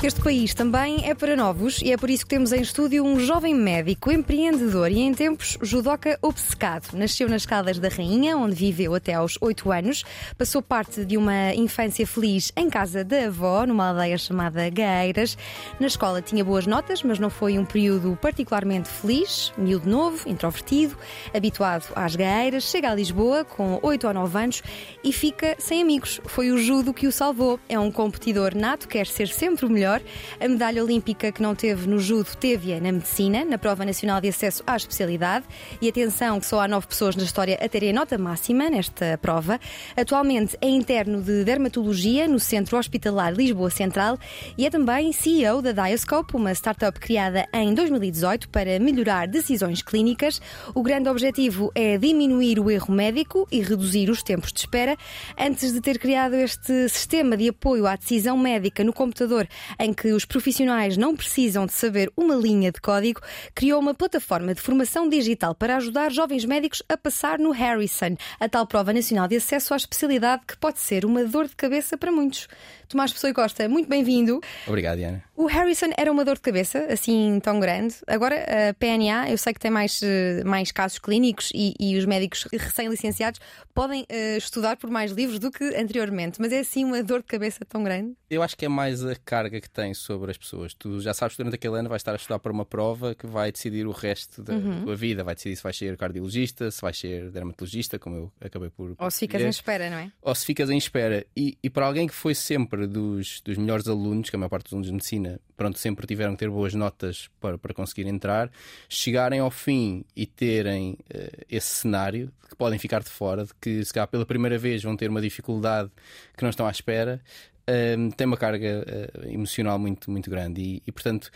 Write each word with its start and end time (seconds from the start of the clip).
Este 0.00 0.22
país 0.22 0.54
também 0.54 1.08
é 1.10 1.12
para 1.12 1.34
novos 1.34 1.82
e 1.82 1.92
é 1.92 1.96
por 1.96 2.08
isso 2.08 2.22
que 2.22 2.30
temos 2.30 2.52
em 2.52 2.60
estúdio 2.60 3.04
um 3.04 3.18
jovem 3.18 3.52
médico, 3.52 4.12
empreendedor 4.12 4.92
e 4.92 5.00
em 5.00 5.12
tempos 5.12 5.58
judoca 5.60 6.16
obcecado. 6.22 6.96
Nasceu 6.96 7.28
nas 7.28 7.44
Caldas 7.44 7.80
da 7.80 7.88
Rainha, 7.88 8.36
onde 8.36 8.54
viveu 8.54 8.94
até 8.94 9.14
aos 9.14 9.36
8 9.40 9.72
anos. 9.72 10.04
Passou 10.38 10.62
parte 10.62 11.04
de 11.04 11.16
uma 11.16 11.52
infância 11.52 12.06
feliz 12.06 12.52
em 12.56 12.70
casa 12.70 13.02
da 13.02 13.26
avó, 13.26 13.66
numa 13.66 13.88
aldeia 13.88 14.16
chamada 14.16 14.70
Gaeiras. 14.70 15.36
Na 15.80 15.88
escola 15.88 16.22
tinha 16.22 16.44
boas 16.44 16.64
notas, 16.64 17.02
mas 17.02 17.18
não 17.18 17.28
foi 17.28 17.58
um 17.58 17.64
período 17.64 18.16
particularmente 18.22 18.88
feliz. 18.88 19.52
Miúdo 19.58 19.90
novo, 19.90 20.28
introvertido, 20.28 20.96
habituado 21.34 21.86
às 21.96 22.14
Gaeiras, 22.14 22.62
chega 22.70 22.92
a 22.92 22.94
Lisboa 22.94 23.44
com 23.44 23.80
8 23.82 24.06
ou 24.06 24.14
9 24.14 24.38
anos 24.38 24.62
e 25.02 25.12
fica 25.12 25.56
sem 25.58 25.82
amigos. 25.82 26.20
Foi 26.24 26.52
o 26.52 26.58
judo 26.58 26.94
que 26.94 27.08
o 27.08 27.12
salvou. 27.12 27.58
É 27.68 27.76
um 27.80 27.90
competidor 27.90 28.54
nato, 28.54 28.86
quer 28.86 29.08
ser 29.08 29.26
sempre 29.26 29.66
o 29.66 29.68
melhor 29.68 29.87
melhor. 29.88 30.02
A 30.38 30.48
medalha 30.48 30.84
olímpica 30.84 31.32
que 31.32 31.40
não 31.40 31.54
teve 31.54 31.88
no 31.88 31.98
judo 31.98 32.28
teve-a 32.36 32.80
na 32.80 32.92
medicina, 32.92 33.44
na 33.44 33.56
prova 33.56 33.84
nacional 33.84 34.20
de 34.20 34.28
acesso 34.28 34.62
à 34.66 34.76
especialidade. 34.76 35.46
E 35.80 35.88
atenção 35.88 36.38
que 36.38 36.46
só 36.46 36.60
há 36.60 36.68
nove 36.68 36.86
pessoas 36.86 37.16
na 37.16 37.22
história 37.22 37.58
a 37.60 37.68
terem 37.68 37.92
nota 37.92 38.18
máxima 38.18 38.68
nesta 38.68 39.18
prova. 39.18 39.58
Atualmente 39.96 40.56
é 40.60 40.68
interno 40.68 41.22
de 41.22 41.44
dermatologia 41.44 42.28
no 42.28 42.38
Centro 42.38 42.76
Hospitalar 42.76 43.32
Lisboa 43.32 43.70
Central 43.70 44.18
e 44.56 44.66
é 44.66 44.70
também 44.70 45.12
CEO 45.12 45.62
da 45.62 45.72
Diascope, 45.72 46.36
uma 46.36 46.52
startup 46.52 46.98
criada 47.00 47.46
em 47.52 47.72
2018 47.74 48.48
para 48.50 48.78
melhorar 48.78 49.26
decisões 49.26 49.82
clínicas. 49.82 50.40
O 50.74 50.82
grande 50.82 51.08
objetivo 51.08 51.72
é 51.74 51.96
diminuir 51.96 52.60
o 52.60 52.70
erro 52.70 52.92
médico 52.92 53.46
e 53.50 53.60
reduzir 53.60 54.10
os 54.10 54.22
tempos 54.22 54.52
de 54.52 54.60
espera. 54.60 54.96
Antes 55.38 55.72
de 55.72 55.80
ter 55.80 55.98
criado 55.98 56.34
este 56.34 56.88
sistema 56.88 57.36
de 57.36 57.48
apoio 57.48 57.86
à 57.86 57.96
decisão 57.96 58.36
médica 58.36 58.84
no 58.84 58.92
computador 58.92 59.48
em 59.78 59.92
que 59.92 60.12
os 60.12 60.24
profissionais 60.24 60.96
não 60.96 61.16
precisam 61.16 61.66
de 61.66 61.72
saber 61.72 62.10
uma 62.16 62.34
linha 62.34 62.72
de 62.72 62.80
código, 62.80 63.20
criou 63.54 63.80
uma 63.80 63.94
plataforma 63.94 64.54
de 64.54 64.60
formação 64.60 65.08
digital 65.08 65.54
para 65.54 65.76
ajudar 65.76 66.10
jovens 66.10 66.44
médicos 66.44 66.82
a 66.88 66.96
passar 66.96 67.38
no 67.38 67.50
Harrison, 67.50 68.16
a 68.40 68.48
tal 68.48 68.66
prova 68.66 68.92
nacional 68.92 69.28
de 69.28 69.36
acesso 69.36 69.74
à 69.74 69.76
especialidade 69.76 70.42
que 70.46 70.56
pode 70.56 70.80
ser 70.80 71.04
uma 71.04 71.24
dor 71.24 71.46
de 71.46 71.56
cabeça 71.56 71.96
para 71.96 72.12
muitos. 72.12 72.48
Tomás 72.88 73.12
Pessoa 73.12 73.34
Costa, 73.34 73.68
muito 73.68 73.86
bem-vindo. 73.86 74.40
Obrigado, 74.66 74.96
Diana. 74.96 75.22
O 75.36 75.44
Harrison 75.44 75.90
era 75.96 76.10
uma 76.10 76.24
dor 76.24 76.36
de 76.36 76.40
cabeça, 76.40 76.86
assim 76.90 77.38
tão 77.40 77.60
grande. 77.60 77.96
Agora, 78.06 78.34
a 78.70 78.74
PNA, 78.74 79.30
eu 79.30 79.36
sei 79.36 79.52
que 79.52 79.60
tem 79.60 79.70
mais, 79.70 80.00
eh, 80.02 80.42
mais 80.42 80.72
casos 80.72 80.98
clínicos 80.98 81.50
e, 81.54 81.74
e 81.78 81.98
os 81.98 82.06
médicos 82.06 82.48
recém-licenciados 82.50 83.38
podem 83.74 84.02
uh, 84.02 84.36
estudar 84.36 84.76
por 84.76 84.90
mais 84.90 85.12
livros 85.12 85.38
do 85.38 85.52
que 85.52 85.62
anteriormente, 85.76 86.40
mas 86.40 86.50
é 86.50 86.58
assim 86.58 86.84
uma 86.84 87.00
dor 87.00 87.20
de 87.20 87.26
cabeça 87.26 87.64
tão 87.64 87.84
grande? 87.84 88.16
Eu 88.28 88.42
acho 88.42 88.56
que 88.56 88.64
é 88.64 88.68
mais 88.68 89.04
a 89.04 89.14
carga 89.14 89.60
que 89.60 89.70
tem 89.70 89.94
sobre 89.94 90.32
as 90.32 90.36
pessoas. 90.36 90.74
Tu 90.74 91.00
já 91.00 91.14
sabes 91.14 91.36
que 91.36 91.42
durante 91.42 91.54
aquele 91.54 91.78
ano 91.78 91.88
vais 91.88 92.00
estar 92.00 92.12
a 92.12 92.16
estudar 92.16 92.40
para 92.40 92.50
uma 92.50 92.64
prova 92.64 93.14
que 93.14 93.26
vai 93.26 93.52
decidir 93.52 93.86
o 93.86 93.92
resto 93.92 94.42
da 94.42 94.54
uhum. 94.54 94.84
tua 94.84 94.96
vida. 94.96 95.22
Vai 95.22 95.36
decidir 95.36 95.54
se 95.54 95.62
vais 95.62 95.76
ser 95.76 95.96
cardiologista, 95.96 96.70
se 96.70 96.80
vais 96.82 96.98
ser 96.98 97.30
dermatologista, 97.30 97.98
como 97.98 98.16
eu 98.16 98.32
acabei 98.40 98.70
por. 98.70 98.96
Ou 98.98 99.10
se 99.10 99.20
ficas 99.20 99.42
em 99.42 99.48
espera, 99.48 99.88
não 99.88 99.98
é? 99.98 100.10
Ou 100.22 100.34
se 100.34 100.44
ficas 100.44 100.68
em 100.70 100.76
espera. 100.76 101.24
E, 101.36 101.56
e 101.62 101.70
para 101.70 101.86
alguém 101.86 102.08
que 102.08 102.14
foi 102.14 102.34
sempre 102.34 102.77
dos, 102.86 103.40
dos 103.40 103.56
melhores 103.56 103.88
alunos, 103.88 104.30
que 104.30 104.36
a 104.36 104.38
maior 104.38 104.48
parte 104.48 104.64
dos 104.64 104.72
alunos 104.72 104.86
de 104.86 104.92
medicina, 104.92 105.40
pronto, 105.56 105.78
sempre 105.78 106.06
tiveram 106.06 106.32
que 106.32 106.38
ter 106.38 106.50
boas 106.50 106.74
notas 106.74 107.28
para, 107.40 107.58
para 107.58 107.74
conseguir 107.74 108.06
entrar, 108.06 108.50
chegarem 108.88 109.40
ao 109.40 109.50
fim 109.50 110.04
e 110.14 110.26
terem 110.26 110.92
uh, 110.92 111.44
esse 111.50 111.68
cenário 111.68 112.32
que 112.48 112.56
podem 112.56 112.78
ficar 112.78 113.02
de 113.02 113.10
fora, 113.10 113.44
de 113.44 113.52
que 113.60 113.84
se 113.84 113.92
calhar 113.92 114.08
pela 114.08 114.24
primeira 114.24 114.58
vez 114.58 114.82
vão 114.82 114.96
ter 114.96 115.10
uma 115.10 115.20
dificuldade 115.20 115.90
que 116.36 116.42
não 116.42 116.50
estão 116.50 116.66
à 116.66 116.70
espera, 116.70 117.20
uh, 117.68 118.12
tem 118.14 118.26
uma 118.26 118.36
carga 118.36 118.84
uh, 118.86 119.28
emocional 119.28 119.78
muito, 119.78 120.10
muito 120.10 120.30
grande. 120.30 120.60
E, 120.60 120.82
e, 120.86 120.92
portanto, 120.92 121.30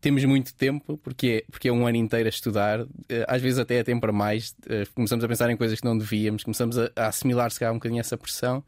temos 0.00 0.24
muito 0.24 0.52
tempo, 0.54 0.98
porque 0.98 1.44
é, 1.44 1.50
porque 1.50 1.68
é 1.68 1.72
um 1.72 1.86
ano 1.86 1.96
inteiro 1.96 2.26
a 2.26 2.28
estudar, 2.28 2.84
às 3.28 3.40
vezes 3.40 3.60
até 3.60 3.76
é 3.76 3.84
tempo 3.84 4.00
para 4.00 4.12
mais. 4.12 4.52
começamos 4.96 5.24
a 5.24 5.28
pensar 5.28 5.48
em 5.48 5.56
coisas 5.56 5.78
que 5.78 5.86
não 5.86 5.96
devíamos, 5.96 6.42
começamos 6.42 6.76
a, 6.76 6.90
a 6.96 7.06
assimilar, 7.06 7.52
se 7.52 7.60
calhar, 7.60 7.72
um 7.72 7.76
bocadinho 7.76 8.00
essa 8.00 8.18
pressão. 8.18 8.64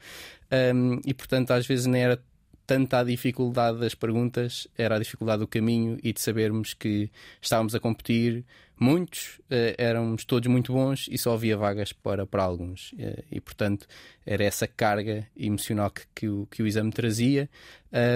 Um, 0.53 1.00
e 1.05 1.12
portanto, 1.15 1.50
às 1.53 1.66
vezes 1.66 1.87
nem 1.87 2.03
era 2.03 2.22
tanta 2.66 3.00
a 3.00 3.05
dificuldade 3.05 3.78
das 3.78 3.94
perguntas, 3.94 4.66
era 4.77 4.97
a 4.97 4.99
dificuldade 4.99 5.41
do 5.41 5.49
caminho 5.49 5.99
e 6.03 6.12
de 6.12 6.21
sabermos 6.21 6.75
que 6.75 7.10
estávamos 7.41 7.75
a 7.75 7.81
competir. 7.81 8.44
Muitos 8.78 9.38
uh, 9.50 9.75
éramos 9.78 10.25
todos 10.25 10.49
muito 10.49 10.72
bons 10.72 11.06
e 11.10 11.16
só 11.16 11.34
havia 11.34 11.56
vagas 11.56 11.93
para, 11.93 12.27
para 12.27 12.43
alguns. 12.43 12.93
Uh, 12.93 13.22
e, 13.31 13.41
portanto, 13.41 13.87
era 14.27 14.43
essa 14.43 14.66
carga 14.66 15.27
emocional 15.37 15.91
que, 15.91 16.03
que, 16.15 16.28
o, 16.28 16.47
que 16.50 16.62
o 16.62 16.66
exame 16.66 16.91
trazia. 16.91 17.49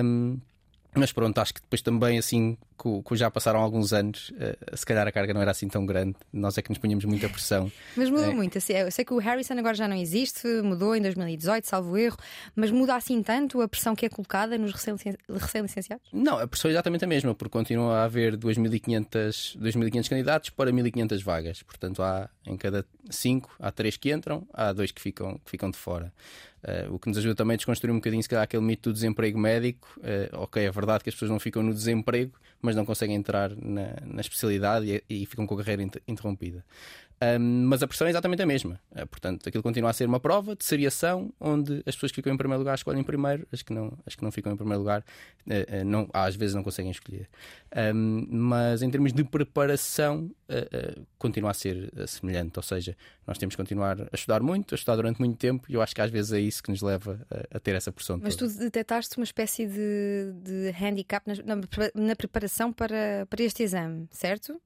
Um, 0.02 0.38
mas 0.94 1.12
pronto, 1.12 1.38
acho 1.38 1.54
que 1.54 1.60
depois 1.60 1.82
também, 1.82 2.18
assim, 2.18 2.56
que 2.78 3.16
já 3.16 3.30
passaram 3.30 3.60
alguns 3.60 3.92
anos, 3.92 4.30
uh, 4.30 4.76
se 4.76 4.86
calhar 4.86 5.06
a 5.06 5.12
carga 5.12 5.34
não 5.34 5.42
era 5.42 5.50
assim 5.50 5.68
tão 5.68 5.84
grande. 5.84 6.16
Nós 6.32 6.56
é 6.56 6.62
que 6.62 6.70
nos 6.70 6.78
punhamos 6.78 7.04
muita 7.04 7.28
pressão. 7.28 7.70
mas 7.96 8.08
mudou 8.08 8.30
é. 8.30 8.34
muito. 8.34 8.56
Eu 8.56 8.90
sei 8.90 9.04
que 9.04 9.12
o 9.12 9.18
Harrison 9.18 9.54
agora 9.54 9.74
já 9.74 9.88
não 9.88 9.96
existe, 9.96 10.46
mudou 10.62 10.94
em 10.94 11.02
2018, 11.02 11.66
salvo 11.66 11.96
erro, 11.96 12.16
mas 12.54 12.70
muda 12.70 12.94
assim 12.94 13.22
tanto 13.22 13.60
a 13.60 13.68
pressão 13.68 13.94
que 13.94 14.06
é 14.06 14.08
colocada 14.08 14.56
nos 14.56 14.72
recém-licenciados? 14.72 16.08
Não, 16.12 16.38
a 16.38 16.46
pressão 16.46 16.70
é 16.70 16.74
exatamente 16.74 17.04
a 17.04 17.08
mesma, 17.08 17.34
porque 17.34 17.52
continua 17.52 17.98
a 17.98 18.04
haver 18.04 18.36
2.500 18.36 20.08
candidatos 20.08 20.50
para 20.50 20.70
1.500 20.70 21.22
vagas. 21.22 21.62
Portanto, 21.62 22.02
há 22.02 22.28
em 22.46 22.56
cada 22.56 22.84
5, 23.10 23.56
há 23.58 23.70
3 23.70 23.96
que 23.96 24.12
entram, 24.12 24.46
há 24.52 24.72
2 24.72 24.92
que 24.92 25.00
ficam, 25.00 25.38
que 25.44 25.50
ficam 25.50 25.70
de 25.70 25.76
fora. 25.76 26.12
Uh, 26.62 26.92
o 26.94 26.98
que 26.98 27.08
nos 27.08 27.16
ajuda 27.18 27.36
também 27.36 27.54
a 27.54 27.56
desconstruir 27.56 27.92
um 27.92 27.96
bocadinho, 27.96 28.22
se 28.22 28.28
calhar, 28.28 28.42
aquele 28.42 28.62
mito 28.62 28.90
do 28.90 28.92
desemprego 28.92 29.38
médico. 29.38 29.88
Uh, 29.98 30.42
ok, 30.42 30.64
é 30.64 30.70
verdade 30.70 31.04
que 31.04 31.10
as 31.10 31.14
pessoas 31.14 31.30
não 31.30 31.38
ficam 31.38 31.62
no 31.62 31.72
desemprego, 31.72 32.32
mas 32.60 32.74
não 32.74 32.84
conseguem 32.84 33.16
entrar 33.16 33.50
na, 33.56 33.94
na 34.04 34.20
especialidade 34.20 35.02
e, 35.08 35.22
e, 35.22 35.26
ficam 35.26 35.46
com 35.46 35.54
a 35.54 35.58
carreira 35.58 35.82
interrompida. 36.06 36.64
Um, 37.20 37.66
mas 37.66 37.82
a 37.82 37.88
pressão 37.88 38.06
é 38.06 38.10
exatamente 38.10 38.42
a 38.42 38.46
mesma. 38.46 38.80
Uh, 38.92 39.06
portanto, 39.06 39.48
aquilo 39.48 39.62
continua 39.62 39.90
a 39.90 39.92
ser 39.92 40.06
uma 40.06 40.20
prova 40.20 40.54
de 40.54 40.64
seriação, 40.64 41.32
onde 41.40 41.82
as 41.84 41.96
pessoas 41.96 42.12
que 42.12 42.16
ficam 42.16 42.32
em 42.32 42.36
primeiro 42.36 42.60
lugar 42.60 42.74
escolhem 42.74 43.02
primeiro, 43.02 43.46
as 43.52 43.60
que 43.60 43.72
não, 43.72 43.92
as 44.06 44.14
que 44.14 44.22
não 44.22 44.30
ficam 44.30 44.52
em 44.52 44.56
primeiro 44.56 44.78
lugar 44.78 45.00
uh, 45.00 45.80
uh, 45.80 45.84
não, 45.84 46.08
às 46.12 46.36
vezes 46.36 46.54
não 46.54 46.62
conseguem 46.62 46.92
escolher. 46.92 47.28
Um, 47.94 48.26
mas 48.30 48.82
em 48.82 48.90
termos 48.90 49.12
de 49.12 49.24
preparação, 49.24 50.30
continua 51.18 51.50
a 51.50 51.54
ser 51.54 51.92
semelhante. 52.06 52.58
Ou 52.58 52.62
seja, 52.62 52.96
nós 53.26 53.36
temos 53.36 53.54
que 53.54 53.62
continuar 53.62 54.00
a 54.00 54.14
estudar 54.14 54.40
muito, 54.40 54.74
a 54.74 54.76
estudar 54.76 54.96
durante 54.96 55.18
muito 55.18 55.36
tempo, 55.36 55.66
e 55.68 55.74
eu 55.74 55.82
acho 55.82 55.94
que 55.94 56.00
às 56.00 56.10
vezes 56.10 56.32
é 56.32 56.40
isso 56.40 56.62
que 56.62 56.70
nos 56.70 56.80
leva 56.80 57.20
a, 57.30 57.56
a 57.56 57.60
ter 57.60 57.74
essa 57.74 57.92
pressão. 57.92 58.18
Mas 58.22 58.36
toda. 58.36 58.52
tu 58.52 58.58
detectaste 58.58 59.16
uma 59.18 59.24
espécie 59.24 59.66
de, 59.66 60.32
de 60.42 60.74
handicap 60.80 61.26
na, 61.26 61.56
na, 61.56 61.62
na 61.94 62.16
preparação 62.16 62.72
para, 62.72 63.26
para 63.28 63.42
este 63.42 63.62
exame, 63.62 64.08
certo? 64.10 64.58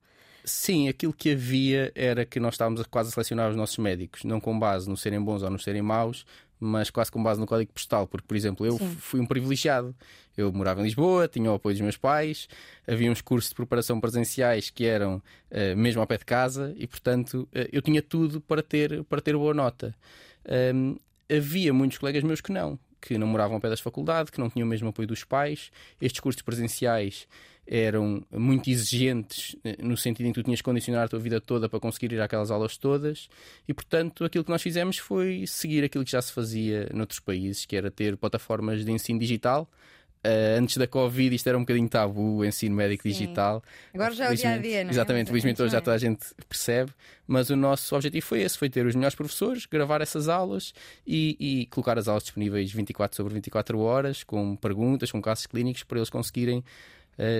Sim, 0.45 0.89
aquilo 0.89 1.13
que 1.13 1.33
havia 1.33 1.93
era 1.95 2.25
que 2.25 2.41
nós 2.41 2.55
estávamos 2.55 2.85
quase 2.87 3.11
a 3.11 3.13
selecionar 3.13 3.51
os 3.51 3.57
nossos 3.57 3.79
médicos, 3.79 4.25
não 4.25 4.41
com 4.41 4.59
base 4.59 4.89
no 4.89 4.97
serem 4.97 5.21
bons 5.21 5.43
ou 5.43 5.51
no 5.51 5.59
serem 5.59 5.83
maus, 5.83 6.27
mas 6.59 6.91
quase 6.91 7.11
com 7.11 7.23
base 7.23 7.41
no 7.41 7.47
código 7.47 7.73
postal. 7.73 8.07
Porque, 8.07 8.27
por 8.27 8.37
exemplo, 8.37 8.65
eu 8.65 8.79
Sim. 8.79 8.97
fui 8.99 9.21
um 9.21 9.27
privilegiado. 9.27 9.95
Eu 10.37 10.53
morava 10.53 10.81
em 10.81 10.85
Lisboa, 10.85 11.29
tinha 11.29 11.51
o 11.51 11.55
apoio 11.55 11.75
dos 11.75 11.83
meus 11.83 11.97
pais, 11.97 12.49
havia 12.87 13.11
uns 13.11 13.21
cursos 13.21 13.51
de 13.51 13.55
preparação 13.57 14.01
presenciais 14.01 14.71
que 14.71 14.87
eram 14.87 15.17
uh, 15.51 15.77
mesmo 15.77 16.01
ao 16.01 16.07
pé 16.07 16.17
de 16.17 16.25
casa 16.25 16.73
e, 16.77 16.87
portanto, 16.87 17.49
uh, 17.53 17.69
eu 17.71 17.83
tinha 17.83 18.01
tudo 18.01 18.41
para 18.41 18.63
ter, 18.63 19.05
para 19.05 19.21
ter 19.21 19.37
boa 19.37 19.53
nota. 19.53 19.95
Um, 20.75 20.97
havia 21.31 21.73
muitos 21.75 21.99
colegas 21.99 22.23
meus 22.23 22.41
que 22.41 22.51
não, 22.51 22.79
que 23.01 23.19
não 23.19 23.27
moravam 23.27 23.57
ao 23.57 23.61
pé 23.61 23.69
das 23.69 23.81
faculdades, 23.81 24.31
que 24.31 24.39
não 24.39 24.49
tinham 24.49 24.67
o 24.67 24.71
mesmo 24.71 24.89
apoio 24.89 25.07
dos 25.07 25.25
pais. 25.25 25.71
Estes 26.01 26.21
cursos 26.21 26.41
presenciais 26.41 27.27
eram 27.67 28.25
muito 28.31 28.69
exigentes 28.69 29.57
eh, 29.65 29.77
no 29.81 29.97
sentido 29.97 30.27
em 30.27 30.33
que 30.33 30.41
tu 30.41 30.45
tinhas 30.45 30.61
que 30.61 30.65
condicionar 30.65 31.05
a 31.05 31.09
tua 31.09 31.19
vida 31.19 31.41
toda 31.41 31.69
para 31.69 31.79
conseguir 31.79 32.13
ir 32.13 32.21
àquelas 32.21 32.51
aulas 32.51 32.77
todas 32.77 33.29
e 33.69 33.73
portanto 33.73 34.25
aquilo 34.25 34.45
que 34.45 34.51
nós 34.51 34.63
fizemos 34.63 34.99
foi 34.99 35.45
seguir 35.47 35.85
aquilo 35.85 36.05
que 36.05 36.11
já 36.11 36.21
se 36.21 36.33
fazia 36.33 36.89
noutros 36.93 37.21
países 37.21 37.65
que 37.65 37.77
era 37.77 37.91
ter 37.91 38.17
plataformas 38.17 38.85
de 38.85 38.91
ensino 38.91 39.19
digital 39.19 39.69
Uh, 40.25 40.57
antes 40.57 40.77
da 40.77 40.87
Covid 40.87 41.35
isto 41.35 41.49
era 41.49 41.59
um 41.59 41.63
bocadinho 41.63 41.89
tabu, 41.89 42.37
o 42.37 42.45
ensino 42.45 42.77
médico 42.77 43.03
Sim. 43.03 43.09
digital. 43.09 43.61
Agora 43.93 44.15
já 44.15 44.27
é 44.27 44.31
o 44.31 44.37
dia 44.37 44.51
a 44.51 44.59
dia, 44.59 44.85
não 44.85 44.91
é? 44.91 44.93
Exatamente, 44.93 45.27
felizmente 45.27 45.61
hoje 45.61 45.73
já 45.73 45.81
toda 45.81 45.97
a 45.97 45.99
gente 45.99 46.25
percebe, 46.49 46.93
mas 47.27 47.51
o 47.51 47.57
nosso 47.57 47.93
objetivo 47.97 48.25
foi 48.25 48.43
esse: 48.43 48.57
foi 48.57 48.71
ter 48.71 48.87
os 48.87 48.95
melhores 48.95 49.17
professores, 49.17 49.67
gravar 49.67 50.01
essas 50.01 50.29
aulas 50.29 50.73
e, 51.05 51.37
e 51.41 51.67
colocar 51.67 51.99
as 51.99 52.07
aulas 52.07 52.23
disponíveis 52.23 52.71
24 52.71 53.17
sobre 53.17 53.35
24 53.35 53.81
horas, 53.81 54.23
com 54.23 54.55
perguntas, 54.55 55.11
com 55.11 55.21
casos 55.21 55.47
clínicos, 55.47 55.83
para 55.83 55.99
eles 55.99 56.09
conseguirem 56.09 56.63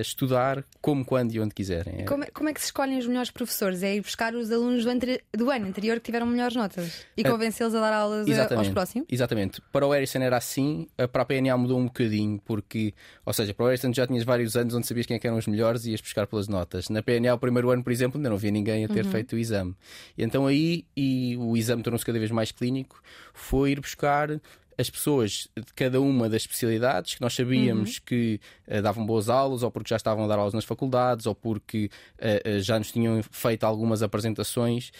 estudar 0.01 0.63
como, 0.81 1.03
quando 1.03 1.33
e 1.33 1.39
onde 1.39 1.53
quiserem. 1.53 2.01
É 2.01 2.03
como, 2.03 2.25
como, 2.31 2.49
é 2.49 2.53
que 2.53 2.59
se 2.59 2.67
escolhem 2.67 2.97
os 2.97 3.07
melhores 3.07 3.31
professores? 3.31 3.83
É 3.83 3.95
ir 3.95 4.01
buscar 4.01 4.33
os 4.35 4.51
alunos 4.51 4.85
do, 4.85 4.91
do 5.37 5.49
ano 5.49 5.67
anterior 5.67 5.97
que 5.99 6.05
tiveram 6.05 6.25
melhores 6.25 6.55
notas 6.55 7.05
e 7.17 7.23
convencê-los 7.23 7.73
a 7.75 7.79
dar 7.79 7.93
aulas 7.93 8.27
aos 8.51 8.69
próximos? 8.69 9.07
Exatamente. 9.09 9.61
Para 9.71 9.85
o 9.85 9.91
Harrison 9.91 10.19
era 10.19 10.37
assim, 10.37 10.87
para 11.11 11.23
a 11.23 11.25
PNA 11.25 11.57
mudou 11.57 11.79
um 11.79 11.85
bocadinho, 11.85 12.39
porque, 12.45 12.93
ou 13.25 13.33
seja, 13.33 13.53
para 13.53 13.65
o 13.65 13.67
Harrison 13.67 13.93
já 13.93 14.05
tinhas 14.05 14.23
vários 14.23 14.55
anos 14.55 14.73
onde 14.73 14.85
sabias 14.87 15.05
quem 15.05 15.17
é 15.17 15.19
eram 15.23 15.37
os 15.37 15.47
melhores 15.47 15.85
e 15.85 15.91
ias 15.91 16.01
buscar 16.01 16.27
pelas 16.27 16.47
notas. 16.47 16.89
Na 16.89 17.01
PNA, 17.01 17.33
o 17.33 17.39
primeiro 17.39 17.69
ano, 17.69 17.83
por 17.83 17.91
exemplo, 17.91 18.17
ainda 18.17 18.29
não 18.29 18.35
havia 18.35 18.51
ninguém 18.51 18.85
a 18.85 18.87
ter 18.87 19.05
uhum. 19.05 19.11
feito 19.11 19.35
o 19.35 19.39
exame. 19.39 19.75
E 20.17 20.23
então 20.23 20.45
aí, 20.45 20.85
e 20.95 21.35
o 21.37 21.55
exame 21.57 21.81
tornou-se 21.81 22.05
cada 22.05 22.19
vez 22.19 22.31
mais 22.31 22.51
clínico, 22.51 23.01
foi 23.33 23.71
ir 23.71 23.79
buscar 23.79 24.29
as 24.77 24.89
pessoas 24.89 25.47
de 25.55 25.73
cada 25.75 26.01
uma 26.01 26.29
das 26.29 26.43
especialidades 26.43 27.15
que 27.15 27.21
nós 27.21 27.33
sabíamos 27.33 27.97
uhum. 27.97 28.01
que 28.05 28.39
uh, 28.67 28.81
davam 28.81 29.05
boas 29.05 29.29
aulas, 29.29 29.63
ou 29.63 29.71
porque 29.71 29.89
já 29.89 29.95
estavam 29.95 30.25
a 30.25 30.27
dar 30.27 30.37
aulas 30.37 30.53
nas 30.53 30.65
faculdades, 30.65 31.25
ou 31.25 31.35
porque 31.35 31.89
uh, 32.19 32.57
uh, 32.57 32.59
já 32.61 32.77
nos 32.77 32.91
tinham 32.91 33.21
feito 33.31 33.63
algumas 33.63 34.03
apresentações, 34.03 34.91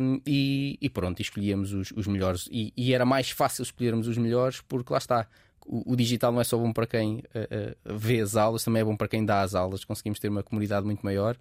um, 0.00 0.20
e, 0.26 0.78
e, 0.80 0.88
pronto, 0.88 1.20
escolhíamos 1.20 1.72
os, 1.72 1.92
os 1.92 2.06
melhores. 2.06 2.48
E, 2.50 2.72
e, 2.76 2.92
era 2.92 3.04
mais 3.04 3.30
fácil 3.30 3.62
escolhermos 3.62 4.06
os 4.06 4.18
melhores, 4.18 4.60
porque 4.60 4.92
lá 4.92 4.98
está. 4.98 5.26
O, 5.64 5.92
o 5.92 5.96
digital 5.96 6.32
não 6.32 6.40
é 6.40 6.44
só 6.44 6.58
bom 6.58 6.72
para 6.72 6.88
quem 6.88 7.22
vê 7.84 8.20
as 8.20 8.34
aulas, 8.34 8.64
também 8.64 8.82
é 8.82 8.84
bom 8.84 8.96
para 8.96 9.06
quem 9.06 9.24
dá 9.24 9.42
as 9.42 9.54
aulas. 9.54 9.84
Conseguimos 9.84 10.18
ter 10.18 10.28
uma 10.28 10.42
comunidade 10.42 10.84
muito 10.84 11.02
maior. 11.02 11.36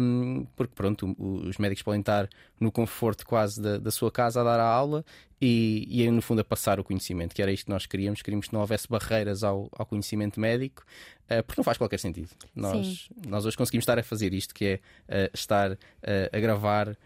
Um, 0.00 0.46
porque 0.54 0.74
pronto, 0.74 1.16
os 1.18 1.56
médicos 1.58 1.82
podem 1.82 2.00
estar 2.00 2.28
no 2.60 2.70
conforto 2.70 3.26
quase 3.26 3.60
da, 3.60 3.78
da 3.78 3.90
sua 3.90 4.12
casa 4.12 4.40
a 4.40 4.44
dar 4.44 4.60
a 4.60 4.66
aula 4.66 5.04
e, 5.40 5.88
e 5.90 6.08
no 6.08 6.22
fundo 6.22 6.40
a 6.40 6.44
passar 6.44 6.78
o 6.78 6.84
conhecimento, 6.84 7.34
que 7.34 7.42
era 7.42 7.50
isto 7.50 7.64
que 7.64 7.70
nós 7.72 7.84
queríamos, 7.84 8.22
queríamos 8.22 8.46
que 8.46 8.54
não 8.54 8.60
houvesse 8.60 8.86
barreiras 8.88 9.42
ao, 9.42 9.68
ao 9.72 9.84
conhecimento 9.84 10.38
médico, 10.38 10.84
uh, 11.24 11.42
porque 11.42 11.58
não 11.58 11.64
faz 11.64 11.76
qualquer 11.76 11.98
sentido. 11.98 12.28
Nós, 12.54 13.08
nós 13.26 13.44
hoje 13.44 13.56
conseguimos 13.56 13.82
estar 13.82 13.98
a 13.98 14.04
fazer 14.04 14.32
isto, 14.32 14.54
que 14.54 14.64
é 14.64 15.26
uh, 15.26 15.30
estar 15.34 15.72
uh, 15.72 15.78
a 16.32 16.38
gravar 16.38 16.96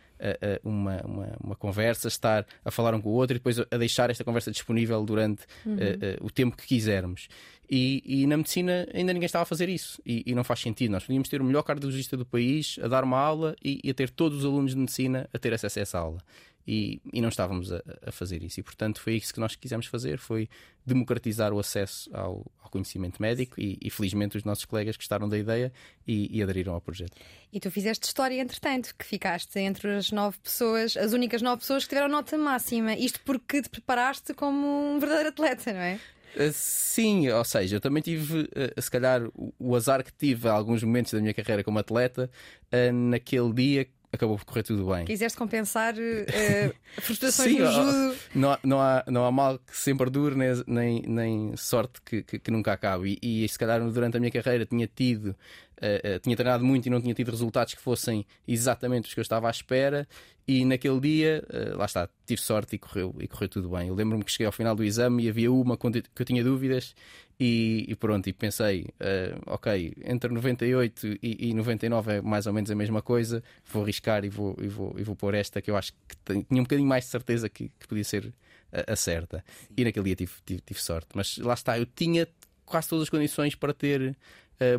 uma, 0.65 0.97
uma, 1.05 1.37
uma, 1.45 1.57
conversa, 1.57 2.09
estar 2.09 2.47
a 2.65 2.71
falar 2.71 2.95
um 2.95 3.03
com 3.03 3.11
o 3.11 3.13
outro 3.13 3.37
e 3.37 3.39
depois 3.39 3.59
a 3.61 3.77
deixar 3.77 4.09
esta 4.09 4.25
conversa 4.25 4.51
disponível 4.51 5.05
durante 5.05 5.43
uhum. 5.67 5.77
o 6.23 6.31
tempo 6.31 6.57
que 6.57 6.67
quisermos. 6.67 7.29
E, 7.69 8.03
e, 8.05 8.27
na 8.27 8.37
medicina 8.37 8.87
ainda 8.95 9.13
ninguém 9.13 9.27
estava 9.27 9.43
a 9.43 9.47
fazer 9.47 9.69
isso 9.69 10.01
e, 10.07 10.23
e, 10.27 10.35
não 10.35 10.45
faz 10.45 10.61
sentido. 10.61 10.93
Nós 10.93 11.05
podíamos 11.05 11.29
ter 11.29 11.41
o 11.41 11.45
melhor 11.45 11.63
cardiologista 11.63 12.17
do 12.17 12.25
país 12.25 12.79
a 12.83 12.87
dar 12.87 13.03
uma 13.03 13.19
aula 13.19 13.57
e, 13.63 13.81
e 13.83 13.91
a 13.91 13.95
ter 13.95 14.11
todos 14.11 14.39
os 14.39 14.45
alunos 14.45 14.73
de 14.73 14.79
medicina 14.79 15.29
a 15.33 15.39
ter 15.39 15.53
acesso 15.53 15.79
a 15.79 15.83
essa 15.83 15.99
aula. 15.99 16.19
E, 16.69 17.01
não 17.13 17.29
estávamos 17.29 17.73
a, 17.73 17.81
a, 18.05 18.11
fazer 18.11 18.43
isso. 18.43 18.59
E 18.59 18.63
portanto 18.63 19.01
foi 19.01 19.15
isso 19.15 19.33
que 19.33 19.39
nós 19.39 19.55
quisemos 19.55 19.87
fazer: 19.87 20.19
foi 20.19 20.49
democratizar 20.85 21.53
o 21.53 21.61
acesso 21.61 22.11
ao, 22.13 22.45
ao 22.61 22.71
conhecimento 22.71 23.23
médico 23.23 23.55
e, 23.59 23.89
felizmente 23.89 24.37
os 24.37 24.43
nossos 24.43 24.65
colegas 24.65 24.97
gostaram 24.97 25.29
da 25.29 25.39
ideia 25.39 25.73
e, 26.07 26.43
aderiram 26.43 26.75
ao 26.75 26.81
projeto. 26.81 27.17
E 27.53 27.61
tu 27.61 27.71
fizeste 27.71 28.07
história, 28.07 28.41
entretanto, 28.41 28.95
que 28.97 29.05
ficaste 29.05 29.59
entre 29.61 29.97
as 29.97 30.11
nove 30.11 30.39
pessoas, 30.43 30.97
as 30.97 31.13
únicas 31.13 31.41
nove 31.41 31.61
pessoas 31.61 31.85
que 31.85 31.91
tiveram 31.91 32.09
nota 32.09 32.37
máxima. 32.37 32.95
Isto 32.95 33.21
porque 33.25 33.63
te 33.63 33.71
preparaste 33.71 34.35
como 34.35 34.67
um 34.67 34.99
verdadeiro 34.99 35.31
atleta, 35.31 35.73
não 35.73 35.81
é? 35.81 36.01
Eh, 36.39 36.53
sim, 36.53 37.29
ou 37.31 37.45
seja, 37.45 37.77
eu 37.77 37.81
também 37.81 38.03
tive, 38.03 38.47
eh, 38.55 38.79
se 38.81 38.91
calhar, 38.91 39.23
o 39.59 39.75
azar 39.75 40.05
que 40.05 40.13
tive 40.13 40.49
em 40.49 40.51
alguns 40.51 40.83
momentos 40.83 41.13
da 41.13 41.21
minha 41.21 41.33
carreira 41.33 41.65
como 41.65 41.79
atleta, 41.79 42.31
eh, 42.71 42.93
naquele 42.93 43.53
dia 43.55 43.89
acabou 44.17 44.37
por 44.37 44.45
correr 44.45 44.63
tudo 44.63 44.87
bem. 44.87 45.05
Quiseste 45.05 45.39
compensar 45.39 45.95
uh, 45.95 46.75
frustrações 47.01 47.53
Sim, 47.53 47.61
no 47.61 47.73
judo. 47.73 48.17
Não, 48.35 48.51
há, 48.51 48.59
não, 48.63 48.81
há, 48.81 49.05
não 49.07 49.25
há 49.25 49.33
mal 49.33 49.59
que 49.59 49.77
sempre 49.77 50.11
dure, 50.11 50.35
nem, 50.35 50.63
nem, 50.67 51.03
nem 51.07 51.57
sorte 51.57 52.01
que, 52.03 52.23
que, 52.23 52.39
que, 52.39 52.51
nunca 52.51 52.73
acabe. 52.73 53.19
E, 53.23 53.45
e 53.45 53.49
se 53.49 53.59
calhar 53.59 53.81
durante 53.91 54.17
a 54.17 54.21
minha 54.21 54.33
carreira 54.33 54.67
tinha 54.67 54.87
tido 54.87 55.37
Uh, 55.77 56.17
uh, 56.17 56.21
tinha 56.21 56.35
treinado 56.35 56.65
muito 56.65 56.87
e 56.87 56.91
não 56.91 57.03
tinha 57.03 57.13
tido 57.13 57.31
resultados 57.31 57.75
que 57.75 57.81
fossem 57.83 58.25
exatamente 58.49 59.09
os 59.09 59.15
que 59.15 59.21
eu 59.21 59.23
estava 59.23 59.47
à 59.47 59.51
espera. 59.51 60.09
E 60.49 60.65
naquele 60.65 60.99
dia, 61.01 61.45
uh, 61.51 61.77
lá 61.77 61.85
está, 61.85 62.09
tive 62.25 62.41
sorte 62.41 62.77
e 62.77 62.79
correu, 62.79 63.15
e 63.21 63.29
correu 63.29 63.49
tudo 63.49 63.69
bem. 63.69 63.89
Eu 63.89 63.95
lembro-me 63.95 64.25
que 64.25 64.33
cheguei 64.33 64.47
ao 64.47 64.53
final 64.53 64.75
do 64.75 64.83
exame 64.83 65.25
e 65.25 65.29
havia 65.29 65.53
uma 65.53 65.77
que 65.77 65.87
eu 65.87 66.25
tinha 66.25 66.43
dúvidas, 66.43 66.95
e, 67.39 67.85
e 67.89 67.95
pronto, 67.95 68.27
e 68.29 68.33
pensei, 68.33 68.87
ok, 69.47 69.95
entre 70.05 70.33
98 70.33 71.19
e, 71.23 71.51
e 71.51 71.55
99 71.55 72.13
é 72.13 72.21
mais 72.23 72.47
ou 72.47 72.53
menos 72.53 72.71
a 72.71 72.75
mesma 72.75 73.03
coisa, 73.03 73.43
vou 73.67 73.83
arriscar 73.83 74.25
e 74.25 74.29
vou, 74.29 74.57
e 74.61 74.69
vou, 74.69 74.95
e 74.99 75.03
vou 75.03 75.15
pôr 75.15 75.35
esta 75.35 75.61
que 75.61 75.71
eu 75.71 75.77
acho 75.77 75.93
que 75.93 76.17
tinha 76.25 76.61
um 76.61 76.65
bocadinho 76.65 76.89
mais 76.89 77.05
de 77.05 77.11
certeza 77.11 77.49
que, 77.49 77.71
que 77.79 77.87
podia 77.87 78.05
ser 78.05 78.33
a, 78.73 78.93
a 78.93 78.97
certa. 78.97 79.45
E 79.77 79.85
naquele 79.85 80.07
dia 80.07 80.17
tive, 80.17 80.33
tive, 80.45 80.61
tive 80.63 80.81
sorte, 80.81 81.09
mas 81.15 81.37
lá 81.39 81.55
está, 81.55 81.79
eu 81.79 81.85
tinha 81.85 82.27
quase 82.65 82.89
todas 82.89 83.05
as 83.05 83.11
condições 83.11 83.55
para 83.55 83.75
ter 83.75 84.17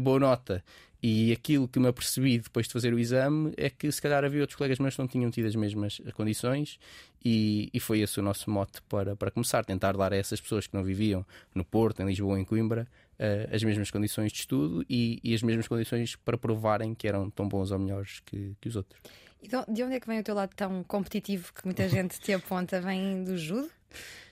boa 0.01 0.19
nota. 0.19 0.63
E 1.01 1.31
aquilo 1.31 1.67
que 1.67 1.79
me 1.79 1.87
apercebi 1.87 2.39
depois 2.39 2.67
de 2.67 2.73
fazer 2.73 2.93
o 2.93 2.99
exame 2.99 3.53
é 3.55 3.69
que 3.69 3.91
se 3.91 4.01
calhar 4.01 4.23
havia 4.23 4.41
outros 4.41 4.57
colegas 4.57 4.79
meus 4.79 4.95
que 4.95 5.01
não 5.01 5.07
tinham 5.07 5.29
tido 5.29 5.45
as 5.45 5.55
mesmas 5.55 6.01
condições, 6.13 6.79
e, 7.23 7.69
e 7.73 7.79
foi 7.79 7.99
esse 7.99 8.19
o 8.19 8.23
nosso 8.23 8.49
mote 8.49 8.81
para, 8.83 9.15
para 9.15 9.29
começar, 9.29 9.63
tentar 9.65 9.95
dar 9.95 10.13
a 10.13 10.15
essas 10.15 10.41
pessoas 10.41 10.65
que 10.65 10.73
não 10.73 10.83
viviam 10.83 11.25
no 11.53 11.63
Porto, 11.63 12.01
em 12.01 12.05
Lisboa 12.05 12.39
em 12.39 12.45
Coimbra 12.45 12.87
uh, 13.19 13.53
as 13.53 13.63
mesmas 13.63 13.91
condições 13.91 14.31
de 14.31 14.39
estudo 14.39 14.85
e, 14.89 15.19
e, 15.23 15.33
as 15.33 15.41
mesmas 15.41 15.67
condições 15.67 16.15
para 16.15 16.37
provarem 16.37 16.93
que 16.93 17.07
eram 17.07 17.29
tão 17.29 17.47
bons 17.47 17.71
ou 17.71 17.79
melhores 17.79 18.21
que, 18.25 18.55
que 18.59 18.69
os 18.69 18.75
outros. 18.75 18.99
E 19.41 19.47
de 19.47 19.83
onde 19.83 19.95
é 19.95 19.99
que 19.99 20.07
vem 20.07 20.19
o 20.19 20.23
teu 20.23 20.33
lado 20.33 20.53
tão 20.55 20.83
competitivo 20.83 21.53
que 21.53 21.65
muita 21.65 21.87
gente 21.87 22.19
te 22.19 22.33
aponta? 22.33 22.81
Vem 22.81 23.23
do 23.23 23.37
judo? 23.37 23.69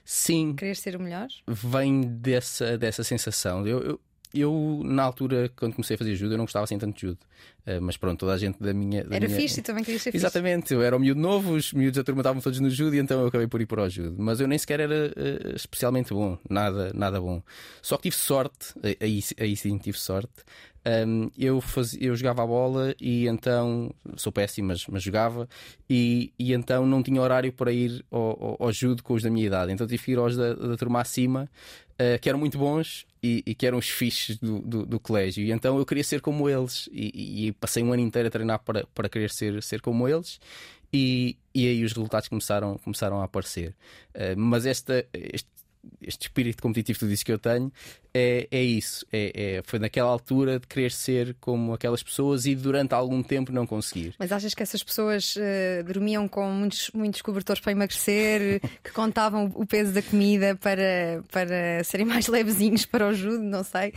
Sim. 0.04 0.54
Querer 0.54 0.76
ser 0.76 0.96
o 0.96 1.00
melhor? 1.00 1.28
Vem 1.46 2.00
dessa, 2.00 2.76
dessa 2.76 3.02
sensação. 3.02 3.66
Eu, 3.66 3.80
eu, 3.82 4.00
eu, 4.34 4.82
na 4.84 5.02
altura, 5.02 5.50
quando 5.56 5.74
comecei 5.74 5.94
a 5.94 5.98
fazer 5.98 6.14
judo, 6.14 6.34
eu 6.34 6.38
não 6.38 6.44
gostava 6.44 6.64
assim 6.64 6.78
tanto 6.78 6.94
de 6.94 7.02
judo. 7.02 7.18
Uh, 7.66 7.80
mas 7.80 7.96
pronto, 7.96 8.20
toda 8.20 8.32
a 8.32 8.38
gente 8.38 8.62
da 8.62 8.72
minha. 8.72 9.04
Da 9.04 9.16
era 9.16 9.26
minha... 9.26 9.40
fixe, 9.40 9.60
também 9.62 9.82
queria 9.82 9.98
ser 9.98 10.14
Exatamente, 10.14 10.72
eu 10.72 10.82
era 10.82 10.96
um 10.96 11.00
miúdo 11.00 11.20
novo, 11.20 11.54
os 11.54 11.72
miúdos 11.72 11.96
da 11.96 12.04
turma 12.04 12.20
estavam 12.20 12.40
todos 12.40 12.60
no 12.60 12.70
judo 12.70 12.94
e 12.94 12.98
então 12.98 13.20
eu 13.20 13.26
acabei 13.26 13.46
por 13.46 13.60
ir 13.60 13.66
para 13.66 13.82
o 13.82 13.88
judo. 13.88 14.14
Mas 14.18 14.40
eu 14.40 14.46
nem 14.46 14.58
sequer 14.58 14.80
era 14.80 14.94
uh, 14.94 15.56
especialmente 15.56 16.14
bom, 16.14 16.38
nada, 16.48 16.92
nada 16.94 17.20
bom. 17.20 17.42
Só 17.82 17.96
que 17.96 18.04
tive 18.04 18.16
sorte, 18.16 18.74
aí, 19.00 19.22
aí 19.38 19.56
sim 19.56 19.76
tive 19.78 19.98
sorte. 19.98 20.44
Um, 20.86 21.30
eu, 21.36 21.60
fazia, 21.60 22.00
eu 22.00 22.14
jogava 22.14 22.44
a 22.44 22.46
bola 22.46 22.94
e 23.00 23.26
então 23.26 23.92
sou 24.16 24.30
péssimo, 24.30 24.68
mas, 24.68 24.86
mas 24.86 25.02
jogava, 25.02 25.48
e, 25.90 26.32
e 26.38 26.52
então 26.52 26.86
não 26.86 27.02
tinha 27.02 27.20
horário 27.20 27.52
para 27.52 27.72
ir 27.72 28.04
ao, 28.08 28.20
ao, 28.20 28.56
ao 28.60 28.72
judo 28.72 29.02
com 29.02 29.14
os 29.14 29.22
da 29.24 29.28
minha 29.28 29.46
idade. 29.46 29.72
Então 29.72 29.84
tive 29.84 30.04
que 30.04 30.12
ir 30.12 30.18
aos 30.18 30.36
da, 30.36 30.54
da 30.54 30.76
turma 30.76 31.00
acima 31.00 31.50
uh, 31.94 32.18
que 32.20 32.28
eram 32.28 32.38
muito 32.38 32.56
bons 32.56 33.04
e, 33.20 33.42
e, 33.44 33.54
que 33.54 33.66
eram 33.66 33.78
os 33.78 33.88
fixes 33.88 34.36
do, 34.38 34.60
do, 34.60 34.86
do, 34.86 35.00
colégio. 35.00 35.44
E 35.44 35.50
então 35.50 35.76
eu 35.76 35.84
queria 35.84 36.04
ser 36.04 36.20
como 36.20 36.48
eles 36.48 36.88
e, 36.92 37.48
e, 37.48 37.52
passei 37.52 37.82
um 37.82 37.92
ano 37.92 38.02
inteiro 38.02 38.28
a 38.28 38.30
treinar 38.30 38.60
para, 38.60 38.86
para 38.94 39.08
querer 39.08 39.30
ser, 39.30 39.60
ser 39.64 39.80
como 39.80 40.06
eles. 40.06 40.38
E, 40.92 41.36
e 41.52 41.66
aí 41.66 41.84
os 41.84 41.92
resultados 41.92 42.28
começaram, 42.28 42.78
começaram 42.78 43.20
a 43.20 43.24
aparecer. 43.24 43.74
Uh, 44.14 44.38
mas 44.38 44.66
esta, 44.66 45.04
este 45.12 45.48
este 46.00 46.22
espírito 46.22 46.62
competitivo 46.62 46.98
que 46.98 47.04
tu 47.04 47.08
dizes 47.08 47.22
que 47.22 47.32
eu 47.32 47.38
tenho 47.38 47.72
é, 48.14 48.48
é 48.50 48.62
isso. 48.62 49.06
É, 49.12 49.58
é, 49.58 49.62
foi 49.64 49.78
naquela 49.78 50.08
altura 50.08 50.58
de 50.58 50.66
querer 50.66 50.90
ser 50.90 51.36
como 51.40 51.74
aquelas 51.74 52.02
pessoas 52.02 52.46
e 52.46 52.54
durante 52.54 52.94
algum 52.94 53.22
tempo 53.22 53.52
não 53.52 53.66
conseguir. 53.66 54.14
Mas 54.18 54.32
achas 54.32 54.54
que 54.54 54.62
essas 54.62 54.82
pessoas 54.82 55.36
uh, 55.36 55.84
dormiam 55.84 56.26
com 56.26 56.50
muitos, 56.50 56.90
muitos 56.94 57.20
cobertores 57.20 57.60
para 57.60 57.72
emagrecer, 57.72 58.60
que 58.82 58.90
contavam 58.92 59.52
o 59.54 59.66
peso 59.66 59.92
da 59.92 60.02
comida 60.02 60.56
para, 60.56 61.22
para 61.30 61.84
serem 61.84 62.06
mais 62.06 62.26
levezinhos 62.26 62.86
para 62.86 63.08
o 63.08 63.12
judo? 63.12 63.42
Não 63.42 63.62
sei. 63.62 63.92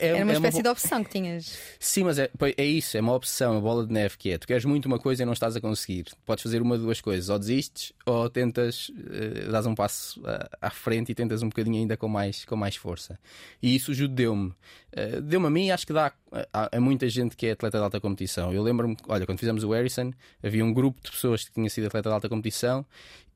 É, 0.00 0.08
Era 0.08 0.24
uma 0.24 0.32
é 0.32 0.34
espécie 0.34 0.56
uma... 0.58 0.62
de 0.62 0.68
opção 0.68 1.04
que 1.04 1.10
tinhas. 1.10 1.58
Sim, 1.78 2.04
mas 2.04 2.18
é, 2.18 2.30
é 2.56 2.64
isso, 2.64 2.96
é 2.96 3.00
uma 3.00 3.14
opção, 3.14 3.52
uma 3.52 3.60
bola 3.60 3.86
de 3.86 3.92
neve 3.92 4.16
que 4.16 4.30
é. 4.30 4.38
Tu 4.38 4.46
queres 4.46 4.64
muito 4.64 4.86
uma 4.86 4.98
coisa 4.98 5.22
e 5.22 5.26
não 5.26 5.32
estás 5.32 5.56
a 5.56 5.60
conseguir. 5.60 6.06
Podes 6.24 6.42
fazer 6.42 6.62
uma 6.62 6.76
de 6.76 6.84
duas 6.84 7.00
coisas, 7.00 7.28
ou 7.28 7.38
desistes 7.38 7.92
ou 8.06 8.28
tentas, 8.28 8.88
uh, 8.88 9.50
dás 9.50 9.66
um 9.66 9.74
passo 9.74 10.20
uh, 10.20 10.48
à 10.60 10.70
frente 10.70 11.12
e 11.12 11.14
tentas 11.14 11.42
um 11.42 11.48
bocadinho 11.48 11.76
ainda 11.76 11.96
com 11.96 12.08
mais, 12.08 12.44
com 12.44 12.56
mais 12.56 12.76
força. 12.76 13.18
E 13.62 13.74
isso 13.74 13.92
deu-me. 14.08 14.48
Uh, 14.48 15.20
deu-me 15.22 15.46
a 15.46 15.50
mim, 15.50 15.70
acho 15.70 15.86
que 15.86 15.92
dá 15.92 16.12
a, 16.52 16.76
a, 16.76 16.80
muita 16.80 17.08
gente 17.08 17.36
que 17.36 17.46
é 17.46 17.52
atleta 17.52 17.78
de 17.78 17.84
alta 17.84 18.00
competição. 18.00 18.52
Eu 18.52 18.62
lembro-me, 18.62 18.96
olha, 19.08 19.26
quando 19.26 19.38
fizemos 19.38 19.64
o 19.64 19.70
Harrison, 19.70 20.12
havia 20.42 20.64
um 20.64 20.72
grupo 20.72 21.00
de 21.02 21.10
pessoas 21.10 21.44
que 21.44 21.52
tinham 21.52 21.68
sido 21.68 21.86
atleta 21.86 22.08
de 22.08 22.14
alta 22.14 22.28
competição 22.28 22.84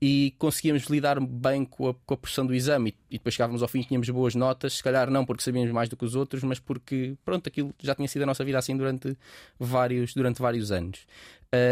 e 0.00 0.35
conseguíamos 0.38 0.85
lidar 0.85 1.21
bem 1.21 1.64
com 1.64 1.88
a, 1.88 1.95
com 1.95 2.14
a 2.14 2.17
pressão 2.17 2.47
do 2.47 2.55
exame 2.55 2.90
e, 2.90 3.14
e 3.14 3.19
depois 3.19 3.35
chegávamos 3.35 3.62
ao 3.62 3.69
fim 3.69 3.83
tínhamos 3.83 4.09
boas 4.11 4.35
notas, 4.35 4.75
se 4.75 4.83
calhar 4.83 5.11
não 5.11 5.25
porque 5.25 5.43
sabíamos 5.43 5.73
mais 5.73 5.88
do 5.88 5.97
que 5.97 6.05
os 6.05 6.14
outros, 6.14 6.43
mas 6.45 6.59
porque 6.59 7.17
pronto, 7.25 7.49
aquilo 7.49 7.75
já 7.83 7.95
tinha 7.95 8.09
sido 8.09 8.23
a 8.23 8.26
nossa 8.26 8.45
vida 8.45 8.59
assim 8.59 8.76
durante 8.76 9.17
vários, 9.59 10.14
durante 10.14 10.40
vários 10.40 10.71
anos. 10.71 11.07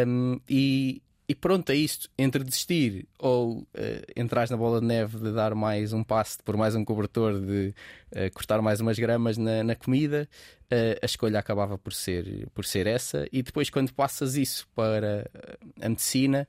Um, 0.07 0.41
e, 0.49 1.03
e 1.29 1.35
pronto, 1.35 1.71
é 1.71 1.75
isto. 1.75 2.09
Entre 2.17 2.43
desistir 2.45 3.07
ou 3.19 3.59
uh, 3.59 3.67
entrar 4.15 4.49
na 4.49 4.57
bola 4.57 4.81
de 4.81 4.87
neve 4.87 5.19
de 5.19 5.33
dar 5.33 5.55
mais 5.55 5.93
um 5.93 6.05
passo, 6.05 6.39
por 6.45 6.57
mais 6.57 6.75
um 6.75 6.85
cobertor, 6.85 7.41
de 7.41 7.75
uh, 8.13 8.33
cortar 8.33 8.63
mais 8.63 8.81
umas 8.81 8.99
gramas 8.99 9.37
na, 9.37 9.65
na 9.65 9.75
comida, 9.75 10.29
uh, 10.73 10.99
a 11.03 11.07
escolha 11.07 11.39
acabava 11.39 11.77
por 11.77 11.93
ser, 11.93 12.49
por 12.55 12.65
ser 12.65 12.87
essa. 12.87 13.27
E 13.33 13.43
depois, 13.43 13.69
quando 13.71 13.93
passas 13.93 14.37
isso 14.37 14.69
para 14.75 15.29
a 15.81 15.89
medicina, 15.89 16.47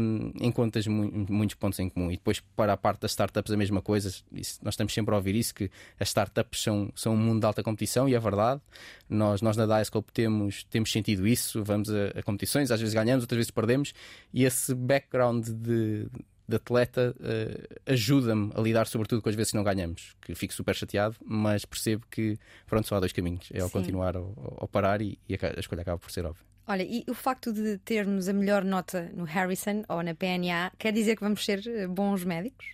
um, 0.00 0.32
encontras 0.40 0.86
mu 0.86 1.26
muitos 1.28 1.54
pontos 1.54 1.78
em 1.78 1.88
comum. 1.88 2.10
E 2.10 2.16
depois, 2.16 2.40
para 2.56 2.72
a 2.72 2.76
parte 2.76 3.00
das 3.00 3.12
startups, 3.12 3.52
a 3.52 3.56
mesma 3.56 3.80
coisa. 3.80 4.08
Isso, 4.32 4.58
nós 4.62 4.74
estamos 4.74 4.92
sempre 4.92 5.14
a 5.14 5.16
ouvir 5.16 5.34
isso: 5.34 5.54
que 5.54 5.70
as 5.98 6.08
startups 6.08 6.62
são, 6.62 6.90
são 6.94 7.14
um 7.14 7.16
mundo 7.16 7.40
de 7.40 7.46
alta 7.46 7.62
competição, 7.62 8.08
e 8.08 8.14
é 8.14 8.20
verdade. 8.20 8.60
Nós, 9.08 9.40
nós 9.40 9.56
na 9.56 9.66
Diascope 9.66 10.12
temos, 10.12 10.64
temos 10.64 10.90
sentido 10.90 11.26
isso. 11.26 11.62
Vamos 11.62 11.88
a, 11.90 12.18
a 12.18 12.22
competições, 12.22 12.70
às 12.70 12.80
vezes 12.80 12.94
ganhamos, 12.94 13.22
outras 13.22 13.36
vezes 13.36 13.50
perdemos, 13.50 13.92
e 14.32 14.44
esse 14.44 14.74
background 14.74 15.46
de 15.48 16.08
de 16.48 16.56
atleta 16.56 17.14
uh, 17.20 17.92
ajuda-me 17.92 18.50
a 18.54 18.60
lidar 18.62 18.86
sobretudo 18.86 19.20
com 19.20 19.28
as 19.28 19.34
vezes 19.34 19.50
que 19.50 19.56
não 19.58 19.62
ganhamos, 19.62 20.16
que 20.22 20.34
fico 20.34 20.54
super 20.54 20.74
chateado, 20.74 21.14
mas 21.22 21.66
percebo 21.66 22.06
que 22.10 22.38
pronto, 22.66 22.88
só 22.88 22.96
há 22.96 23.00
dois 23.00 23.12
caminhos, 23.12 23.50
é 23.52 23.60
ao 23.60 23.66
Sim. 23.66 23.74
continuar 23.74 24.16
ou, 24.16 24.32
ou 24.56 24.66
parar 24.66 25.02
e, 25.02 25.18
e, 25.28 25.34
a 25.34 25.60
escolha 25.60 25.82
acaba 25.82 25.98
por 25.98 26.10
ser 26.10 26.24
óbvia. 26.24 26.47
Olha, 26.68 26.82
e 26.82 27.02
o 27.08 27.14
facto 27.14 27.50
de 27.50 27.78
termos 27.78 28.28
a 28.28 28.32
melhor 28.34 28.62
nota 28.62 29.10
no 29.14 29.24
Harrison 29.24 29.84
ou 29.88 30.02
na 30.02 30.14
PNA 30.14 30.70
quer 30.78 30.92
dizer 30.92 31.16
que 31.16 31.22
vamos 31.22 31.42
ser 31.42 31.66
eh, 31.66 31.86
bons 31.86 32.24
médicos? 32.24 32.66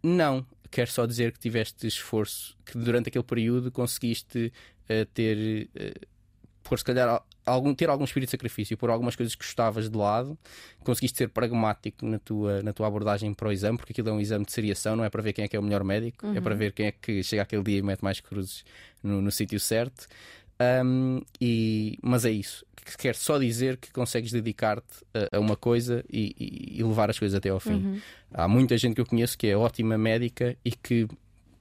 Não, 0.00 0.46
quer 0.70 0.86
só 0.86 1.04
dizer 1.04 1.32
que 1.32 1.40
tiveste 1.40 1.84
esforço, 1.84 2.56
que 2.64 2.78
durante 2.78 3.08
aquele 3.08 3.24
período 3.24 3.72
conseguiste 3.72 4.52
uh, 4.84 5.04
ter, 5.12 5.68
uh, 5.74 6.06
por 6.62 6.78
se 6.78 6.84
calhar, 6.84 7.20
algum, 7.44 7.74
ter 7.74 7.88
algum 7.88 8.04
espírito 8.04 8.28
de 8.28 8.30
sacrifício, 8.32 8.76
por 8.76 8.90
algumas 8.90 9.16
coisas 9.16 9.34
que 9.34 9.44
gostavas 9.44 9.90
de 9.90 9.96
lado, 9.96 10.38
conseguiste 10.84 11.18
ser 11.18 11.28
pragmático 11.28 12.06
na 12.06 12.20
tua, 12.20 12.62
na 12.62 12.72
tua 12.72 12.86
abordagem 12.86 13.34
para 13.34 13.48
o 13.48 13.52
exame, 13.52 13.78
porque 13.78 13.92
aquilo 13.92 14.10
é 14.10 14.12
um 14.12 14.20
exame 14.20 14.44
de 14.44 14.52
seriação, 14.52 14.94
não 14.94 15.04
é 15.04 15.10
para 15.10 15.22
ver 15.22 15.32
quem 15.32 15.44
é 15.44 15.48
que 15.48 15.56
é 15.56 15.58
o 15.58 15.62
melhor 15.62 15.82
médico, 15.82 16.26
uhum. 16.26 16.36
é 16.36 16.40
para 16.40 16.54
ver 16.54 16.72
quem 16.72 16.86
é 16.86 16.92
que 16.92 17.22
chega 17.22 17.42
aquele 17.42 17.62
dia 17.62 17.78
e 17.78 17.82
mete 17.82 18.02
mais 18.02 18.20
cruzes 18.20 18.64
no, 19.02 19.20
no 19.20 19.32
sítio 19.32 19.58
certo. 19.58 20.06
Um, 20.60 21.20
e, 21.40 21.98
mas 22.02 22.24
é 22.24 22.30
isso 22.30 22.66
que 22.88 22.96
quer 22.96 23.14
só 23.14 23.38
dizer 23.38 23.76
que 23.76 23.92
consegues 23.92 24.32
dedicar-te 24.32 25.04
a, 25.12 25.36
a, 25.36 25.40
uma 25.40 25.56
coisa 25.56 26.04
e, 26.10 26.34
e, 26.38 26.80
e, 26.80 26.82
levar 26.82 27.10
as 27.10 27.18
coisas 27.18 27.36
até 27.36 27.50
ao 27.50 27.60
fim. 27.60 27.74
Uhum. 27.74 28.00
Há 28.32 28.48
muita 28.48 28.76
gente 28.78 28.94
que 28.94 29.00
eu 29.00 29.06
conheço 29.06 29.36
que 29.36 29.46
é 29.46 29.56
ótima 29.56 29.98
médica 29.98 30.56
e 30.64 30.70
que, 30.70 31.06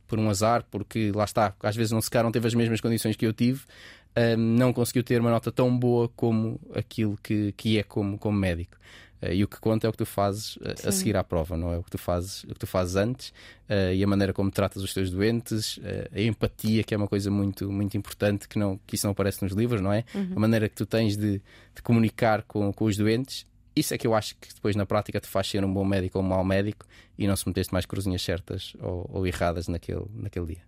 por 0.07 0.19
um 0.19 0.29
azar, 0.29 0.65
porque 0.71 1.11
lá 1.13 1.25
está, 1.25 1.53
às 1.61 1.75
vezes 1.75 1.91
não 1.91 2.01
se 2.01 2.09
não 2.23 2.31
teve 2.31 2.47
as 2.47 2.53
mesmas 2.53 2.79
condições 2.79 3.15
que 3.15 3.25
eu 3.25 3.33
tive, 3.33 3.61
um, 4.17 4.37
não 4.37 4.73
conseguiu 4.73 5.03
ter 5.03 5.19
uma 5.19 5.29
nota 5.29 5.51
tão 5.51 5.77
boa 5.77 6.09
como 6.15 6.59
aquilo 6.73 7.17
que, 7.21 7.51
que 7.53 7.77
é 7.77 7.83
como, 7.83 8.17
como 8.17 8.37
médico. 8.37 8.77
Uh, 9.21 9.33
e 9.33 9.43
o 9.43 9.47
que 9.47 9.59
conta 9.59 9.87
é 9.87 9.89
o 9.89 9.91
que 9.91 9.97
tu 9.97 10.05
fazes 10.05 10.57
uh, 10.57 10.87
a 10.87 10.91
seguir 10.91 11.17
à 11.17 11.23
prova, 11.23 11.57
não 11.57 11.73
é 11.73 11.77
o 11.77 11.83
que 11.83 11.89
tu 11.89 11.97
fazes, 11.97 12.43
o 12.43 12.47
que 12.49 12.59
tu 12.59 12.67
fazes 12.67 12.95
antes 12.95 13.29
uh, 13.69 13.93
e 13.93 14.03
a 14.03 14.07
maneira 14.07 14.31
como 14.31 14.51
tratas 14.51 14.83
os 14.83 14.93
teus 14.93 15.09
doentes, 15.09 15.79
a 16.13 16.21
empatia, 16.21 16.83
que 16.83 16.93
é 16.93 16.97
uma 16.97 17.07
coisa 17.07 17.31
muito, 17.31 17.71
muito 17.71 17.97
importante, 17.97 18.47
que, 18.47 18.59
não, 18.59 18.79
que 18.85 18.95
isso 18.95 19.07
não 19.07 19.11
aparece 19.11 19.43
nos 19.43 19.53
livros, 19.53 19.81
não 19.81 19.91
é? 19.91 20.03
Uhum. 20.13 20.33
A 20.35 20.39
maneira 20.39 20.69
que 20.69 20.75
tu 20.75 20.85
tens 20.85 21.17
de, 21.17 21.41
de 21.75 21.81
comunicar 21.81 22.43
com, 22.43 22.71
com 22.71 22.85
os 22.85 22.95
doentes 22.95 23.45
isso 23.79 23.93
é 23.93 23.97
que 23.97 24.07
eu 24.07 24.15
acho 24.15 24.35
que 24.37 24.53
depois 24.53 24.75
na 24.75 24.85
prática 24.85 25.19
te 25.19 25.27
faz 25.27 25.47
ser 25.47 25.63
um 25.63 25.73
bom 25.73 25.85
médico 25.85 26.17
ou 26.17 26.23
um 26.23 26.27
mau 26.27 26.43
médico 26.43 26.85
e 27.17 27.27
não 27.27 27.35
se 27.35 27.47
meteste 27.47 27.73
mais 27.73 27.85
cruzinhas 27.85 28.21
certas 28.21 28.73
ou, 28.79 29.09
ou, 29.13 29.27
erradas 29.27 29.67
naquele, 29.67 30.05
naquele 30.15 30.45
dia. 30.45 30.61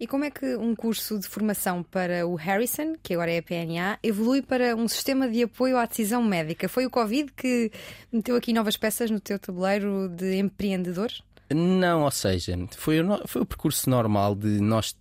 E 0.00 0.06
como 0.06 0.24
é 0.24 0.30
que 0.30 0.56
um 0.56 0.74
curso 0.74 1.18
de 1.18 1.26
formação 1.28 1.82
para 1.82 2.26
o 2.26 2.34
Harrison, 2.34 2.94
que 3.02 3.14
agora 3.14 3.30
é 3.30 3.38
a 3.38 3.42
PNA, 3.42 3.98
evolui 4.02 4.42
para 4.42 4.74
um 4.74 4.88
sistema 4.88 5.28
de 5.28 5.42
apoio 5.42 5.76
à 5.76 5.86
decisão 5.86 6.22
médica? 6.22 6.68
Foi 6.68 6.86
o 6.86 6.90
Covid 6.90 7.32
que 7.32 7.70
meteu 8.12 8.36
aqui 8.36 8.52
novas 8.52 8.76
peças 8.76 9.10
no 9.10 9.20
teu 9.20 9.38
tabuleiro 9.38 10.08
de 10.08 10.36
empreendedor? 10.36 11.10
Não, 11.52 12.02
ou 12.02 12.10
seja, 12.10 12.56
foi, 12.76 12.96
foi 13.26 13.42
o 13.42 13.46
percurso 13.46 13.88
normal 13.88 14.34
de 14.34 14.60
nós 14.60 14.96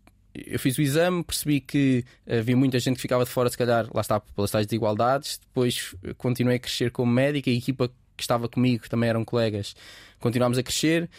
eu 0.45 0.59
fiz 0.59 0.77
o 0.77 0.81
exame, 0.81 1.23
percebi 1.23 1.59
que 1.59 2.03
havia 2.27 2.55
muita 2.55 2.79
gente 2.79 2.95
que 2.95 3.01
ficava 3.01 3.23
de 3.23 3.29
fora, 3.29 3.49
se 3.49 3.57
calhar, 3.57 3.87
lá 3.93 4.01
está, 4.01 4.19
pelas 4.19 4.51
tais 4.51 4.65
desigualdades. 4.65 5.39
Depois 5.39 5.95
continuei 6.17 6.57
a 6.57 6.59
crescer 6.59 6.91
como 6.91 7.11
médico, 7.11 7.49
a 7.49 7.53
equipa 7.53 7.89
que 8.15 8.23
estava 8.23 8.47
comigo, 8.47 8.87
também 8.89 9.09
eram 9.09 9.25
colegas, 9.25 9.75
continuámos 10.19 10.57
a 10.57 10.63
crescer 10.63 11.09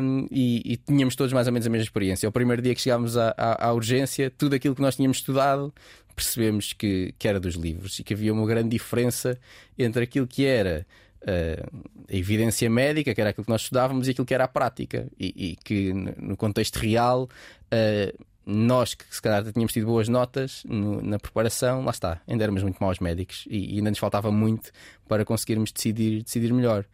um, 0.00 0.26
e, 0.30 0.72
e, 0.72 0.76
tínhamos 0.76 1.16
todos 1.16 1.32
mais 1.32 1.46
ou 1.46 1.52
menos 1.52 1.66
a 1.66 1.70
mesma 1.70 1.84
experiência. 1.84 2.28
O 2.28 2.32
primeiro 2.32 2.62
dia 2.62 2.74
que 2.74 2.80
chegámos 2.80 3.16
à, 3.16 3.34
à, 3.36 3.68
à 3.68 3.72
urgência, 3.72 4.30
tudo 4.30 4.54
aquilo 4.54 4.74
que 4.74 4.82
nós 4.82 4.96
tínhamos 4.96 5.18
estudado, 5.18 5.72
percebemos 6.14 6.72
que, 6.72 7.14
que 7.18 7.28
era 7.28 7.40
dos 7.40 7.54
livros 7.54 7.98
e 7.98 8.04
que 8.04 8.14
havia 8.14 8.32
uma 8.32 8.46
grande 8.46 8.70
diferença 8.70 9.38
entre 9.78 10.04
aquilo 10.04 10.26
que 10.26 10.44
era. 10.44 10.86
Uh, 11.22 11.82
a 12.08 12.14
evidência 12.14 12.70
médica, 12.70 13.12
que 13.12 13.20
era 13.20 13.30
aquilo 13.30 13.44
que 13.44 13.50
nós 13.50 13.62
estudávamos, 13.62 14.06
e 14.06 14.12
aquilo 14.12 14.24
que 14.24 14.34
era 14.34 14.44
a 14.44 14.48
prática, 14.48 15.08
e, 15.18 15.34
e 15.34 15.56
que 15.56 15.92
no 15.92 16.36
contexto 16.36 16.76
real 16.76 17.24
uh, 17.24 18.26
nós 18.46 18.94
que 18.94 19.04
se 19.10 19.20
calhar 19.20 19.42
tínhamos 19.52 19.72
tido 19.72 19.86
boas 19.86 20.08
notas 20.08 20.62
no, 20.64 21.02
na 21.02 21.18
preparação, 21.18 21.84
lá 21.84 21.90
está, 21.90 22.22
ainda 22.28 22.44
éramos 22.44 22.62
muito 22.62 22.78
maus 22.78 23.00
médicos 23.00 23.44
e, 23.50 23.74
e, 23.74 23.78
ainda 23.78 23.90
nos 23.90 23.98
faltava 23.98 24.30
muito 24.30 24.70
para 25.08 25.24
conseguirmos 25.24 25.72
decidir, 25.72 26.22
decidir 26.22 26.52
melhor. 26.52 26.84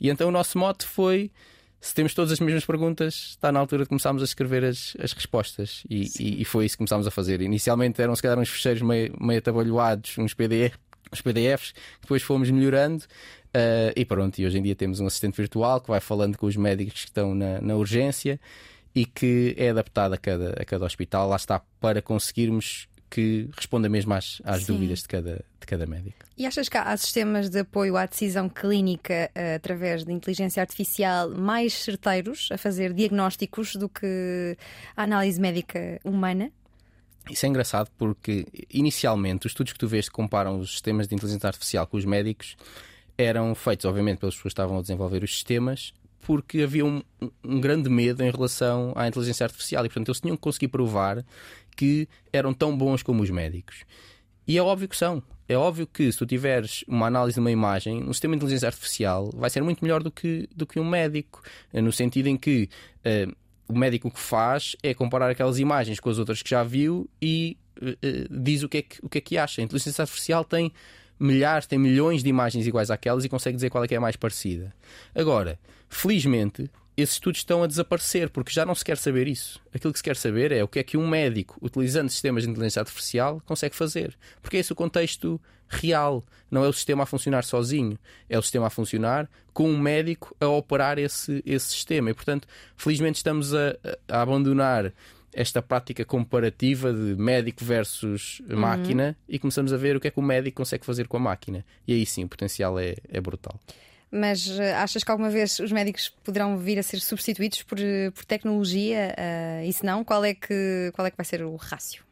E 0.00 0.08
então 0.08 0.28
o 0.28 0.30
nosso 0.30 0.56
mote 0.56 0.86
foi: 0.86 1.32
se 1.80 1.92
temos 1.92 2.14
todas 2.14 2.30
as 2.30 2.38
mesmas 2.38 2.64
perguntas, 2.64 3.30
está 3.30 3.50
na 3.50 3.58
altura 3.58 3.82
de 3.82 3.88
começarmos 3.88 4.22
a 4.22 4.24
escrever 4.24 4.64
as, 4.64 4.96
as 5.02 5.12
respostas. 5.12 5.82
E, 5.90 6.08
e, 6.20 6.42
e, 6.42 6.44
foi 6.44 6.66
isso 6.66 6.74
que 6.74 6.78
começámos 6.78 7.08
a 7.08 7.10
fazer. 7.10 7.40
Inicialmente 7.40 8.00
eram 8.00 8.14
se 8.14 8.22
calhar 8.22 8.38
uns 8.38 8.48
fecheiros 8.48 8.80
meio, 8.80 9.12
meio 9.20 9.40
atabalhoados, 9.40 10.16
uns, 10.16 10.32
PDF, 10.32 10.76
uns 11.12 11.20
PDFs, 11.20 11.74
depois 12.00 12.22
fomos 12.22 12.48
melhorando. 12.50 13.04
Uh, 13.48 13.90
e 13.96 14.04
pronto, 14.04 14.38
e 14.38 14.46
hoje 14.46 14.58
em 14.58 14.62
dia 14.62 14.76
temos 14.76 15.00
um 15.00 15.06
assistente 15.06 15.36
virtual 15.36 15.80
que 15.80 15.88
vai 15.88 15.98
falando 15.98 16.38
com 16.38 16.46
os 16.46 16.54
médicos 16.54 17.00
que 17.00 17.08
estão 17.08 17.34
na, 17.34 17.60
na 17.60 17.74
urgência 17.74 18.38
e 18.94 19.04
que 19.04 19.54
é 19.56 19.70
adaptado 19.70 20.14
a 20.14 20.18
cada, 20.18 20.50
a 20.60 20.64
cada 20.64 20.84
hospital. 20.84 21.28
Lá 21.28 21.36
está 21.36 21.60
para 21.80 22.02
conseguirmos 22.02 22.88
que 23.10 23.48
responda 23.56 23.88
mesmo 23.88 24.14
às, 24.14 24.40
às 24.44 24.64
dúvidas 24.64 25.00
de 25.00 25.08
cada, 25.08 25.44
de 25.60 25.66
cada 25.66 25.84
médico. 25.84 26.16
E 26.38 26.46
achas 26.46 26.68
que 26.68 26.78
há 26.78 26.96
sistemas 26.96 27.50
de 27.50 27.58
apoio 27.58 27.96
à 27.96 28.06
decisão 28.06 28.48
clínica 28.48 29.30
uh, 29.34 29.56
através 29.56 30.04
de 30.04 30.12
inteligência 30.12 30.62
artificial 30.62 31.28
mais 31.30 31.74
certeiros 31.74 32.48
a 32.52 32.56
fazer 32.56 32.94
diagnósticos 32.94 33.74
do 33.74 33.88
que 33.88 34.56
a 34.96 35.02
análise 35.02 35.40
médica 35.40 36.00
humana? 36.04 36.52
Isso 37.28 37.44
é 37.44 37.48
engraçado 37.48 37.90
porque, 37.98 38.46
inicialmente, 38.72 39.46
os 39.46 39.52
estudos 39.52 39.72
que 39.72 39.78
tu 39.78 39.88
vês 39.88 40.08
que 40.08 40.14
comparam 40.14 40.58
os 40.58 40.70
sistemas 40.70 41.06
de 41.06 41.14
inteligência 41.14 41.48
artificial 41.48 41.86
com 41.86 41.96
os 41.96 42.04
médicos 42.04 42.56
eram 43.18 43.54
feitos, 43.54 43.84
obviamente, 43.84 44.18
pelas 44.18 44.34
pessoas 44.34 44.54
que 44.54 44.60
estavam 44.60 44.78
a 44.78 44.80
desenvolver 44.80 45.22
os 45.22 45.32
sistemas 45.32 45.92
porque 46.20 46.62
havia 46.62 46.84
um, 46.84 47.02
um, 47.44 47.60
grande 47.60 47.88
medo 47.88 48.22
em 48.22 48.30
relação 48.30 48.92
à 48.96 49.08
inteligência 49.08 49.44
artificial 49.44 49.84
e, 49.84 49.88
portanto, 49.88 50.08
eles 50.08 50.20
tinham 50.20 50.36
que 50.36 50.42
conseguir 50.42 50.68
provar 50.68 51.24
que 51.76 52.08
eram 52.32 52.52
tão 52.52 52.76
bons 52.76 53.02
como 53.02 53.22
os 53.22 53.30
médicos. 53.30 53.84
E 54.46 54.58
é 54.58 54.62
óbvio 54.62 54.88
que 54.88 54.96
são. 54.96 55.22
É 55.48 55.56
óbvio 55.56 55.86
que 55.86 56.10
se 56.12 56.18
tu 56.18 56.26
tiveres 56.26 56.84
uma 56.86 57.06
análise 57.06 57.34
de 57.34 57.40
uma 57.40 57.50
imagem, 57.50 58.02
um 58.02 58.12
sistema 58.12 58.34
de 58.34 58.38
inteligência 58.38 58.68
artificial 58.68 59.30
vai 59.34 59.50
ser 59.50 59.62
muito 59.62 59.82
melhor 59.82 60.02
do 60.02 60.10
que, 60.10 60.48
do 60.54 60.66
que 60.66 60.78
um 60.78 60.88
médico, 60.88 61.42
no 61.72 61.92
sentido 61.92 62.28
em 62.28 62.36
que 62.36 62.68
uh, 62.98 63.34
o 63.66 63.76
médico 63.76 64.08
o 64.08 64.10
que 64.10 64.20
faz 64.20 64.76
é 64.82 64.94
comparar 64.94 65.30
aquelas 65.30 65.58
imagens 65.58 65.98
com 65.98 66.08
as 66.08 66.18
outras 66.18 66.42
que 66.42 66.50
já 66.50 66.62
viu 66.62 67.08
e 67.20 67.56
uh, 67.82 68.42
diz 68.42 68.62
o 68.62 68.68
que, 68.68 68.78
é 68.78 68.82
que, 68.82 68.98
o 69.02 69.08
que 69.08 69.18
é 69.18 69.20
que 69.20 69.38
acha. 69.38 69.60
A 69.60 69.64
inteligência 69.64 70.02
artificial 70.02 70.44
tem 70.44 70.72
milhares, 71.20 71.66
tem 71.66 71.78
milhões 71.78 72.22
de 72.22 72.30
imagens 72.30 72.66
iguais 72.66 72.90
àquelas 72.90 73.24
e 73.24 73.28
consegue 73.28 73.56
dizer 73.56 73.70
qual 73.70 73.84
é 73.84 73.88
que 73.88 73.94
é 73.94 73.98
a 73.98 74.00
mais 74.00 74.16
parecida. 74.16 74.74
Agora, 75.14 75.58
felizmente, 75.88 76.70
esses 76.96 77.14
estudos 77.14 77.40
estão 77.40 77.62
a 77.62 77.66
desaparecer 77.66 78.30
porque 78.30 78.52
já 78.52 78.64
não 78.64 78.74
se 78.74 78.84
quer 78.84 78.96
saber 78.96 79.28
isso. 79.28 79.60
Aquilo 79.74 79.92
que 79.92 79.98
se 79.98 80.02
quer 80.02 80.16
saber 80.16 80.52
é 80.52 80.64
o 80.64 80.68
que 80.68 80.78
é 80.78 80.82
que 80.82 80.96
um 80.96 81.06
médico, 81.06 81.56
utilizando 81.60 82.08
sistemas 82.08 82.42
de 82.42 82.50
inteligência 82.50 82.80
artificial, 82.80 83.42
consegue 83.46 83.76
fazer. 83.76 84.16
Porque 84.42 84.56
é 84.56 84.60
esse 84.60 84.72
o 84.72 84.76
contexto 84.76 85.40
real. 85.68 86.24
Não 86.50 86.64
é 86.64 86.68
o 86.68 86.72
sistema 86.72 87.04
a 87.04 87.06
funcionar 87.06 87.44
sozinho, 87.44 87.98
é 88.28 88.38
o 88.38 88.42
sistema 88.42 88.66
a 88.66 88.70
funcionar 88.70 89.30
com 89.52 89.70
um 89.70 89.78
médico 89.78 90.34
a 90.40 90.46
operar 90.48 90.98
esse, 90.98 91.42
esse 91.46 91.66
sistema. 91.66 92.10
E, 92.10 92.14
portanto, 92.14 92.46
felizmente 92.76 93.16
estamos 93.16 93.54
a, 93.54 93.76
a 94.08 94.22
abandonar 94.22 94.92
esta 95.32 95.62
prática 95.62 96.04
comparativa 96.04 96.92
de 96.92 97.16
médico 97.16 97.64
versus 97.64 98.40
uhum. 98.48 98.58
máquina 98.58 99.16
e 99.28 99.38
começamos 99.38 99.72
a 99.72 99.76
ver 99.76 99.96
o 99.96 100.00
que 100.00 100.08
é 100.08 100.10
que 100.10 100.18
o 100.18 100.22
médico 100.22 100.56
consegue 100.56 100.84
fazer 100.84 101.06
com 101.06 101.16
a 101.16 101.20
máquina. 101.20 101.64
E 101.86 101.92
aí 101.92 102.04
sim, 102.04 102.24
o 102.24 102.28
potencial 102.28 102.78
é, 102.78 102.96
é 103.08 103.20
brutal. 103.20 103.58
Mas 104.10 104.46
uh, 104.48 104.62
achas 104.76 105.04
que 105.04 105.10
alguma 105.10 105.30
vez 105.30 105.60
os 105.60 105.70
médicos 105.70 106.08
poderão 106.24 106.58
vir 106.58 106.78
a 106.78 106.82
ser 106.82 106.98
substituídos 107.00 107.62
por, 107.62 107.78
eh, 107.78 108.10
por 108.10 108.24
tecnologia? 108.24 109.14
Uh, 109.16 109.68
e 109.68 109.72
se 109.72 109.86
não, 109.86 110.02
qual 110.02 110.24
é, 110.24 110.34
que, 110.34 110.90
qual 110.94 111.06
é 111.06 111.10
que 111.10 111.16
vai 111.16 111.24
ser 111.24 111.44
o 111.44 111.54
rácio? 111.54 112.02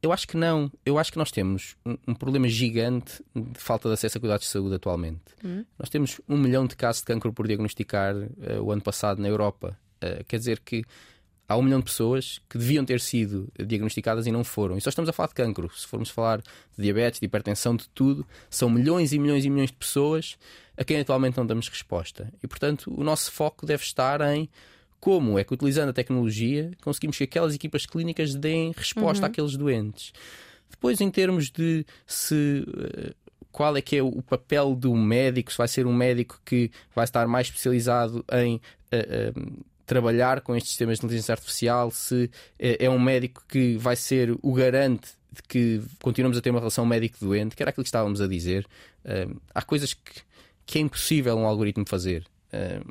Eu 0.00 0.12
acho 0.12 0.26
que 0.26 0.36
não. 0.36 0.72
Eu 0.86 0.98
acho 0.98 1.12
que 1.12 1.18
nós 1.18 1.30
temos 1.30 1.76
um, 1.84 1.98
um 2.08 2.14
problema 2.14 2.48
gigante 2.48 3.22
de 3.34 3.58
falta 3.58 3.88
de 3.88 3.94
acesso 3.94 4.16
a 4.16 4.20
cuidados 4.20 4.46
de 4.46 4.52
saúde 4.52 4.76
atualmente. 4.76 5.20
Uhum. 5.44 5.66
Nós 5.78 5.90
temos 5.90 6.20
um 6.28 6.38
milhão 6.38 6.66
de 6.66 6.76
casos 6.76 7.02
de 7.02 7.06
cancro 7.06 7.32
por 7.32 7.46
diagnosticar 7.46 8.14
uh, 8.16 8.62
o 8.62 8.72
ano 8.72 8.80
passado 8.80 9.20
na 9.20 9.28
Europa. 9.28 9.76
Uh, 10.02 10.24
quer 10.24 10.38
dizer 10.38 10.60
que 10.60 10.84
há 11.48 11.56
um 11.56 11.62
milhão 11.62 11.78
de 11.78 11.86
pessoas 11.86 12.40
que 12.48 12.58
deviam 12.58 12.84
ter 12.84 13.00
sido 13.00 13.50
diagnosticadas 13.58 14.26
e 14.26 14.30
não 14.30 14.44
foram. 14.44 14.76
E 14.76 14.80
só 14.80 14.90
estamos 14.90 15.08
a 15.08 15.12
falar 15.12 15.28
de 15.28 15.34
cancro. 15.34 15.70
Se 15.74 15.86
formos 15.86 16.10
falar 16.10 16.42
de 16.42 16.82
diabetes, 16.82 17.18
de 17.18 17.26
hipertensão, 17.26 17.74
de 17.74 17.88
tudo, 17.88 18.26
são 18.50 18.68
milhões 18.68 19.12
e 19.12 19.18
milhões 19.18 19.44
e 19.44 19.50
milhões 19.50 19.70
de 19.70 19.76
pessoas 19.76 20.36
a 20.76 20.84
quem 20.84 21.00
atualmente 21.00 21.38
não 21.38 21.46
damos 21.46 21.68
resposta. 21.68 22.32
E, 22.42 22.46
portanto, 22.46 22.92
o 22.94 23.02
nosso 23.02 23.32
foco 23.32 23.64
deve 23.64 23.82
estar 23.82 24.20
em 24.20 24.48
como 25.00 25.38
é 25.38 25.44
que, 25.44 25.54
utilizando 25.54 25.88
a 25.88 25.92
tecnologia, 25.92 26.70
conseguimos 26.82 27.16
que 27.16 27.24
aquelas 27.24 27.54
equipas 27.54 27.86
clínicas 27.86 28.34
deem 28.34 28.72
resposta 28.76 29.24
uhum. 29.24 29.30
àqueles 29.30 29.56
doentes. 29.56 30.12
Depois, 30.70 31.00
em 31.00 31.10
termos 31.10 31.50
de 31.50 31.86
se. 32.06 32.64
Eh, 32.76 33.14
qual 33.50 33.76
é 33.76 33.80
que 33.80 33.96
é 33.96 34.02
o 34.02 34.22
papel 34.22 34.74
do 34.76 34.94
médico, 34.94 35.50
se 35.50 35.58
vai 35.58 35.66
ser 35.66 35.86
um 35.86 35.92
médico 35.92 36.40
que 36.44 36.70
vai 36.94 37.04
estar 37.04 37.26
mais 37.26 37.48
especializado 37.48 38.24
em 38.30 38.56
uh, 38.56 39.40
uh, 39.40 39.64
trabalhar 39.88 40.40
com 40.42 40.54
estes 40.54 40.70
sistemas 40.70 40.98
de 40.98 41.06
inteligência 41.06 41.32
artificial, 41.32 41.90
se 41.90 42.30
é 42.58 42.88
um 42.88 43.00
médico 43.00 43.42
que 43.48 43.76
vai 43.76 43.96
ser 43.96 44.36
o 44.42 44.52
garante 44.52 45.08
de 45.32 45.42
que 45.42 45.82
continuamos 46.00 46.38
a 46.38 46.40
ter 46.40 46.50
uma 46.50 46.60
relação 46.60 46.86
médico-doente, 46.86 47.56
que 47.56 47.62
era 47.62 47.70
aquilo 47.70 47.84
que 47.84 47.88
estávamos 47.88 48.20
a 48.20 48.28
dizer. 48.28 48.66
Há 49.54 49.62
coisas 49.62 49.94
que, 49.94 50.22
que 50.64 50.78
é 50.78 50.80
impossível 50.82 51.36
um 51.36 51.46
algoritmo 51.46 51.84
fazer. 51.88 52.24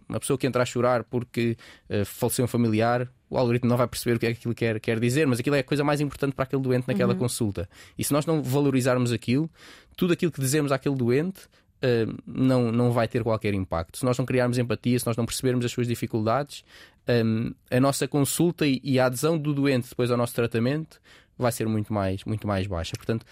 Uma 0.08 0.20
pessoa 0.20 0.38
que 0.38 0.46
entra 0.46 0.62
a 0.62 0.66
chorar 0.66 1.04
porque 1.04 1.58
uh, 1.90 2.06
faleceu 2.06 2.46
um 2.46 2.48
familiar, 2.48 3.10
o 3.30 3.38
algoritmo 3.38 3.68
não 3.70 3.76
vai 3.76 3.88
perceber 3.88 4.16
o 4.16 4.20
que 4.20 4.28
é 4.28 4.34
que 4.34 4.40
aquilo 4.40 4.54
quer, 4.54 4.80
quer 4.80 5.00
dizer, 5.00 5.26
mas 5.26 5.40
aquilo 5.40 5.56
é 5.56 5.60
a 5.60 5.64
coisa 5.64 5.84
mais 5.84 6.00
importante 6.00 6.34
para 6.34 6.44
aquele 6.44 6.62
doente 6.62 6.88
naquela 6.88 7.14
uhum. 7.14 7.20
consulta. 7.20 7.68
E 7.98 8.04
se 8.04 8.14
nós 8.14 8.26
não 8.26 8.42
valorizarmos 8.42 9.12
aquilo, 9.12 9.50
tudo 9.96 10.14
aquilo 10.14 10.32
que 10.32 10.40
dizemos 10.40 10.72
àquele 10.72 10.96
doente 10.96 11.42
Uh, 11.78 12.18
não, 12.26 12.72
não 12.72 12.92
vai 12.92 13.08
ter 13.08 13.24
qualquer 13.24 13.54
impacto. 13.54 14.00
Se 14.00 14.06
nós 14.06 14.18
não 14.18 14.26
criarmos 14.26 14.58
empatia, 14.58 14.98
se 14.98 15.06
nós 15.06 15.16
não 15.16 15.26
percebermos 15.26 15.64
as 15.64 15.72
suas 15.72 15.88
dificuldades, 15.88 16.64
um, 17.08 17.54
a 17.70 17.80
nossa 17.80 18.08
consulta 18.08 18.66
e, 18.66 18.82
e, 18.84 19.00
a 19.00 19.06
adesão 19.06 19.38
do 19.38 19.54
doente 19.54 19.90
depois 19.90 20.10
ao 20.10 20.18
nosso 20.18 20.34
tratamento 20.34 21.00
vai 21.38 21.52
ser 21.52 21.68
muito 21.68 21.94
mais, 21.94 22.24
muito 22.24 22.48
mais 22.48 22.66
baixa. 22.66 22.94
Portanto, 22.96 23.26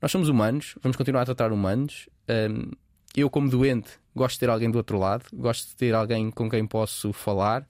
nós 0.00 0.12
somos 0.12 0.28
humanos, 0.28 0.76
vamos 0.82 0.96
continuar 0.96 1.22
a 1.22 1.24
tratar 1.24 1.50
humanos. 1.50 2.08
Um, 2.28 2.70
eu, 3.16 3.28
como 3.30 3.48
doente, 3.48 3.90
gosto 4.14 4.34
de 4.34 4.40
ter 4.40 4.50
alguém 4.50 4.70
do 4.70 4.76
outro 4.76 4.98
lado, 4.98 5.24
gosto 5.32 5.68
de 5.68 5.76
ter 5.76 5.94
alguém 5.94 6.30
com 6.30 6.48
quem 6.48 6.66
posso 6.66 7.12
falar 7.12 7.66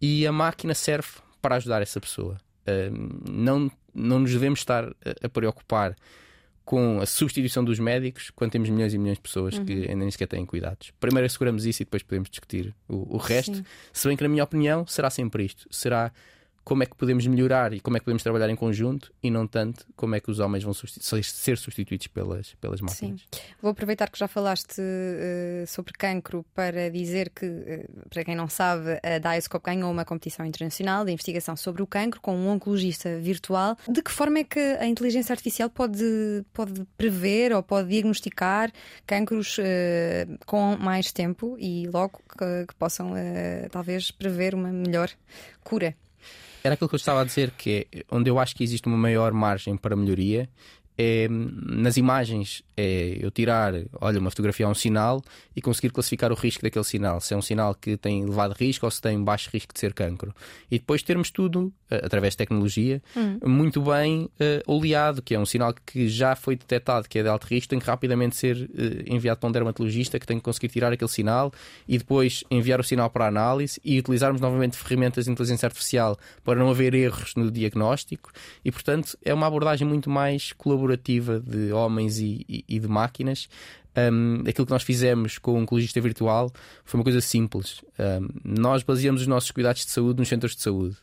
e 0.00 0.26
a 0.26 0.32
máquina 0.32 0.74
serve 0.74 1.08
para 1.40 1.56
ajudar 1.56 1.82
essa 1.82 2.00
pessoa. 2.00 2.38
Um, 2.66 3.08
não, 3.30 3.70
não 3.94 4.20
nos 4.20 4.32
devemos 4.32 4.60
estar 4.60 4.84
a, 4.84 5.26
a, 5.26 5.28
preocupar 5.28 5.96
com 6.64 7.00
a 7.00 7.06
substituição 7.06 7.64
dos 7.64 7.78
médicos 7.78 8.30
quando 8.30 8.52
temos 8.52 8.68
milhões 8.68 8.94
e 8.94 8.98
milhões 8.98 9.18
de 9.18 9.22
pessoas 9.22 9.58
uhum. 9.58 9.64
que 9.64 9.72
ainda 9.82 9.96
nem 9.96 10.10
sequer 10.10 10.26
têm 10.26 10.46
cuidados. 10.46 10.92
Primeiro 11.00 11.26
asseguramos 11.26 11.66
isso 11.66 11.82
e 11.82 11.84
depois 11.84 12.02
podemos 12.02 12.30
discutir 12.30 12.74
o, 12.88 13.16
o 13.16 13.18
resto. 13.18 13.56
Sim. 13.56 13.64
Se 13.92 14.08
bem 14.08 14.16
que, 14.16 14.22
na 14.22 14.28
minha 14.28 14.44
opinião, 14.44 14.86
será 14.86 15.10
sempre 15.10 15.44
isto: 15.44 15.66
será 15.70 16.12
como 16.64 16.82
é 16.82 16.86
que 16.86 16.96
podemos 16.96 17.26
melhorar 17.26 17.72
e 17.72 17.80
como 17.80 17.96
é 17.96 18.00
que 18.00 18.04
podemos 18.04 18.22
trabalhar 18.22 18.48
em 18.48 18.56
conjunto 18.56 19.12
e 19.22 19.30
não 19.30 19.46
tanto 19.46 19.86
como 19.96 20.14
é 20.14 20.20
que 20.20 20.30
os 20.30 20.38
homens 20.38 20.62
vão 20.62 20.72
ser 20.72 21.58
substituídos 21.58 22.06
pelas, 22.06 22.54
pelas 22.54 22.80
máquinas. 22.80 23.20
Sim. 23.20 23.40
Vou 23.60 23.72
aproveitar 23.72 24.10
que 24.10 24.18
já 24.18 24.28
falaste 24.28 24.80
uh, 24.80 25.66
sobre 25.66 25.92
cancro 25.92 26.44
para 26.54 26.90
dizer 26.90 27.30
que, 27.30 27.46
uh, 27.46 28.08
para 28.08 28.24
quem 28.24 28.36
não 28.36 28.48
sabe, 28.48 29.00
a 29.02 29.18
Dioscope 29.18 29.64
ganhou 29.66 29.90
uma 29.90 30.04
competição 30.04 30.46
internacional 30.46 31.04
de 31.04 31.12
investigação 31.12 31.56
sobre 31.56 31.82
o 31.82 31.86
cancro 31.86 32.20
com 32.20 32.36
um 32.36 32.48
oncologista 32.48 33.18
virtual. 33.18 33.76
De 33.88 34.02
que 34.02 34.10
forma 34.10 34.38
é 34.38 34.44
que 34.44 34.60
a 34.60 34.86
inteligência 34.86 35.32
artificial 35.32 35.68
pode, 35.68 36.44
pode 36.52 36.84
prever 36.96 37.52
ou 37.52 37.62
pode 37.62 37.88
diagnosticar 37.88 38.72
cancros 39.06 39.58
uh, 39.58 39.62
com 40.46 40.76
mais 40.76 41.12
tempo 41.12 41.56
e 41.58 41.88
logo 41.88 42.20
que, 42.38 42.66
que 42.66 42.74
possam 42.76 43.12
talvez 43.70 44.10
prever 44.10 44.54
uma 44.54 44.68
melhor 44.68 45.10
cura? 45.64 45.94
Era 46.64 46.74
aquilo 46.74 46.88
que 46.88 46.94
eu 46.94 46.98
estava 46.98 47.20
a 47.20 47.24
dizer, 47.24 47.50
que 47.52 47.86
é 47.92 48.04
onde 48.10 48.30
eu 48.30 48.38
acho 48.38 48.54
que 48.54 48.62
existe 48.62 48.86
uma 48.86 48.96
maior 48.96 49.32
margem 49.32 49.76
para 49.76 49.96
melhoria 49.96 50.48
é, 50.96 51.26
nas 51.28 51.96
imagens 51.96 52.62
é 52.76 53.16
eu 53.20 53.30
tirar, 53.30 53.72
olha, 54.00 54.18
uma 54.18 54.30
fotografia 54.30 54.66
a 54.66 54.68
um 54.68 54.74
sinal 54.74 55.22
e 55.54 55.60
conseguir 55.60 55.90
classificar 55.90 56.30
o 56.32 56.34
risco 56.34 56.62
daquele 56.62 56.84
sinal, 56.84 57.20
se 57.20 57.32
é 57.32 57.36
um 57.36 57.42
sinal 57.42 57.74
que 57.74 57.96
tem 57.96 58.22
elevado 58.22 58.54
risco 58.58 58.86
ou 58.86 58.90
se 58.90 59.00
tem 59.00 59.22
baixo 59.22 59.50
risco 59.52 59.72
de 59.72 59.80
ser 59.80 59.94
cancro. 59.94 60.34
E 60.70 60.78
depois 60.78 61.02
termos 61.02 61.30
tudo, 61.30 61.72
eh, 61.90 62.00
através 62.04 62.34
de 62.34 62.38
tecnologia, 62.38 63.02
hum. 63.16 63.38
muito 63.44 63.80
bem 63.82 64.24
uh, 64.24 64.72
oleado, 64.72 65.22
que 65.22 65.34
é 65.34 65.38
um 65.38 65.46
sinal 65.46 65.74
que 65.86 66.08
já 66.08 66.34
foi 66.34 66.56
detectado 66.56 67.08
que 67.08 67.18
é 67.18 67.22
de 67.22 67.28
alto 67.28 67.46
risco, 67.46 67.70
tem 67.70 67.78
que 67.78 67.86
rapidamente 67.86 68.36
ser 68.36 68.56
uh, 68.56 69.14
enviado 69.14 69.40
para 69.40 69.48
um 69.48 69.52
dermatologista 69.52 70.18
que 70.18 70.26
tem 70.26 70.38
que 70.38 70.42
conseguir 70.42 70.68
tirar 70.68 70.92
aquele 70.92 71.10
sinal 71.10 71.52
e 71.86 71.98
depois 71.98 72.44
enviar 72.50 72.80
o 72.80 72.84
sinal 72.84 73.08
para 73.10 73.26
análise 73.26 73.80
e 73.84 73.98
utilizarmos 73.98 74.40
novamente 74.40 74.76
ferramentas 74.76 75.24
de 75.24 75.30
inteligência 75.30 75.66
artificial 75.66 76.18
para 76.44 76.58
não 76.58 76.70
haver 76.70 76.94
erros 76.94 77.34
no 77.34 77.50
diagnóstico. 77.50 78.30
E, 78.64 78.70
portanto, 78.72 79.16
é 79.24 79.32
uma 79.32 79.46
abordagem 79.46 79.86
muito 79.86 80.10
mais 80.10 80.52
colaborativa 80.52 80.81
de 81.40 81.72
homens 81.72 82.18
e, 82.18 82.44
e 82.48 82.64
e, 82.68 82.78
de 82.78 82.88
máquinas. 82.88 83.48
Um, 83.94 84.40
aquilo 84.48 84.66
que 84.66 84.72
nós 84.72 84.82
fizemos 84.82 85.36
com 85.36 85.52
o 85.52 85.56
oncologista 85.58 86.00
virtual 86.00 86.50
foi 86.84 86.98
uma 86.98 87.04
coisa 87.04 87.20
simples. 87.20 87.82
Um, 87.98 88.28
nós 88.44 88.82
baseamos 88.82 89.22
os 89.22 89.26
nossos 89.26 89.50
cuidados 89.50 89.84
de 89.84 89.90
saúde 89.90 90.18
nos 90.18 90.28
centros 90.28 90.56
de 90.56 90.62
saúde. 90.62 90.96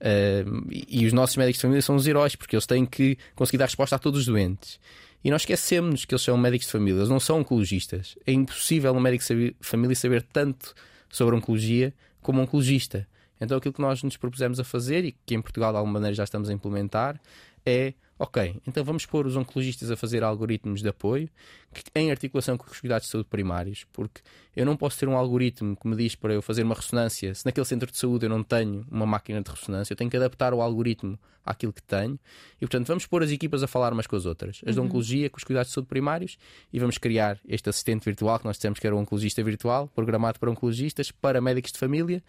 Um, 0.00 0.66
e, 0.70 1.04
os 1.06 1.12
nossos 1.12 1.36
médicos 1.36 1.58
de 1.58 1.62
família 1.62 1.82
são 1.82 1.96
os 1.96 2.06
heróis, 2.06 2.36
porque 2.36 2.54
eles 2.54 2.66
têm 2.66 2.86
que 2.86 3.18
conseguir 3.34 3.58
dar 3.58 3.64
resposta 3.64 3.96
a 3.96 3.98
todos 3.98 4.20
os 4.20 4.26
doentes. 4.26 4.78
E 5.24 5.30
nós 5.30 5.42
esquecemos 5.42 6.04
que 6.04 6.14
eles 6.14 6.22
são 6.22 6.38
médicos 6.38 6.66
de 6.66 6.72
família, 6.72 7.00
eles 7.00 7.08
não 7.08 7.18
são 7.18 7.40
oncologistas. 7.40 8.16
É 8.24 8.32
impossível 8.32 8.92
um 8.92 9.00
médico 9.00 9.24
de 9.34 9.56
família 9.60 9.96
saber 9.96 10.22
tanto 10.22 10.74
sobre 11.10 11.34
oncologia 11.34 11.92
como 12.22 12.38
um 12.38 12.42
oncologista. 12.44 13.06
Então 13.40 13.58
aquilo 13.58 13.74
que 13.74 13.80
nós 13.80 14.02
nos 14.02 14.16
propusemos 14.16 14.60
a 14.60 14.64
fazer 14.64 15.04
e 15.04 15.12
que 15.12 15.34
em 15.34 15.42
Portugal 15.42 15.72
de 15.72 15.78
alguma 15.78 15.94
maneira 15.94 16.14
já 16.14 16.24
estamos 16.24 16.48
a 16.48 16.52
implementar 16.52 17.20
é 17.64 17.94
Ok, 18.18 18.60
então 18.66 18.82
vamos 18.82 19.06
pôr 19.06 19.26
os 19.28 19.36
oncologistas 19.36 19.92
a 19.92 19.96
fazer 19.96 20.24
algoritmos 20.24 20.82
de 20.82 20.88
apoio 20.88 21.30
que, 21.72 21.82
em 21.94 22.10
articulação 22.10 22.58
com 22.58 22.68
os 22.68 22.80
cuidados 22.80 23.06
de 23.06 23.12
saúde 23.12 23.28
primários, 23.28 23.86
porque 23.92 24.20
eu 24.56 24.66
não 24.66 24.76
posso 24.76 24.98
ter 24.98 25.08
um 25.08 25.16
algoritmo 25.16 25.76
que 25.76 25.86
me 25.86 25.94
diz 25.94 26.16
para 26.16 26.34
eu 26.34 26.42
fazer 26.42 26.64
uma 26.64 26.74
ressonância 26.74 27.32
se 27.32 27.46
naquele 27.46 27.64
centro 27.64 27.88
de 27.88 27.96
saúde 27.96 28.26
eu 28.26 28.30
não 28.30 28.42
tenho 28.42 28.84
uma 28.90 29.06
máquina 29.06 29.40
de 29.40 29.48
ressonância, 29.48 29.92
eu 29.92 29.96
tenho 29.96 30.10
que 30.10 30.16
adaptar 30.16 30.52
o 30.52 30.60
algoritmo 30.60 31.16
àquilo 31.46 31.72
que 31.72 31.82
tenho 31.82 32.18
e, 32.56 32.66
portanto, 32.66 32.88
vamos 32.88 33.06
pôr 33.06 33.22
as 33.22 33.30
equipas 33.30 33.62
a 33.62 33.68
falar 33.68 33.92
umas 33.92 34.08
com 34.08 34.16
as 34.16 34.26
outras, 34.26 34.60
as 34.66 34.76
uhum. 34.76 34.82
de 34.82 34.88
oncologia 34.88 35.30
com 35.30 35.38
os 35.38 35.44
cuidados 35.44 35.68
de 35.68 35.74
saúde 35.74 35.88
primários 35.88 36.36
e 36.72 36.80
vamos 36.80 36.98
criar 36.98 37.38
este 37.46 37.68
assistente 37.70 38.04
virtual 38.04 38.38
que 38.40 38.46
nós 38.46 38.56
dissemos 38.56 38.80
que 38.80 38.86
era 38.86 38.96
o 38.96 38.98
oncologista 38.98 39.42
virtual, 39.44 39.88
programado 39.94 40.40
para 40.40 40.50
oncologistas, 40.50 41.12
para 41.12 41.40
médicos 41.40 41.70
de 41.70 41.78
família, 41.78 42.22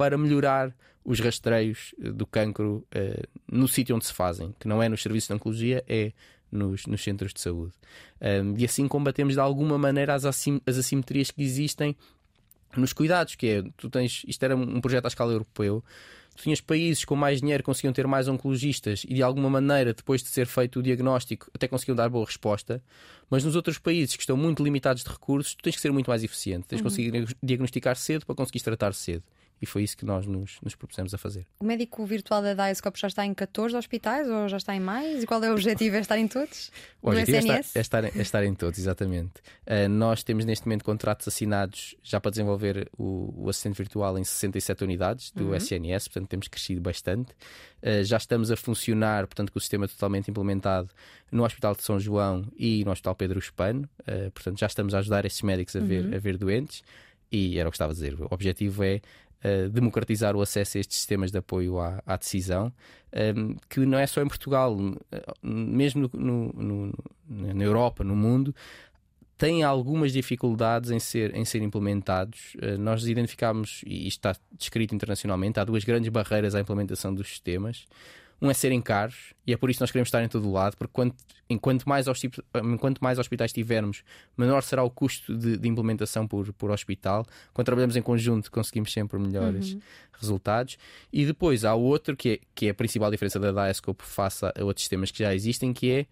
para 0.00 0.16
melhorar 0.16 0.74
os 1.04 1.20
rastreios 1.20 1.94
eh, 2.02 2.10
do 2.10 2.26
cancro 2.26 2.86
uh, 2.96 3.28
no 3.46 3.68
sítio 3.68 3.94
onde 3.94 4.06
se 4.06 4.14
fazem, 4.14 4.54
que 4.58 4.66
não 4.66 4.82
é 4.82 4.88
nos 4.88 5.02
serviços 5.02 5.28
de 5.28 5.34
oncologia, 5.34 5.84
é 5.86 6.12
nos, 6.50 6.86
nos 6.86 7.04
centros 7.04 7.34
de 7.34 7.40
saúde. 7.42 7.74
Um, 8.18 8.56
e 8.56 8.64
assim 8.64 8.88
combatemos 8.88 9.34
de 9.34 9.40
alguma 9.40 9.76
maneira 9.76 10.14
as, 10.14 10.24
assim, 10.24 10.58
as 10.66 10.78
assimetrias 10.78 11.30
que 11.30 11.42
existem 11.42 11.94
nos 12.74 12.94
cuidados, 12.94 13.34
que 13.34 13.46
é, 13.46 13.62
tu 13.76 13.90
tens, 13.90 14.22
isto 14.26 14.42
era 14.42 14.56
um 14.56 14.80
projeto 14.80 15.04
à 15.04 15.08
escala 15.08 15.32
europeu, 15.32 15.84
tu 16.34 16.44
tinhas 16.44 16.62
países 16.62 17.04
com 17.04 17.14
mais 17.14 17.42
dinheiro 17.42 17.62
conseguiam 17.62 17.92
ter 17.92 18.06
mais 18.06 18.26
oncologistas 18.26 19.04
e 19.06 19.12
de 19.12 19.22
alguma 19.22 19.50
maneira, 19.50 19.92
depois 19.92 20.22
de 20.22 20.30
ser 20.30 20.46
feito 20.46 20.78
o 20.78 20.82
diagnóstico, 20.82 21.50
até 21.52 21.68
conseguiam 21.68 21.94
dar 21.94 22.08
boa 22.08 22.24
resposta, 22.24 22.82
mas 23.28 23.44
nos 23.44 23.54
outros 23.54 23.76
países 23.76 24.16
que 24.16 24.22
estão 24.22 24.36
muito 24.38 24.64
limitados 24.64 25.04
de 25.04 25.10
recursos, 25.10 25.54
tu 25.54 25.62
tens 25.62 25.76
que 25.76 25.82
ser 25.82 25.92
muito 25.92 26.08
mais 26.08 26.24
eficiente, 26.24 26.66
tens 26.66 26.80
que 26.80 26.86
uhum. 26.86 26.90
conseguir 26.90 27.36
diagnosticar 27.42 27.96
cedo 27.96 28.24
para 28.24 28.34
conseguir 28.34 28.60
tratar 28.60 28.94
cedo 28.94 29.22
e 29.60 29.66
foi 29.66 29.82
isso 29.82 29.96
que 29.96 30.04
nós 30.04 30.26
nos, 30.26 30.58
nos 30.62 30.74
propusemos 30.74 31.12
a 31.12 31.18
fazer. 31.18 31.46
O 31.60 31.64
médico 31.64 32.04
virtual 32.06 32.42
da 32.42 32.54
Diascope 32.54 32.98
já 32.98 33.08
está 33.08 33.26
em 33.26 33.34
14 33.34 33.76
hospitais 33.76 34.28
ou 34.28 34.48
já 34.48 34.56
está 34.56 34.74
em 34.74 34.80
mais? 34.80 35.22
E 35.22 35.26
qual 35.26 35.42
é 35.44 35.50
o 35.50 35.52
objetivo? 35.52 35.96
É 35.96 36.00
estar 36.00 36.18
em 36.18 36.28
todos? 36.28 36.70
O 37.02 37.08
objetivo 37.08 37.36
é 37.36 37.40
estar, 37.40 37.54
é, 37.54 37.80
estar, 37.80 38.04
é 38.04 38.20
estar, 38.20 38.44
em 38.44 38.54
todos, 38.54 38.78
exatamente. 38.78 39.40
Uh, 39.66 39.88
nós 39.88 40.22
temos 40.22 40.44
neste 40.44 40.66
momento 40.66 40.84
contratos 40.84 41.26
assinados 41.26 41.96
já 42.02 42.20
para 42.20 42.30
desenvolver 42.30 42.90
o, 42.98 43.32
o 43.44 43.48
assistente 43.48 43.78
virtual 43.78 44.18
em 44.18 44.24
67 44.24 44.84
unidades 44.84 45.30
do 45.30 45.46
uhum. 45.46 45.54
SNS, 45.54 46.08
portanto 46.08 46.28
temos 46.28 46.48
crescido 46.48 46.82
bastante. 46.82 47.32
Uh, 47.82 48.04
já 48.04 48.18
estamos 48.18 48.50
a 48.50 48.56
funcionar, 48.56 49.26
portanto, 49.26 49.50
com 49.50 49.58
o 49.58 49.60
sistema 49.62 49.88
totalmente 49.88 50.30
implementado 50.30 50.90
no 51.32 51.42
Hospital 51.42 51.74
de 51.74 51.82
São 51.82 51.98
João 51.98 52.44
e 52.54 52.84
no 52.84 52.90
Hospital 52.90 53.14
Pedro 53.14 53.38
Espano. 53.38 53.88
Uh, 54.00 54.30
portanto, 54.32 54.58
já 54.58 54.66
estamos 54.66 54.92
a 54.92 54.98
ajudar 54.98 55.24
esses 55.24 55.40
médicos 55.40 55.74
a 55.76 55.80
ver, 55.80 56.04
uhum. 56.04 56.14
a 56.14 56.18
ver 56.18 56.36
doentes. 56.36 56.82
E 57.32 57.58
era 57.58 57.68
o 57.68 57.72
que 57.72 57.76
estava 57.76 57.92
a 57.92 57.94
dizer. 57.94 58.20
O 58.20 58.28
objetivo 58.30 58.82
é 58.82 59.00
democratizar 59.72 60.36
o 60.36 60.42
acesso 60.42 60.76
a 60.76 60.80
estes 60.80 60.98
sistemas 60.98 61.30
de 61.30 61.38
apoio 61.38 61.78
à, 61.78 62.02
à 62.06 62.16
decisão, 62.16 62.72
um, 63.36 63.56
que 63.68 63.80
não 63.80 63.98
é 63.98 64.06
só 64.06 64.22
em 64.22 64.28
Portugal, 64.28 64.76
mesmo 65.42 66.10
no, 66.12 66.52
no, 66.52 66.94
no, 67.28 67.54
na 67.54 67.64
Europa, 67.64 68.04
no 68.04 68.14
mundo, 68.14 68.54
têm 69.36 69.62
algumas 69.62 70.12
dificuldades 70.12 70.90
em 70.90 70.98
ser, 70.98 71.34
em 71.34 71.44
ser 71.44 71.62
implementados. 71.62 72.54
Uh, 72.56 72.78
nós 72.78 73.06
identificámos, 73.06 73.82
e 73.86 74.06
isto 74.06 74.18
está 74.18 74.36
descrito 74.52 74.94
internacionalmente, 74.94 75.58
há 75.58 75.64
duas 75.64 75.82
grandes 75.82 76.10
barreiras 76.10 76.54
à 76.54 76.60
implementação 76.60 77.14
dos 77.14 77.28
sistemas. 77.28 77.86
Um 78.40 78.50
é 78.50 78.54
serem 78.54 78.80
caros, 78.80 79.34
e 79.46 79.52
é 79.52 79.56
por 79.56 79.68
isso 79.68 79.78
que 79.78 79.82
nós 79.82 79.90
queremos 79.90 80.08
estar 80.08 80.22
em 80.22 80.28
todo 80.28 80.48
o 80.48 80.52
lado, 80.52 80.76
porque 80.76 80.92
quanto, 80.92 81.14
enquanto, 81.48 81.86
mais 81.86 82.06
enquanto 82.64 82.98
mais 83.00 83.18
hospitais 83.18 83.52
tivermos, 83.52 84.02
menor 84.36 84.62
será 84.62 84.82
o 84.82 84.90
custo 84.90 85.36
de, 85.36 85.58
de, 85.58 85.68
implementação 85.68 86.26
por, 86.26 86.50
por 86.54 86.70
hospital. 86.70 87.26
Quando 87.52 87.66
trabalhamos 87.66 87.96
em 87.96 88.02
conjunto, 88.02 88.50
conseguimos 88.50 88.92
sempre 88.92 89.18
melhores 89.18 89.74
uhum. 89.74 89.80
resultados. 90.12 90.78
E 91.12 91.26
depois 91.26 91.64
há 91.64 91.74
outro 91.74 92.16
que 92.16 92.30
é, 92.30 92.40
que 92.54 92.66
é 92.66 92.70
a 92.70 92.74
principal 92.74 93.10
diferença 93.10 93.38
da 93.38 93.52
Diascope 93.52 94.02
face 94.04 94.44
a 94.44 94.64
outros 94.64 94.84
sistemas 94.84 95.10
que 95.10 95.18
já 95.18 95.34
existem, 95.34 95.72
que 95.74 95.90
é 95.90 96.06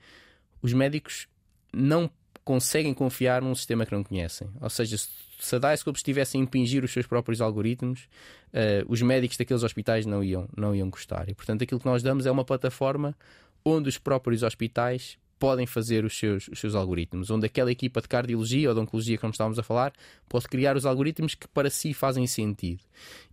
os 0.60 0.72
médicos 0.74 1.28
não 1.72 2.10
conseguem 2.44 2.92
confiar 2.92 3.40
num 3.40 3.54
sistema 3.54 3.86
que 3.86 3.92
não 3.92 4.02
conhecem. 4.02 4.48
Ou 4.60 4.68
seja, 4.68 4.98
se 4.98 5.08
a 5.52 5.58
Diascope 5.58 5.98
estivesse 5.98 6.36
a 6.36 6.40
impingir 6.40 6.84
os 6.84 6.92
seus 6.92 7.06
próprios 7.06 7.40
algoritmos, 7.40 8.08
uh, 8.48 8.84
os 8.88 9.00
médicos 9.02 9.36
daqueles 9.36 9.62
hospitais 9.62 10.04
não 10.06 10.22
iam, 10.22 10.48
não 10.56 10.74
iam 10.74 10.90
gostar. 10.90 11.28
E, 11.28 11.34
portanto, 11.34 11.62
aquilo 11.62 11.80
que 11.80 11.86
nós 11.86 12.02
damos 12.02 12.26
é 12.26 12.30
uma 12.30 12.44
plataforma 12.44 13.16
onde 13.64 13.88
os 13.88 13.98
próprios 13.98 14.42
hospitais 14.42 15.18
podem 15.38 15.66
fazer 15.66 16.04
os 16.04 16.16
seus, 16.18 16.48
os 16.48 16.58
seus 16.58 16.74
algoritmos, 16.74 17.30
onde 17.30 17.46
aquela 17.46 17.70
equipa 17.70 18.00
de 18.00 18.08
cardiologia 18.08 18.68
ou 18.68 18.74
de 18.74 18.80
oncologia, 18.80 19.18
como 19.18 19.30
estávamos 19.30 19.58
a 19.58 19.62
falar, 19.62 19.92
pode 20.28 20.48
criar 20.48 20.76
os 20.76 20.84
algoritmos 20.84 21.34
que 21.34 21.46
para 21.48 21.70
si 21.70 21.94
fazem 21.94 22.26
sentido. 22.26 22.80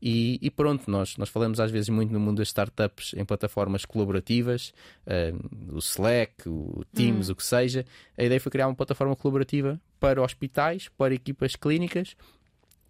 E, 0.01 0.39
e 0.41 0.49
pronto, 0.49 0.89
nós, 0.89 1.17
nós 1.17 1.29
falamos 1.29 1.59
às 1.59 1.71
vezes 1.71 1.89
muito 1.89 2.11
no 2.11 2.19
mundo 2.19 2.37
das 2.37 2.49
startups 2.49 3.13
em 3.15 3.25
plataformas 3.25 3.85
colaborativas, 3.85 4.73
uh, 5.07 5.75
o 5.75 5.79
Slack, 5.79 6.47
o 6.47 6.83
Teams, 6.93 7.29
hum. 7.29 7.31
o 7.33 7.35
que 7.35 7.43
seja. 7.43 7.85
A 8.17 8.23
ideia 8.23 8.39
foi 8.39 8.51
criar 8.51 8.67
uma 8.67 8.75
plataforma 8.75 9.15
colaborativa 9.15 9.79
para 9.99 10.21
hospitais, 10.21 10.89
para 10.97 11.13
equipas 11.13 11.55
clínicas 11.55 12.15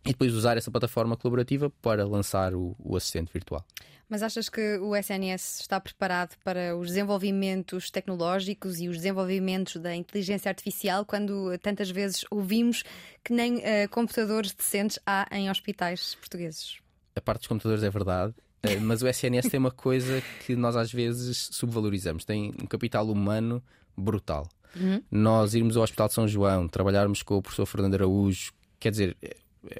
e 0.05 0.09
depois 0.09 0.33
usar 0.33 0.57
essa 0.57 0.69
plataforma 0.69 1.17
colaborativa 1.17 1.69
para 1.81 2.05
lançar 2.05 2.53
o, 2.53 2.75
o 2.79 2.95
assistente 2.95 3.31
virtual. 3.33 3.65
Mas 4.07 4.21
achas 4.21 4.49
que 4.49 4.77
o 4.77 4.95
SNS 4.95 5.61
está 5.61 5.79
preparado 5.79 6.35
para 6.43 6.77
os 6.77 6.89
desenvolvimentos 6.89 7.89
tecnológicos 7.89 8.79
e 8.79 8.87
os 8.87 8.97
desenvolvimentos 8.97 9.77
da 9.77 9.95
inteligência 9.95 10.49
artificial 10.49 11.05
quando 11.05 11.57
tantas 11.57 11.89
vezes 11.89 12.23
ouvimos 12.29 12.83
que 13.23 13.33
nem 13.33 13.55
uh, 13.57 13.89
computadores 13.89 14.53
decentes 14.53 14.99
há 15.05 15.27
em 15.31 15.49
hospitais 15.49 16.13
portugueses? 16.15 16.77
A 17.15 17.21
parte 17.21 17.39
dos 17.39 17.47
computadores 17.47 17.83
é 17.83 17.89
verdade. 17.89 18.35
Uh, 18.63 18.79
mas 18.81 19.01
o 19.01 19.07
SNS 19.07 19.49
tem 19.49 19.59
uma 19.59 19.71
coisa 19.71 20.21
que 20.45 20.55
nós 20.55 20.75
às 20.75 20.93
vezes 20.93 21.49
subvalorizamos: 21.51 22.23
tem 22.25 22.53
um 22.61 22.67
capital 22.67 23.09
humano 23.09 23.63
brutal. 23.97 24.47
Uhum. 24.75 25.01
Nós 25.09 25.55
irmos 25.55 25.77
ao 25.77 25.83
Hospital 25.83 26.09
de 26.09 26.13
São 26.13 26.27
João, 26.27 26.67
trabalharmos 26.67 27.23
com 27.23 27.37
o 27.37 27.41
professor 27.41 27.65
Fernando 27.65 27.95
Araújo, 27.95 28.51
quer 28.79 28.91
dizer, 28.91 29.17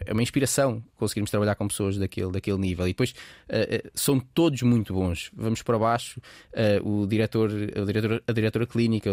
é 0.06 0.14
uma 0.14 0.24
inspiração 0.24 0.84
conseguirmos 0.98 1.32
trabalhar 1.32 1.56
com 1.56 1.68
pessoas 1.68 1.98
daquele, 1.98 2.32
daquele 2.32 2.58
nível. 2.58 2.86
E 2.86 2.92
depois 2.92 3.12
uh, 3.12 3.90
são 3.94 4.20
todos 4.20 4.62
muito 4.62 4.94
bons. 4.94 5.32
Vamos 5.36 5.62
para 5.62 5.78
baixo, 5.78 6.20
uh, 6.54 7.02
o 7.02 7.08
diretor, 7.08 7.50
o 7.52 7.86
diretor, 7.86 8.24
a 8.28 8.32
diretora 8.32 8.66
clínica, 8.66 9.10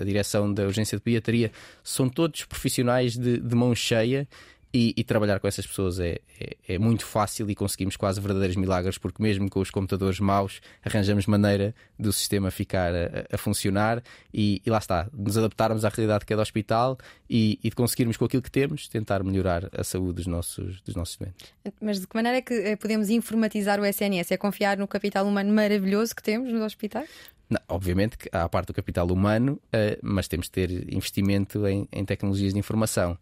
a 0.00 0.04
direção 0.04 0.52
da 0.52 0.64
urgência 0.64 0.96
de 0.96 1.02
pediatria, 1.02 1.50
são 1.82 2.08
todos 2.08 2.44
profissionais 2.44 3.16
de, 3.16 3.38
de 3.38 3.54
mão 3.54 3.74
cheia 3.74 4.28
e, 4.74 4.92
e, 4.96 5.04
trabalhar 5.04 5.38
com 5.38 5.46
essas 5.46 5.64
pessoas 5.64 6.00
é, 6.00 6.18
é, 6.40 6.56
é, 6.74 6.78
muito 6.78 7.06
fácil 7.06 7.48
e 7.48 7.54
conseguimos 7.54 7.96
quase 7.96 8.20
verdadeiros 8.20 8.56
milagres, 8.56 8.98
porque 8.98 9.22
mesmo 9.22 9.48
com 9.48 9.60
os 9.60 9.70
computadores 9.70 10.18
maus, 10.18 10.60
arranjamos 10.84 11.26
maneira 11.26 11.72
do 11.96 12.12
sistema 12.12 12.50
ficar 12.50 12.92
a, 12.92 13.24
a 13.32 13.38
funcionar 13.38 14.02
e, 14.32 14.60
e, 14.66 14.68
lá 14.68 14.78
está, 14.78 15.08
nos 15.12 15.38
adaptarmos 15.38 15.84
à 15.84 15.88
realidade 15.88 16.20
de 16.20 16.26
cada 16.26 16.42
hospital 16.42 16.98
e, 17.30 17.60
e, 17.62 17.70
de 17.70 17.76
conseguirmos 17.76 18.16
com 18.16 18.24
aquilo 18.24 18.42
que 18.42 18.50
temos 18.50 18.88
tentar 18.88 19.22
melhorar 19.22 19.70
a 19.78 19.84
saúde 19.84 20.14
dos 20.14 20.26
nossos, 20.26 20.80
dos 20.80 20.96
nossos 20.96 21.16
doentes. 21.18 21.52
Mas 21.80 22.00
de 22.00 22.08
que 22.08 22.16
maneira 22.16 22.38
é 22.38 22.42
que 22.42 22.54
eh, 22.54 22.74
podemos 22.74 23.10
informatizar 23.10 23.78
o 23.78 23.86
SNS? 23.86 24.32
É 24.32 24.36
confiar 24.36 24.76
no 24.76 24.88
capital 24.88 25.24
humano 25.24 25.52
maravilhoso 25.52 26.16
que 26.16 26.22
temos 26.22 26.52
nos 26.52 26.62
hospitais? 26.62 27.08
Não, 27.48 27.60
obviamente 27.68 28.18
que 28.18 28.28
há 28.32 28.42
a 28.42 28.48
parte 28.48 28.68
do 28.68 28.74
capital 28.74 29.06
humano, 29.06 29.60
uh, 29.66 29.98
mas 30.02 30.26
temos 30.26 30.46
de 30.46 30.52
ter 30.52 30.92
investimento 30.92 31.64
em, 31.66 31.86
em 31.92 32.04
tecnologias 32.04 32.52
de 32.52 32.58
informação 32.58 33.16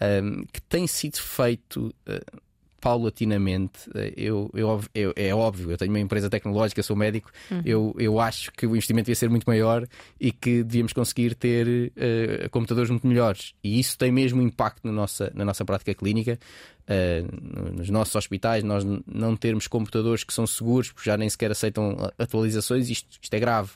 um, 0.00 0.44
que 0.52 0.60
tem 0.62 0.86
sido 0.86 1.18
feito 1.18 1.94
uh, 2.08 2.42
paulatinamente. 2.80 3.88
Uh, 3.88 4.12
eu, 4.16 4.50
eu, 4.54 4.84
eu, 4.94 5.12
é 5.16 5.34
óbvio, 5.34 5.70
eu 5.70 5.78
tenho 5.78 5.90
uma 5.90 6.00
empresa 6.00 6.28
tecnológica, 6.28 6.82
sou 6.82 6.94
médico, 6.94 7.30
uhum. 7.50 7.62
eu, 7.64 7.94
eu 7.98 8.20
acho 8.20 8.52
que 8.52 8.66
o 8.66 8.70
investimento 8.70 9.10
ia 9.10 9.14
ser 9.14 9.30
muito 9.30 9.44
maior 9.44 9.86
e 10.20 10.30
que 10.30 10.62
devíamos 10.62 10.92
conseguir 10.92 11.34
ter 11.34 11.66
uh, 11.66 12.50
computadores 12.50 12.90
muito 12.90 13.06
melhores. 13.06 13.54
E 13.64 13.80
isso 13.80 13.96
tem 13.96 14.12
mesmo 14.12 14.42
impacto 14.42 14.84
na 14.84 14.92
nossa, 14.92 15.32
na 15.34 15.44
nossa 15.44 15.64
prática 15.64 15.94
clínica. 15.94 16.38
Uh, 16.84 17.72
nos 17.72 17.88
nossos 17.88 18.14
hospitais, 18.14 18.62
nós 18.62 18.84
não 19.06 19.34
termos 19.34 19.66
computadores 19.66 20.22
que 20.22 20.34
são 20.34 20.46
seguros, 20.46 20.92
porque 20.92 21.08
já 21.08 21.16
nem 21.16 21.30
sequer 21.30 21.50
aceitam 21.50 21.96
atualizações, 22.18 22.90
isto, 22.90 23.18
isto 23.22 23.32
é 23.32 23.40
grave. 23.40 23.70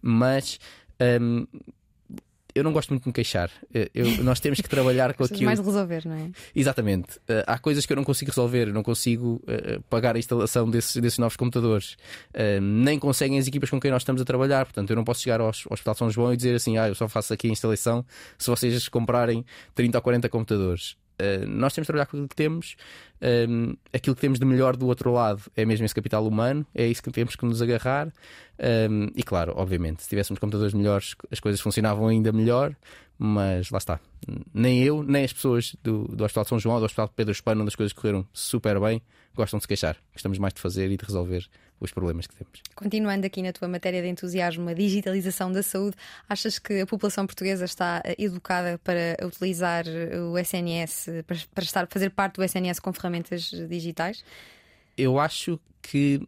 Mas 0.00 0.60
um, 1.20 1.46
eu 2.54 2.64
não 2.64 2.72
gosto 2.72 2.90
muito 2.90 3.02
de 3.02 3.08
me 3.08 3.12
queixar. 3.12 3.50
Eu, 3.94 4.22
nós 4.22 4.40
temos 4.40 4.60
que 4.60 4.68
trabalhar 4.68 5.14
com 5.14 5.24
aquilo. 5.24 5.44
mais 5.44 5.58
resolver, 5.58 6.06
não 6.06 6.14
é? 6.14 6.30
Exatamente. 6.54 7.16
Uh, 7.18 7.44
há 7.46 7.58
coisas 7.58 7.86
que 7.86 7.92
eu 7.92 7.96
não 7.96 8.04
consigo 8.04 8.30
resolver. 8.30 8.68
Eu 8.68 8.74
não 8.74 8.82
consigo 8.82 9.42
uh, 9.44 9.82
pagar 9.88 10.16
a 10.16 10.18
instalação 10.18 10.68
desses, 10.68 10.96
desses 11.00 11.18
novos 11.18 11.36
computadores. 11.36 11.96
Nem 12.60 12.98
conseguem 12.98 13.38
as 13.38 13.46
equipas 13.46 13.70
com 13.70 13.80
quem 13.80 13.90
nós 13.90 14.02
estamos 14.02 14.20
a 14.20 14.24
trabalhar. 14.24 14.64
Portanto, 14.64 14.90
eu 14.90 14.96
não 14.96 15.04
posso 15.04 15.22
chegar 15.22 15.40
ao, 15.40 15.46
ao 15.46 15.52
Hospital 15.70 15.94
São 15.94 16.10
João 16.10 16.32
e 16.32 16.36
dizer 16.36 16.54
assim: 16.54 16.78
ah, 16.78 16.88
eu 16.88 16.94
só 16.94 17.08
faço 17.08 17.32
aqui 17.32 17.48
a 17.48 17.50
instalação 17.50 18.04
se 18.38 18.48
vocês 18.48 18.88
comprarem 18.88 19.44
30 19.74 19.98
ou 19.98 20.02
40 20.02 20.28
computadores. 20.28 20.96
Nós 21.46 21.72
temos 21.72 21.84
de 21.84 21.86
trabalhar 21.86 22.06
com 22.06 22.16
aquilo 22.16 22.28
que 22.28 22.34
temos. 22.34 22.74
Um, 23.22 23.76
aquilo 23.92 24.16
que 24.16 24.20
temos 24.20 24.40
de 24.40 24.44
melhor 24.44 24.76
do 24.76 24.86
outro 24.88 25.12
lado 25.12 25.42
é 25.54 25.64
mesmo 25.64 25.86
esse 25.86 25.94
capital 25.94 26.26
humano, 26.26 26.66
é 26.74 26.86
isso 26.86 27.00
que 27.00 27.10
temos 27.12 27.36
que 27.36 27.44
nos 27.44 27.62
agarrar. 27.62 28.12
Um, 28.58 29.08
e 29.14 29.22
claro, 29.22 29.52
obviamente, 29.56 30.02
se 30.02 30.08
tivéssemos 30.08 30.40
computadores 30.40 30.74
melhores, 30.74 31.14
as 31.30 31.38
coisas 31.38 31.60
funcionavam 31.60 32.08
ainda 32.08 32.32
melhor, 32.32 32.74
mas 33.16 33.70
lá 33.70 33.78
está. 33.78 34.00
Nem 34.52 34.82
eu, 34.82 35.04
nem 35.04 35.24
as 35.24 35.32
pessoas 35.32 35.76
do, 35.82 36.08
do 36.08 36.24
Hospital 36.24 36.42
de 36.42 36.48
São 36.48 36.58
João, 36.58 36.80
do 36.80 36.84
Hospital 36.84 37.06
de 37.06 37.12
Pedro 37.14 37.32
Espano, 37.32 37.60
onde 37.62 37.68
as 37.68 37.76
coisas 37.76 37.92
correram 37.92 38.26
super 38.32 38.80
bem, 38.80 39.00
gostam 39.34 39.58
de 39.58 39.64
se 39.64 39.68
queixar. 39.68 39.96
Gostamos 40.12 40.38
mais 40.38 40.52
de 40.52 40.60
fazer 40.60 40.90
e 40.90 40.96
de 40.96 41.04
resolver 41.04 41.48
os 41.82 41.92
problemas 41.92 42.26
que 42.26 42.36
temos. 42.36 42.62
Continuando 42.74 43.26
aqui 43.26 43.42
na 43.42 43.52
tua 43.52 43.66
matéria 43.66 44.00
de 44.00 44.08
entusiasmo, 44.08 44.68
a 44.68 44.74
digitalização 44.74 45.50
da 45.50 45.62
saúde, 45.62 45.96
achas 46.28 46.58
que 46.58 46.80
a 46.80 46.86
população 46.86 47.26
portuguesa 47.26 47.64
está 47.64 48.02
educada 48.18 48.78
para 48.78 49.16
utilizar 49.26 49.84
o 50.30 50.38
SNS, 50.38 51.06
para, 51.26 51.36
para 51.52 51.64
estar, 51.64 51.86
fazer 51.88 52.10
parte 52.10 52.36
do 52.36 52.44
SNS 52.44 52.78
com 52.78 52.92
ferramentas 52.92 53.11
digitais? 53.68 54.24
Eu 54.96 55.18
acho 55.18 55.58
que 55.80 56.20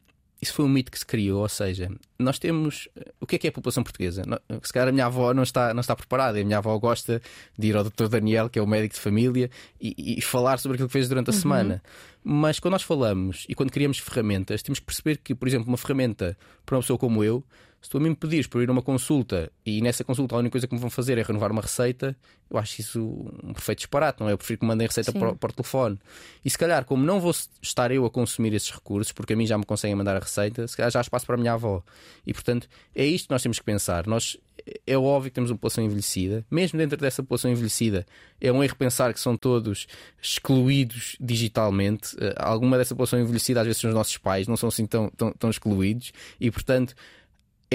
isso 0.45 0.53
foi 0.53 0.65
um 0.65 0.69
mito 0.69 0.93
que 0.93 0.99
se 0.99 1.07
criou, 1.07 1.41
ou 1.41 1.49
seja, 1.49 1.91
nós 2.19 2.39
temos. 2.39 2.87
O 3.19 3.27
que 3.27 3.37
é 3.37 3.39
que 3.39 3.47
é 3.47 3.51
a 3.51 3.53
população 3.53 3.83
portuguesa? 3.83 4.23
Se 4.63 4.73
calhar 4.73 4.89
a 4.89 4.93
minha 4.93 5.07
avó 5.07 5.33
não 5.33 5.43
está, 5.43 5.73
não 5.73 5.81
está 5.81 5.97
preparada. 5.97 6.39
A 6.39 6.45
minha 6.45 6.59
avó 6.59 6.77
gosta 6.79 7.23
de 7.59 7.69
ir 7.69 7.77
ao 7.77 7.85
Dr. 7.85 8.09
Daniel, 8.09 8.51
que 8.51 8.59
é 8.59 8.63
o 8.63 8.67
médico 8.67 8.95
de 8.95 9.01
família, 9.01 9.51
e, 9.81 10.19
e 10.19 10.21
falar 10.21 10.59
sobre 10.59 10.77
aquilo 10.77 10.89
que 10.89 10.93
fez 10.93 11.09
durante 11.09 11.31
a 11.31 11.33
uhum. 11.33 11.41
semana. 11.41 11.83
Mas 12.23 12.61
quando 12.61 12.73
nós 12.73 12.83
falamos 12.83 13.47
e 13.49 13.55
quando 13.55 13.71
criamos 13.71 13.99
ferramentas, 13.99 14.63
temos 14.63 14.79
que 14.79 14.85
perceber 14.85 15.17
que, 15.19 15.35
por 15.35 15.49
exemplo, 15.49 15.67
uma 15.69 15.79
ferramenta 15.79 16.37
para 16.67 16.77
uma 16.77 16.83
pessoa 16.83 16.99
como 16.99 17.25
eu 17.25 17.43
se 17.85 17.91
tu 17.91 17.99
a 17.99 18.01
mim 18.01 18.09
me 18.09 18.17
pedires 18.17 18.47
para 18.47 18.63
ir 18.63 18.69
a 18.71 18.73
uma 18.73 18.81
consulta 18.81 19.53
e 19.65 19.83
nessa 19.83 20.03
consulta 20.03 20.35
a 20.35 20.39
única 20.39 20.53
coisa 20.53 20.67
que 20.67 20.75
me 20.75 20.81
vão 20.81 20.89
fazer 20.89 21.19
é 21.19 21.23
renovar 21.23 21.53
uma 21.53 21.61
receita, 21.61 22.17
eu 22.51 22.57
acho 22.57 22.81
isso 22.81 22.99
um 23.43 23.53
perfeito 23.53 23.81
disparate, 23.81 24.21
não 24.21 24.29
é? 24.31 24.33
Eu 24.33 24.39
prefiro 24.39 24.61
que 24.61 24.65
me 24.65 24.69
mandem 24.69 24.87
receita 24.87 25.11
o 25.11 25.53
telefone. 25.53 25.99
E 26.43 26.49
se 26.49 26.57
calhar, 26.57 26.87
como 26.87 27.05
não 27.05 27.21
vou 27.21 27.35
estar 27.61 27.91
eu 27.91 28.07
a 28.07 28.11
consumir 28.11 28.55
esses 28.55 28.71
recursos, 28.71 29.13
porque 29.13 29.35
a 29.35 29.37
mim 29.37 29.47
já 29.47 29.59
me 29.59 29.67
conseguem 29.67 29.95
mandar 29.95 30.17
a 30.17 30.19
receita, 30.19 30.67
se 30.67 30.75
calhar 30.75 30.91
já 30.91 30.99
espaço 30.99 31.27
para 31.27 31.35
a 31.35 31.39
minha 31.39 31.53
avó. 31.53 31.83
E 32.27 32.33
portanto, 32.33 32.71
é 32.95 33.05
isto 33.05 33.27
que 33.27 33.35
nós 33.35 33.43
temos 33.43 33.59
que 33.59 33.65
pensar. 33.67 34.07
Nós, 34.07 34.39
é 34.87 34.97
óbvio 34.97 35.31
que 35.31 35.35
temos 35.35 35.51
uma 35.51 35.57
população 35.59 35.85
envelhecida, 35.85 36.43
mesmo 36.51 36.79
dentro 36.79 36.97
dessa 36.97 37.23
população 37.23 37.51
envelhecida, 37.51 38.07
é 38.41 38.51
um 38.51 38.65
erro 38.65 38.77
pensar 38.77 39.13
que 39.13 39.21
são 39.21 39.37
todos 39.37 39.87
excluídos 40.23 41.17
digitalmente. 41.21 42.17
Uh, 42.17 42.33
alguma 42.39 42.79
dessa 42.79 42.95
população 42.95 43.21
envelhecida, 43.21 43.61
às 43.61 43.67
vezes, 43.67 43.83
são 43.83 43.91
os 43.91 43.95
nossos 43.95 44.17
pais, 44.17 44.49
não 44.49 44.57
são 44.57 44.71
assim 44.71 44.87
tão, 44.87 45.11
tão, 45.11 45.33
tão 45.33 45.51
excluídos, 45.51 46.13
e 46.41 46.51
portanto 46.51 46.95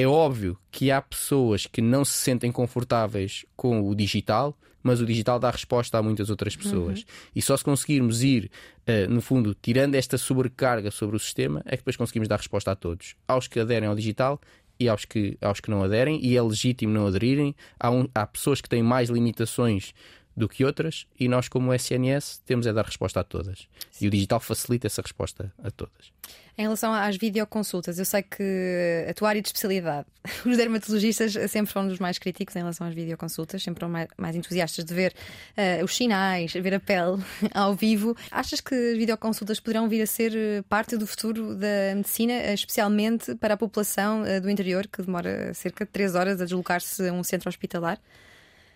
é 0.01 0.07
óbvio 0.07 0.57
que 0.71 0.91
há 0.91 1.01
pessoas 1.01 1.65
que 1.65 1.81
não 1.81 2.05
se 2.05 2.13
sentem 2.13 2.51
confortáveis 2.51 3.45
com 3.55 3.88
o 3.88 3.95
digital, 3.95 4.57
mas 4.81 5.01
o 5.01 5.05
digital 5.05 5.39
dá 5.39 5.51
resposta 5.51 5.97
a 5.97 6.03
muitas 6.03 6.29
outras 6.29 6.55
pessoas. 6.55 6.99
Uhum. 6.99 7.05
E 7.35 7.41
só 7.41 7.55
se 7.57 7.63
conseguirmos 7.63 8.23
ir, 8.23 8.49
uh, 8.88 9.12
no 9.12 9.21
fundo, 9.21 9.53
tirando 9.53 9.95
esta 9.95 10.17
sobrecarga 10.17 10.89
sobre 10.91 11.15
o 11.15 11.19
sistema, 11.19 11.62
é 11.65 11.71
que 11.71 11.77
depois 11.77 11.97
conseguimos 11.97 12.27
dar 12.27 12.38
resposta 12.38 12.71
a 12.71 12.75
todos. 12.75 13.15
Aos 13.27 13.47
que 13.47 13.59
aderem 13.59 13.89
ao 13.89 13.95
digital 13.95 14.39
e 14.79 14.88
aos 14.88 15.03
que, 15.03 15.38
aos 15.41 15.59
que 15.59 15.69
não 15.69 15.83
aderem, 15.83 16.23
e 16.25 16.38
é 16.38 16.41
legítimo 16.41 16.93
não 16.93 17.07
aderirem. 17.07 17.53
Há, 17.77 17.91
um, 17.91 18.07
há 18.15 18.25
pessoas 18.25 18.62
que 18.62 18.69
têm 18.69 18.81
mais 18.81 19.09
limitações 19.09 19.93
do 20.39 20.47
que 20.47 20.63
outras 20.63 21.06
e 21.19 21.28
nós, 21.28 21.49
como 21.49 21.73
SNS, 21.73 22.41
temos 22.45 22.65
é 22.65 22.71
dar 22.71 22.86
resposta 22.86 23.19
a 23.19 23.23
todas. 23.23 23.67
Sim. 23.91 24.06
E 24.06 24.08
o 24.08 24.12
digital 24.12 24.39
facilita 24.39 24.88
essa 24.88 25.02
resposta 25.02 25.54
a 25.62 25.69
todas. 25.69 26.13
Em 26.58 26.63
relação 26.63 26.93
às 26.93 27.17
videoconsultas, 27.17 27.99
eu 27.99 28.06
sei 28.06 28.21
que 28.21 29.06
a 29.10 29.13
tua 29.13 29.30
área 29.30 29.41
de 29.41 29.47
especialidade, 29.47 30.08
os 30.45 30.58
dermatologistas 30.58 31.34
sempre 31.49 31.71
foram 31.71 31.88
dos 31.88 31.99
mais 31.99 32.17
críticos 32.17 32.56
em 32.56 32.60
relação 32.60 32.88
às 32.88 32.93
videoconsultas, 32.93 33.62
sempre 33.62 33.82
foram 33.82 34.08
mais, 34.17 34.36
entusiastas 34.36 34.86
de 34.86 34.93
ver 34.93 35.13
uh, 35.58 35.84
os 35.84 35.95
sinais, 35.95 36.54
ver 36.54 36.73
a 36.73 36.80
pele 36.80 37.21
ao 37.54 37.75
vivo. 37.75 38.15
Achas 38.32 38.62
que 38.62 38.73
as 38.73 38.97
videoconsultas 38.97 39.60
poderão 39.60 39.89
vir 39.89 40.02
a 40.02 40.08
ser 40.08 40.36
eh, 40.36 40.62
parte 40.67 40.95
do 40.95 41.06
futuro 41.06 41.56
da 41.56 41.95
medicina, 41.95 42.54
especialmente 42.54 43.36
para 43.36 43.56
a 43.56 43.58
população 43.58 44.23
uh, 44.23 44.41
do 44.41 44.49
interior, 44.49 44.88
que 44.88 45.02
demora 45.02 45.54
cerca 45.54 45.86
de 45.86 45.91
3 45.91 46.15
horas 46.15 46.41
a 46.41 46.45
deslocar-se 46.45 47.08
a 47.08 47.13
um 47.13 47.23
centro 47.23 47.49
hospitalar? 47.49 47.99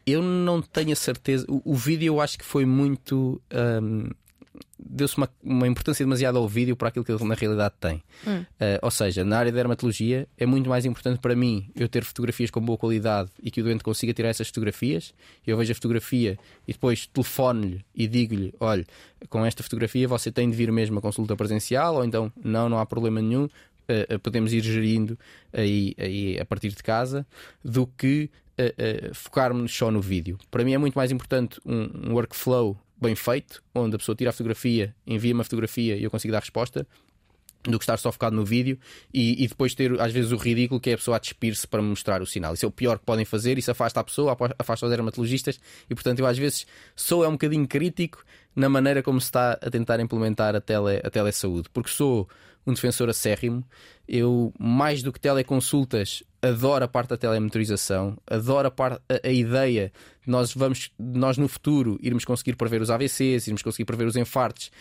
Eu 0.05 0.21
não 0.21 0.61
tenho 0.61 0.91
a 0.91 0.95
certeza. 0.95 1.45
O, 1.49 1.73
o 1.73 1.75
vídeo 1.75 2.07
eu 2.07 2.21
acho 2.21 2.37
que 2.37 2.45
foi 2.45 2.65
muito. 2.65 3.41
Um, 3.53 4.09
Deu-se 4.85 5.15
uma, 5.17 5.29
uma, 5.41 5.67
importância 5.67 6.03
demasiado 6.03 6.37
ao 6.37 6.47
vídeo 6.47 6.75
para 6.75 6.89
aquilo 6.89 7.05
que 7.05 7.11
ele 7.11 7.23
na 7.23 7.35
realidade 7.35 7.73
tem. 7.79 8.03
Hum. 8.27 8.41
Uh, 8.41 8.79
ou 8.81 8.91
seja, 8.91 9.23
na 9.23 9.37
área 9.37 9.51
da 9.51 9.55
dermatologia 9.55 10.27
é 10.37 10.45
muito 10.45 10.69
mais 10.69 10.85
importante 10.85 11.19
para 11.19 11.35
mim 11.35 11.71
eu 11.73 11.87
ter 11.87 12.03
fotografias 12.03 12.51
com 12.51 12.59
boa 12.59 12.77
qualidade 12.77 13.31
e 13.41 13.49
que 13.49 13.61
o 13.61 13.63
doente 13.63 13.83
consiga 13.83 14.13
tirar 14.13 14.29
essas 14.29 14.49
fotografias. 14.49 15.13
Eu 15.47 15.57
vejo 15.57 15.71
a 15.71 15.75
fotografia 15.75 16.37
e 16.67 16.73
depois 16.73 17.07
telefono-lhe 17.07 17.83
e 17.95 18.07
digo-lhe: 18.07 18.53
olha, 18.59 18.85
com 19.29 19.45
esta 19.45 19.63
fotografia 19.63 20.07
você 20.07 20.31
tem 20.31 20.49
de 20.49 20.55
vir 20.55 20.71
mesmo 20.71 20.99
a 20.99 21.01
consulta 21.01 21.35
presencial, 21.35 21.95
ou 21.95 22.03
então 22.03 22.31
não, 22.43 22.67
não 22.67 22.77
há 22.77 22.85
problema 22.85 23.21
nenhum, 23.21 23.45
uh, 23.45 24.19
podemos 24.19 24.51
ir 24.53 24.61
gerindo 24.61 25.17
aí, 25.51 25.95
aí 25.97 26.39
a 26.39 26.45
partir 26.45 26.69
de 26.69 26.83
casa, 26.83 27.25
do 27.63 27.87
que 27.87 28.29
uh, 28.59 29.13
focarmos 29.13 29.75
só 29.75 29.89
no 29.91 30.01
vídeo. 30.01 30.37
Para 30.49 30.63
mim 30.63 30.73
é 30.73 30.77
muito 30.77 30.95
mais 30.95 31.11
importante 31.11 31.59
um, 31.65 32.09
um 32.09 32.13
workflow 32.13 32.77
bem 32.99 33.15
feito, 33.15 33.61
onde 33.75 33.95
a 33.95 33.99
pessoa 33.99 34.15
tira 34.15 34.29
a 34.29 34.33
fotografia, 34.33 34.95
envia 35.05 35.33
uma 35.33 35.43
fotografia 35.43 35.95
e 35.95 36.03
eu 36.03 36.11
consigo 36.11 36.31
dar 36.31 36.39
resposta, 36.39 36.87
do 37.63 37.80
que 37.80 37.84
estar 37.84 37.97
só 37.97 38.12
focado 38.12 38.36
no 38.36 38.43
vídeo 38.43 38.78
e, 39.13 39.43
e, 39.43 39.47
depois 39.47 39.73
ter 39.73 39.99
às 40.02 40.12
vezes 40.12 40.32
o 40.32 40.38
ridículo 40.38 40.80
que 40.80 40.89
é 40.89 40.93
a 40.93 40.97
pessoa 40.97 41.17
a 41.17 41.19
despir-se 41.19 41.67
para 41.67 41.82
mostrar 41.82 42.21
o 42.21 42.26
sinal. 42.26 42.54
Isso 42.54 42.65
é 42.65 42.67
o 42.67 42.71
pior 42.71 42.99
que 42.99 43.06
podem 43.06 43.26
fazer, 43.26 43.58
isso 43.58 43.71
afasta 43.71 43.99
a 43.99 44.04
pessoa, 44.04 44.38
afasta 44.60 44.86
os 44.86 44.91
dermatologistas 44.91 45.60
e 45.89 45.95
portanto 45.95 46.19
eu 46.19 46.26
às 46.26 46.38
vezes 46.38 46.65
sou 46.95 47.23
é 47.23 47.28
um 47.28 47.34
bocadinho 47.34 47.67
crítico 47.67 48.23
na 48.56 48.69
maneira 48.69 49.02
como 49.02 49.19
se 49.19 49.26
está 49.26 49.54
a 49.54 49.69
tentar 49.69 49.99
implementar 49.99 50.56
a, 50.56 50.62
tele, 50.62 51.02
a 51.04 51.10
telesaúde, 51.10 51.69
porque 51.73 51.89
sou 51.89 52.28
um 52.65 52.73
defensor 52.73 53.10
acérrimo, 53.10 53.63
eu 54.08 54.54
mais 54.58 55.04
do 55.04 55.12
que 55.12 55.19
teleconsultas 55.19 56.23
adoro 56.41 56.84
a 56.84 56.88
parte 56.88 57.10
da 57.10 57.17
telemetrização, 57.17 58.17
adoro 58.28 58.67
a, 58.67 58.71
parte, 58.71 59.02
a, 59.10 59.28
a 59.28 59.32
ideia 59.32 59.91
de 60.21 60.30
nós 60.30 60.54
vamos, 60.54 60.91
nós 60.99 61.38
no 61.38 61.47
futuro 61.47 61.97
irmos 62.02 62.26
conseguir 62.26 62.56
prever 62.56 62.82
os 62.82 62.89
AVCs, 62.89 63.47
irmos 63.47 63.62
conseguir 63.62 63.86
prever 63.86 64.06
os 64.06 64.15
infartos, 64.15 64.71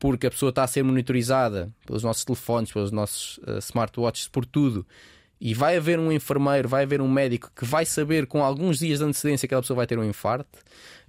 porque 0.00 0.26
a 0.26 0.30
pessoa 0.30 0.48
está 0.48 0.64
a 0.64 0.66
ser 0.66 0.82
monitorizada 0.82 1.70
pelos 1.86 2.02
nossos 2.02 2.24
telefones, 2.24 2.72
pelos 2.72 2.90
nossos 2.90 3.36
uh, 3.38 3.58
smartwatches, 3.58 4.26
por 4.26 4.46
tudo. 4.46 4.84
E 5.38 5.54
vai 5.54 5.76
haver 5.76 5.98
um 5.98 6.10
enfermeiro, 6.10 6.68
vai 6.68 6.84
haver 6.84 7.00
um 7.00 7.08
médico 7.08 7.50
que 7.54 7.64
vai 7.64 7.84
saber 7.84 8.26
com 8.26 8.42
alguns 8.42 8.78
dias 8.78 8.98
de 8.98 9.04
antecedência 9.04 9.46
que 9.46 9.54
aquela 9.54 9.62
pessoa 9.62 9.76
vai 9.76 9.86
ter 9.86 9.98
um 9.98 10.04
infarto, 10.04 10.58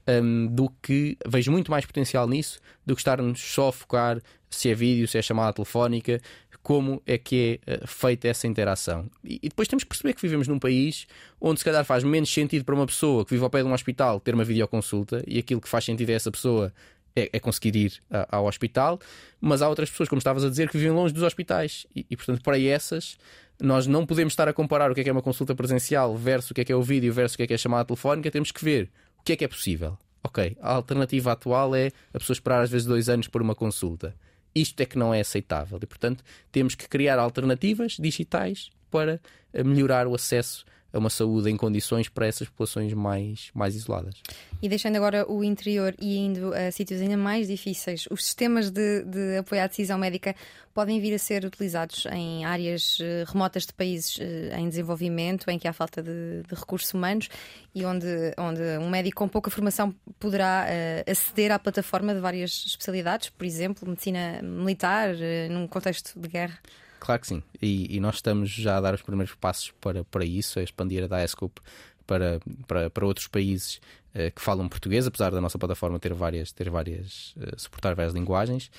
um, 0.07 0.45
do 0.47 0.69
que 0.81 1.17
vejo 1.25 1.51
muito 1.51 1.71
mais 1.71 1.85
potencial 1.85 2.27
nisso 2.27 2.59
do 2.85 2.95
que 2.95 3.01
estar-nos 3.01 3.39
só 3.39 3.69
a 3.69 3.71
focar 3.71 4.21
se 4.49 4.69
é 4.69 4.73
vídeo, 4.73 5.07
se 5.07 5.17
é 5.17 5.21
chamada 5.21 5.53
telefónica, 5.53 6.19
como 6.61 7.01
é 7.05 7.17
que 7.17 7.61
é 7.65 7.75
uh, 7.75 7.87
feita 7.87 8.27
essa 8.27 8.45
interação. 8.45 9.09
E, 9.23 9.39
e, 9.41 9.49
depois 9.49 9.67
temos 9.67 9.83
que 9.83 9.89
perceber 9.89 10.13
que 10.13 10.21
vivemos 10.21 10.47
num 10.47 10.59
país 10.59 11.07
onde 11.39 11.59
se 11.59 11.65
calhar 11.65 11.85
faz 11.85 12.03
menos 12.03 12.31
sentido 12.31 12.65
para 12.65 12.75
uma 12.75 12.85
pessoa 12.85 13.23
que 13.23 13.31
vive 13.31 13.43
ao 13.43 13.49
pé 13.49 13.63
de 13.63 13.69
um 13.69 13.73
hospital 13.73 14.19
ter 14.19 14.33
uma 14.33 14.43
videoconsulta 14.43 15.23
e 15.25 15.39
aquilo 15.39 15.61
que 15.61 15.69
faz 15.69 15.85
sentido 15.85 16.09
é 16.09 16.13
essa 16.13 16.31
pessoa 16.31 16.73
é, 17.15 17.29
é 17.33 17.39
conseguir 17.39 17.75
ir 17.75 17.93
a, 18.09 18.37
ao 18.37 18.45
hospital, 18.45 18.99
mas 19.39 19.61
há 19.61 19.69
outras 19.69 19.89
pessoas, 19.89 20.09
como 20.09 20.19
estavas 20.19 20.43
a 20.43 20.49
dizer, 20.49 20.69
que 20.69 20.77
vivem 20.77 20.91
longe 20.91 21.13
dos 21.13 21.23
hospitais 21.23 21.85
e, 21.95 22.05
e, 22.09 22.17
portanto, 22.17 22.41
para 22.41 22.59
essas, 22.59 23.17
nós 23.59 23.87
não 23.87 24.05
podemos 24.05 24.33
estar 24.33 24.47
a 24.47 24.53
comparar 24.53 24.91
o 24.91 24.95
que 24.95 25.01
é, 25.01 25.03
que 25.03 25.09
é 25.09 25.13
uma 25.13 25.21
consulta 25.21 25.53
presencial 25.55 26.15
versus 26.15 26.51
o 26.51 26.53
que 26.53 26.61
é 26.61 26.65
que 26.65 26.71
é 26.71 26.75
o 26.75 26.81
vídeo 26.81 27.13
versus 27.13 27.35
o 27.35 27.37
que 27.37 27.43
é 27.43 27.47
que 27.47 27.53
é 27.53 27.55
a 27.55 27.59
chamada 27.59 27.85
telefónica, 27.85 28.31
temos 28.31 28.51
que 28.51 28.63
ver 28.63 28.89
o 29.19 29.23
que 29.23 29.33
é 29.33 29.35
que 29.35 29.45
é 29.45 29.47
possível. 29.47 29.97
Ok, 30.23 30.55
a 30.61 30.73
alternativa 30.73 31.31
atual 31.31 31.75
é 31.75 31.87
a 32.13 32.19
pessoa 32.19 32.35
esperar 32.35 32.61
às 32.61 32.69
vezes 32.69 32.85
dois 32.85 33.09
anos 33.09 33.27
por 33.27 33.41
uma 33.41 33.55
consulta. 33.55 34.15
Isto 34.53 34.81
é 34.81 34.85
que 34.85 34.97
não 34.97 35.13
é 35.13 35.21
aceitável 35.21 35.79
e, 35.81 35.85
portanto, 35.85 36.23
temos 36.51 36.75
que 36.75 36.87
criar 36.87 37.17
alternativas 37.17 37.97
digitais 37.99 38.69
para 38.91 39.19
melhorar 39.65 40.07
o 40.07 40.13
acesso 40.13 40.65
a 40.93 40.97
uma 40.99 41.09
saúde 41.09 41.49
em 41.49 41.57
condições 41.57 42.09
para 42.09 42.27
essas 42.27 42.47
populações 42.49 42.93
mais, 42.93 43.49
mais 43.53 43.75
isoladas. 43.75 44.15
E 44.61 44.67
deixando 44.67 44.95
agora 44.95 45.29
o 45.29 45.43
interior 45.43 45.95
e 45.99 46.17
indo 46.17 46.53
a 46.53 46.71
sítios 46.71 47.01
ainda 47.01 47.17
mais 47.17 47.47
difíceis, 47.47 48.07
os 48.11 48.25
sistemas 48.25 48.69
de, 48.69 49.03
de 49.03 49.37
apoio 49.37 49.61
à 49.61 49.67
decisão 49.67 49.97
médica 49.97 50.35
podem 50.73 50.99
vir 50.99 51.13
a 51.13 51.19
ser 51.19 51.43
utilizados 51.43 52.05
em 52.11 52.45
áreas 52.45 52.97
eh, 53.01 53.25
remotas 53.27 53.65
de 53.65 53.73
países 53.73 54.17
eh, 54.19 54.57
em 54.57 54.69
desenvolvimento, 54.69 55.49
em 55.49 55.59
que 55.59 55.67
há 55.67 55.73
falta 55.73 56.01
de, 56.01 56.43
de 56.47 56.55
recursos 56.55 56.93
humanos 56.93 57.29
e 57.75 57.83
onde, 57.85 58.07
onde 58.37 58.61
um 58.79 58.89
médico 58.89 59.17
com 59.17 59.27
pouca 59.27 59.51
formação 59.51 59.93
poderá 60.19 60.65
uh, 60.65 61.11
aceder 61.11 61.51
à 61.51 61.59
plataforma 61.59 62.13
de 62.13 62.19
várias 62.19 62.63
especialidades, 62.65 63.29
por 63.29 63.45
exemplo, 63.45 63.87
medicina 63.87 64.41
militar, 64.41 65.09
num 65.49 65.67
contexto 65.67 66.19
de 66.19 66.27
guerra. 66.27 66.57
Claro 67.01 67.19
que 67.19 67.27
sim. 67.27 67.41
E, 67.59 67.97
e, 67.97 67.99
nós 67.99 68.15
estamos 68.15 68.51
já 68.51 68.77
a 68.77 68.81
dar 68.81 68.93
os 68.93 69.01
primeiros 69.01 69.33
passos 69.33 69.73
para, 69.81 70.03
para 70.03 70.23
isso, 70.23 70.59
a 70.59 70.63
expandir 70.63 71.03
a 71.03 71.07
Diascope 71.07 71.59
para, 72.05 72.39
para, 72.67 72.91
para 72.91 73.05
outros 73.07 73.27
países 73.27 73.81
uh, 74.13 74.31
que 74.33 74.39
falam 74.39 74.69
português, 74.69 75.07
apesar 75.07 75.31
da 75.31 75.41
nossa 75.41 75.57
plataforma 75.57 75.99
ter 75.99 76.13
várias, 76.13 76.51
ter 76.51 76.69
várias 76.69 77.35
uh, 77.37 77.57
suportar 77.59 77.95
várias 77.95 78.13
linguagens. 78.13 78.69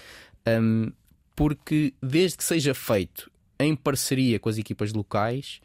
Um, 0.47 0.93
porque 1.35 1.95
desde 2.01 2.37
que 2.37 2.45
seja 2.45 2.73
feito 2.75 3.29
em 3.59 3.75
parceria 3.75 4.39
com 4.39 4.49
as 4.49 4.57
equipas 4.57 4.93
locais, 4.93 5.61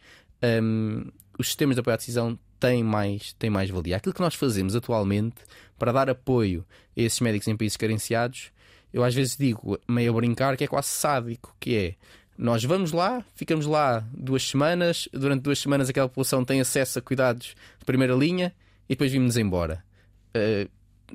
um, 0.64 1.12
os 1.38 1.46
sistemas 1.46 1.76
de 1.76 1.82
apoio 1.82 1.94
à 1.94 1.98
decisão 1.98 2.40
têm 2.60 2.84
mais, 2.84 3.34
têm 3.34 3.52
mais 3.52 3.70
valia. 3.70 3.98
Aquilo 3.98 4.16
que 4.16 4.22
nós 4.22 4.34
fazemos 4.34 4.76
atualmente 4.76 5.36
para 5.78 5.92
dar 5.92 6.10
apoio 6.10 6.66
a 6.98 7.02
esses 7.02 7.20
médicos 7.20 7.48
em 7.48 7.56
países 7.56 7.78
carenciados, 7.78 8.52
eu 8.92 9.04
às 9.04 9.14
vezes 9.14 9.38
digo, 9.38 9.80
meio 9.88 10.12
a 10.12 10.16
brincar, 10.16 10.58
que 10.58 10.64
é 10.64 10.68
quase 10.68 10.88
sádico, 10.88 11.56
que 11.60 11.76
é 11.76 11.96
nós 12.38 12.64
vamos 12.64 12.92
lá, 12.92 13.24
ficamos 13.36 13.66
lá 13.66 14.04
duas 14.14 14.48
semanas, 14.48 15.10
durante 15.12 15.42
duas 15.42 15.60
semanas 15.60 15.90
aquela 15.90 16.08
população 16.08 16.46
tem 16.46 16.62
acesso 16.62 17.00
a 17.00 17.02
cuidados 17.02 17.56
de 17.80 17.86
primeira 17.86 18.14
linha 18.14 18.54
e 18.88 18.94
depois 18.94 19.12
vimos 19.12 19.38
embora. 19.38 19.84
Uh, 20.36 20.70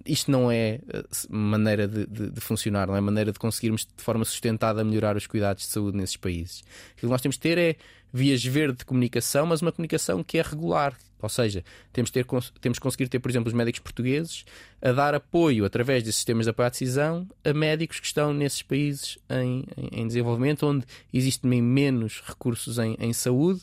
isto 0.07 0.31
não 0.31 0.51
é 0.51 0.81
eh, 0.89 1.05
maneira 1.29 1.87
de, 1.87 2.07
de, 2.07 2.31
de, 2.31 2.41
funcionar, 2.41 2.87
não 2.87 2.97
é 2.97 3.01
maneira 3.01 3.33
de 3.33 3.39
conseguirmos 3.39 3.87
de 3.97 4.03
forma 4.03 4.25
sustentada 4.25 4.83
melhorar 4.85 5.17
os 5.17 5.27
cuidados 5.27 5.65
de 5.65 5.71
saúde 5.71 5.97
nesses 5.97 6.17
países. 6.17 6.65
Aquilo 6.93 7.09
que 7.09 7.13
nós 7.13 7.21
temos 7.21 7.37
de 7.37 7.41
ter 7.41 7.59
é 7.59 7.77
vias 8.13 8.45
verdes 8.45 8.79
de 8.79 8.85
comunicação, 8.85 9.47
mas 9.47 9.63
uma 9.63 9.73
comunicação 9.73 10.23
que 10.23 10.39
é 10.39 10.43
regular, 10.43 10.97
ou 11.21 11.29
seja, 11.29 11.65
temos, 11.93 12.11
ter, 12.11 12.27
temos 12.61 12.79
que 12.79 12.83
conseguir 12.83 13.09
ter, 13.09 13.19
por 13.21 13.31
exemplo, 13.31 13.49
os 13.49 13.55
médicos 13.55 13.81
portugueses 13.81 14.45
a 14.83 14.93
dar 14.93 15.15
apoio 15.15 15.65
através 15.65 16.03
de 16.03 16.13
sistemas 16.13 16.47
de 16.47 16.51
apoio 16.51 16.67
à 16.67 16.71
decisão 16.71 17.27
a 17.45 17.53
médicos 17.53 18.01
que 18.01 18.07
estão 18.07 18.35
nesses 18.35 18.63
países 18.63 19.19
em, 19.31 19.65
em, 19.77 20.01
em 20.03 20.07
desenvolvimento, 20.07 20.67
onde 20.67 20.85
existem 21.13 21.63
menos 21.63 22.23
recursos 22.27 22.79
em, 22.79 22.97
em 22.99 23.13
saúde, 23.13 23.63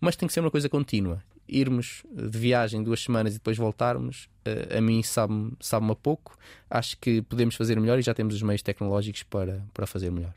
mas 0.00 0.14
tem 0.14 0.26
que 0.26 0.32
ser 0.32 0.40
uma 0.40 0.50
coisa 0.50 0.68
contínua 0.68 1.22
irmos 1.50 2.02
de 2.10 2.38
viagem 2.38 2.82
duas 2.82 3.02
semanas 3.02 3.34
e 3.34 3.38
depois 3.38 3.56
voltarmos, 3.56 4.28
eh, 4.44 4.78
a 4.78 4.80
mim 4.80 5.02
sabe-me 5.02 5.52
sabe 5.60 5.90
a 5.90 5.94
pouco. 5.94 6.36
Acho 6.68 6.96
que 6.98 7.22
podemos 7.22 7.54
fazer 7.54 7.78
melhor 7.80 7.98
e 7.98 8.02
já 8.02 8.14
temos 8.14 8.34
os 8.34 8.42
meios 8.42 8.62
tecnológicos 8.62 9.22
para, 9.24 9.64
para 9.74 9.86
fazer 9.86 10.10
melhor. 10.10 10.32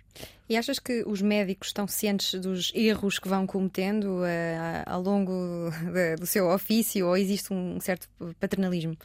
E 0.50 0.58
achas 0.58 0.80
que 0.80 1.04
os 1.06 1.22
médicos 1.22 1.70
estão 1.70 1.88
cientes 1.88 2.40
dos 2.40 2.72
erros 2.76 3.18
que 3.18 3.28
vão 3.28 3.48
cometendo 3.48 4.22
uh, 4.22 4.84
ao 4.86 5.02
longo 5.02 5.72
de, 5.94 6.16
do 6.18 6.26
seu 6.26 6.50
ofício 6.50 7.08
ou 7.08 7.18
existe 7.18 7.54
um 7.54 7.80
certo 7.80 8.08
paternalismo 8.40 8.98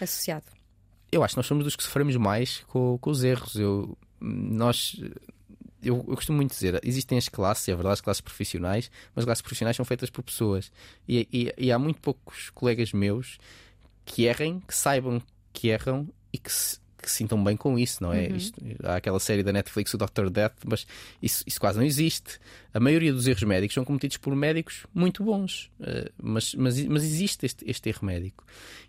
associado? 0.00 0.46
Eu 1.12 1.22
acho 1.22 1.34
que 1.34 1.38
nós 1.38 1.46
somos 1.46 1.64
dos 1.64 1.76
que 1.76 1.82
sofremos 1.82 2.16
mais 2.16 2.60
com, 2.66 2.98
com 2.98 3.10
os 3.10 3.22
erros. 3.22 3.54
Eu, 3.56 3.96
nós 4.20 5.00
eu, 5.82 5.96
eu, 6.08 6.14
costumo 6.14 6.36
muito 6.36 6.52
dizer, 6.52 6.80
existem 6.82 7.18
as 7.18 7.28
classes, 7.28 7.68
é 7.68 7.74
verdade, 7.74 7.94
as 7.94 8.00
classes 8.00 8.20
profissionais, 8.20 8.90
mas 9.14 9.22
as 9.22 9.24
classes 9.24 9.42
profissionais 9.42 9.76
são 9.76 9.84
feitas 9.84 10.10
por 10.10 10.22
pessoas. 10.22 10.72
E, 11.08 11.28
e, 11.32 11.66
e 11.66 11.72
há 11.72 11.78
muito 11.78 12.00
poucos 12.00 12.50
colegas 12.50 12.92
meus 12.92 13.38
que 14.04 14.24
errem, 14.24 14.60
que 14.60 14.74
saibam 14.74 15.20
que 15.52 15.68
erram 15.68 16.06
e 16.32 16.38
que 16.38 16.52
se, 16.52 16.78
que 17.00 17.10
se 17.10 17.18
sintam 17.18 17.42
bem 17.42 17.56
com 17.56 17.78
isso, 17.78 18.02
não 18.02 18.12
é? 18.12 18.28
Uhum. 18.28 18.36
Isto, 18.36 18.60
há 18.82 18.96
aquela 18.96 19.20
série 19.20 19.42
da 19.42 19.52
Netflix, 19.52 19.92
o 19.94 19.98
Dr. 19.98 20.28
Death, 20.30 20.54
mas 20.64 20.86
isso, 21.22 21.44
isso, 21.46 21.60
quase 21.60 21.78
não 21.78 21.84
existe. 21.84 22.38
A 22.72 22.80
maioria 22.80 23.12
dos 23.12 23.26
erros 23.26 23.42
médicos 23.42 23.74
são 23.74 23.84
cometidos 23.84 24.16
por 24.16 24.34
médicos 24.34 24.86
muito 24.94 25.22
bons, 25.22 25.70
uh, 25.80 26.10
mas, 26.20 26.54
mas, 26.54 26.82
mas 26.86 27.04
existe 27.04 27.46
este, 27.46 27.68
este 27.68 27.88
erro 27.88 28.04
médico. 28.04 28.44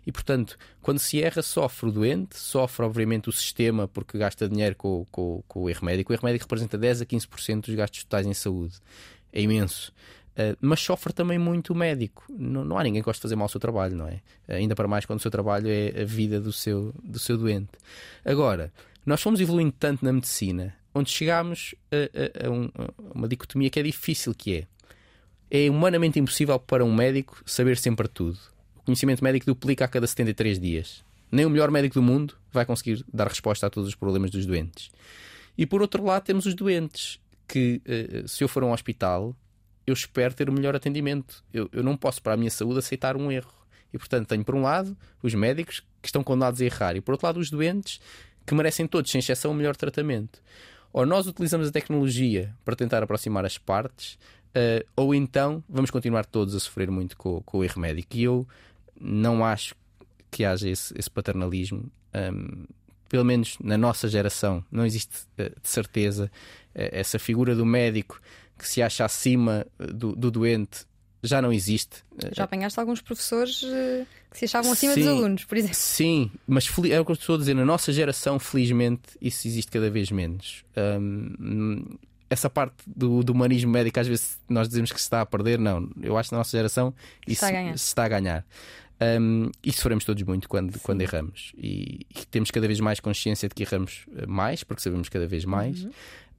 E 0.06 0.12
portanto, 0.12 0.58
quando 0.80 0.98
se 0.98 1.22
erra, 1.22 1.42
sofre 1.42 1.88
o 1.88 1.92
doente, 1.92 2.36
sofre 2.36 2.84
obviamente 2.84 3.28
o 3.28 3.32
sistema 3.32 3.86
porque 3.86 4.18
gasta 4.18 4.48
dinheiro 4.48 4.74
com, 4.74 5.06
com, 5.10 5.42
com 5.46 5.60
o 5.62 5.70
erro 5.70 5.84
médico. 5.84 6.12
O 6.12 6.14
erro 6.14 6.24
médico 6.24 6.44
representa 6.44 6.78
10 6.78 7.02
a 7.02 7.06
15% 7.06 7.66
dos 7.66 7.74
gastos 7.74 8.04
totais 8.04 8.26
em 8.26 8.34
saúde. 8.34 8.74
É 9.32 9.40
imenso. 9.40 9.92
Uh, 10.38 10.56
mas 10.60 10.78
sofre 10.78 11.12
também 11.12 11.38
muito 11.38 11.72
o 11.72 11.76
médico. 11.76 12.24
Não, 12.30 12.64
não, 12.64 12.78
há 12.78 12.84
ninguém 12.84 13.02
que 13.02 13.06
goste 13.06 13.18
de 13.18 13.22
fazer 13.22 13.34
mal 13.34 13.46
o 13.46 13.50
seu 13.50 13.58
trabalho, 13.58 13.96
não 13.96 14.06
é? 14.06 14.20
Ainda 14.46 14.76
para 14.76 14.86
mais 14.86 15.04
quando 15.04 15.18
o 15.18 15.22
seu 15.22 15.30
trabalho 15.30 15.68
é 15.68 16.02
a 16.02 16.04
vida 16.04 16.40
do 16.40 16.52
seu, 16.52 16.94
do 17.02 17.18
seu 17.18 17.36
doente. 17.36 17.70
Agora, 18.24 18.72
nós 19.04 19.20
fomos 19.20 19.40
evoluindo 19.40 19.72
tanto 19.72 20.04
na 20.04 20.12
medicina, 20.12 20.74
onde 20.94 21.10
chegámos 21.10 21.74
a, 21.90 22.44
a, 22.44 22.46
a, 22.46 22.50
um, 22.50 22.70
a 22.76 23.18
uma 23.18 23.26
dicotomia 23.26 23.68
que 23.68 23.80
é 23.80 23.82
difícil, 23.82 24.32
que 24.32 24.58
é 24.58 24.66
é 25.50 25.70
humanamente 25.70 26.18
impossível 26.18 26.58
para 26.58 26.84
um 26.84 26.94
médico 26.94 27.42
saber 27.46 27.76
sempre 27.76 28.06
tudo. 28.08 28.38
O 28.76 28.82
conhecimento 28.82 29.24
médico 29.24 29.46
duplica 29.46 29.84
a 29.84 29.88
cada 29.88 30.06
73 30.06 30.58
dias. 30.58 31.04
Nem 31.30 31.44
o 31.44 31.50
melhor 31.50 31.70
médico 31.70 31.94
do 31.94 32.02
mundo 32.02 32.34
vai 32.52 32.64
conseguir 32.64 33.04
dar 33.12 33.28
resposta 33.28 33.66
a 33.66 33.70
todos 33.70 33.88
os 33.88 33.94
problemas 33.94 34.30
dos 34.30 34.46
doentes. 34.46 34.90
E 35.56 35.66
por 35.66 35.82
outro 35.82 36.04
lado, 36.04 36.24
temos 36.24 36.46
os 36.46 36.54
doentes 36.54 37.18
que, 37.46 37.82
uh, 37.86 38.28
se 38.28 38.44
eu 38.44 38.48
for 38.48 38.62
a 38.62 38.66
um 38.66 38.72
hospital, 38.72 39.34
eu 39.88 39.94
espero 39.94 40.34
ter 40.34 40.48
o 40.48 40.52
melhor 40.52 40.76
atendimento. 40.76 41.42
Eu, 41.52 41.68
eu 41.72 41.82
não 41.82 41.96
posso, 41.96 42.22
para 42.22 42.34
a 42.34 42.36
minha 42.36 42.50
saúde, 42.50 42.78
aceitar 42.78 43.16
um 43.16 43.32
erro. 43.32 43.52
E, 43.92 43.98
portanto, 43.98 44.28
tenho, 44.28 44.44
por 44.44 44.54
um 44.54 44.62
lado, 44.62 44.96
os 45.22 45.34
médicos 45.34 45.80
que 46.02 46.08
estão 46.08 46.22
condenados 46.22 46.60
a 46.60 46.64
errar, 46.64 46.96
e, 46.96 47.00
por 47.00 47.12
outro 47.12 47.26
lado, 47.26 47.40
os 47.40 47.50
doentes 47.50 48.00
que 48.46 48.54
merecem 48.54 48.86
todos, 48.86 49.10
sem 49.10 49.18
exceção, 49.18 49.50
o 49.50 49.54
melhor 49.54 49.76
tratamento. 49.76 50.42
Ou 50.92 51.04
nós 51.06 51.26
utilizamos 51.26 51.68
a 51.68 51.72
tecnologia 51.72 52.54
para 52.64 52.76
tentar 52.76 53.02
aproximar 53.02 53.44
as 53.44 53.58
partes, 53.58 54.14
uh, 54.48 54.86
ou 54.96 55.14
então 55.14 55.62
vamos 55.68 55.90
continuar 55.90 56.24
todos 56.24 56.54
a 56.54 56.60
sofrer 56.60 56.90
muito 56.90 57.16
com, 57.16 57.42
com 57.42 57.58
o 57.58 57.64
erro 57.64 57.80
médico. 57.80 58.16
E 58.16 58.24
eu 58.24 58.46
não 58.98 59.44
acho 59.44 59.74
que 60.30 60.44
haja 60.44 60.68
esse, 60.68 60.94
esse 60.98 61.10
paternalismo. 61.10 61.90
Um, 62.14 62.64
pelo 63.08 63.24
menos 63.24 63.56
na 63.62 63.78
nossa 63.78 64.06
geração, 64.06 64.62
não 64.70 64.84
existe 64.84 65.24
uh, 65.38 65.60
de 65.60 65.68
certeza 65.68 66.26
uh, 66.26 66.28
essa 66.74 67.18
figura 67.18 67.54
do 67.54 67.64
médico 67.64 68.20
que 68.58 68.68
se 68.68 68.82
acha 68.82 69.04
acima 69.04 69.66
do, 69.78 70.14
do 70.14 70.30
doente 70.30 70.86
já 71.22 71.42
não 71.42 71.52
existe. 71.52 72.04
Já 72.32 72.44
apanhaste 72.44 72.78
alguns 72.78 73.00
professores 73.00 73.62
uh, 73.62 74.06
que 74.30 74.38
se 74.38 74.44
achavam 74.44 74.72
acima 74.72 74.94
sim, 74.94 75.00
dos 75.00 75.08
alunos, 75.08 75.44
por 75.44 75.56
exemplo. 75.56 75.76
Sim, 75.76 76.30
mas 76.46 76.68
é 76.90 77.00
o 77.00 77.04
que 77.04 77.10
eu 77.10 77.14
estou 77.14 77.34
a 77.34 77.38
dizer, 77.38 77.54
na 77.54 77.64
nossa 77.64 77.92
geração, 77.92 78.38
felizmente, 78.38 79.02
isso 79.20 79.46
existe 79.48 79.70
cada 79.70 79.90
vez 79.90 80.10
menos. 80.10 80.64
Essa 82.30 82.50
parte 82.50 82.76
do, 82.86 83.22
do, 83.22 83.32
humanismo 83.32 83.70
médico, 83.70 83.98
às 83.98 84.06
vezes 84.06 84.38
nós 84.48 84.68
dizemos 84.68 84.92
que 84.92 84.98
se 84.98 85.06
está 85.06 85.20
a 85.22 85.26
perder, 85.26 85.58
não. 85.58 85.90
Eu 86.00 86.16
acho 86.16 86.28
que 86.28 86.34
na 86.34 86.38
nossa 86.38 86.56
geração 86.56 86.94
isso 87.26 87.44
está 87.44 87.58
a 87.58 87.76
se 87.76 87.84
está 87.86 88.04
a 88.04 88.08
ganhar. 88.08 88.46
E 89.62 89.72
sofremos 89.72 90.04
todos 90.04 90.22
muito 90.24 90.48
quando, 90.48 90.78
quando 90.80 91.00
erramos. 91.00 91.52
E, 91.56 92.06
e, 92.10 92.26
temos 92.30 92.50
cada 92.50 92.66
vez 92.66 92.80
mais 92.80 93.00
consciência 93.00 93.48
de 93.48 93.54
que 93.54 93.62
erramos 93.62 94.06
eh, 94.16 94.26
mais, 94.26 94.64
porque 94.64 94.82
sabemos 94.82 95.08
cada 95.08 95.26
vez 95.26 95.44
mais. 95.44 95.84
Uhum. 95.84 95.90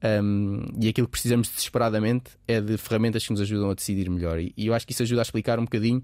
Um, 0.02 0.62
e 0.80 0.88
aquilo 0.88 1.06
que 1.06 1.12
precisamos 1.12 1.48
desesperadamente 1.48 2.30
é 2.48 2.60
de 2.60 2.76
ferramentas 2.78 3.24
que 3.24 3.32
nos 3.32 3.40
ajudam 3.40 3.70
a 3.70 3.74
decidir 3.74 4.08
melhor. 4.08 4.38
E, 4.38 4.52
e 4.56 4.66
eu 4.66 4.74
acho 4.74 4.86
que 4.86 4.92
isso 4.92 5.02
ajuda 5.02 5.20
a 5.20 5.22
explicar 5.22 5.58
um 5.58 5.64
bocadinho 5.64 6.02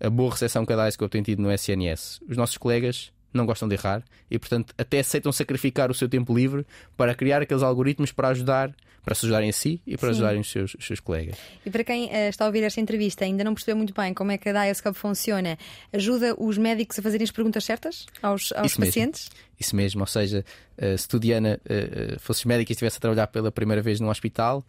a 0.00 0.10
boa 0.10 0.30
recepção 0.30 0.66
que 0.66 0.72
a 0.72 0.84
DICE 0.84 1.08
tem 1.08 1.22
tido 1.22 1.40
no 1.40 1.50
SNS. 1.50 2.20
Os 2.28 2.36
nossos 2.36 2.58
colegas 2.58 3.12
não 3.36 3.46
gostam 3.46 3.68
de 3.68 3.74
errar 3.74 4.02
e, 4.30 4.38
portanto, 4.38 4.74
até 4.76 5.00
aceitam 5.00 5.30
sacrificar 5.32 5.90
o 5.90 5.94
seu 5.94 6.08
tempo 6.08 6.34
livre 6.34 6.66
para 6.96 7.14
criar 7.14 7.42
aqueles 7.42 7.62
algoritmos 7.62 8.12
para 8.12 8.28
ajudar 8.28 8.74
para 9.06 9.14
se 9.14 9.24
ajudarem 9.24 9.48
a 9.48 9.52
si 9.52 9.80
e 9.86 9.96
para 9.96 10.08
Sim. 10.08 10.16
ajudarem 10.16 10.40
os 10.40 10.50
seus, 10.50 10.74
os 10.74 10.84
seus 10.84 10.98
colegas. 10.98 11.36
E 11.64 11.70
para 11.70 11.84
quem 11.84 12.06
uh, 12.06 12.28
está 12.28 12.44
a 12.44 12.48
ouvir 12.48 12.64
esta 12.64 12.80
entrevista 12.80 13.24
ainda 13.24 13.44
não 13.44 13.54
percebeu 13.54 13.76
muito 13.76 13.94
bem 13.94 14.12
como 14.12 14.32
é 14.32 14.36
que 14.36 14.48
a 14.48 14.52
Diascope 14.52 14.98
funciona, 14.98 15.56
ajuda 15.92 16.34
os 16.36 16.58
médicos 16.58 16.98
a 16.98 17.02
fazerem 17.02 17.22
as 17.22 17.30
perguntas 17.30 17.62
certas 17.62 18.04
aos, 18.20 18.50
aos 18.50 18.72
Isso 18.72 18.80
pacientes? 18.80 19.28
Mesmo. 19.28 19.46
Isso 19.60 19.76
mesmo, 19.76 20.00
ou 20.00 20.06
seja, 20.08 20.44
uh, 20.76 20.98
se 20.98 21.06
tu, 21.06 21.20
Diana, 21.20 21.60
uh, 21.64 22.18
fosses 22.18 22.44
médica 22.44 22.72
e 22.72 22.74
estivesse 22.74 22.96
a 22.96 23.00
trabalhar 23.00 23.28
pela 23.28 23.52
primeira 23.52 23.80
vez 23.80 24.00
num 24.00 24.08
hospital, 24.08 24.66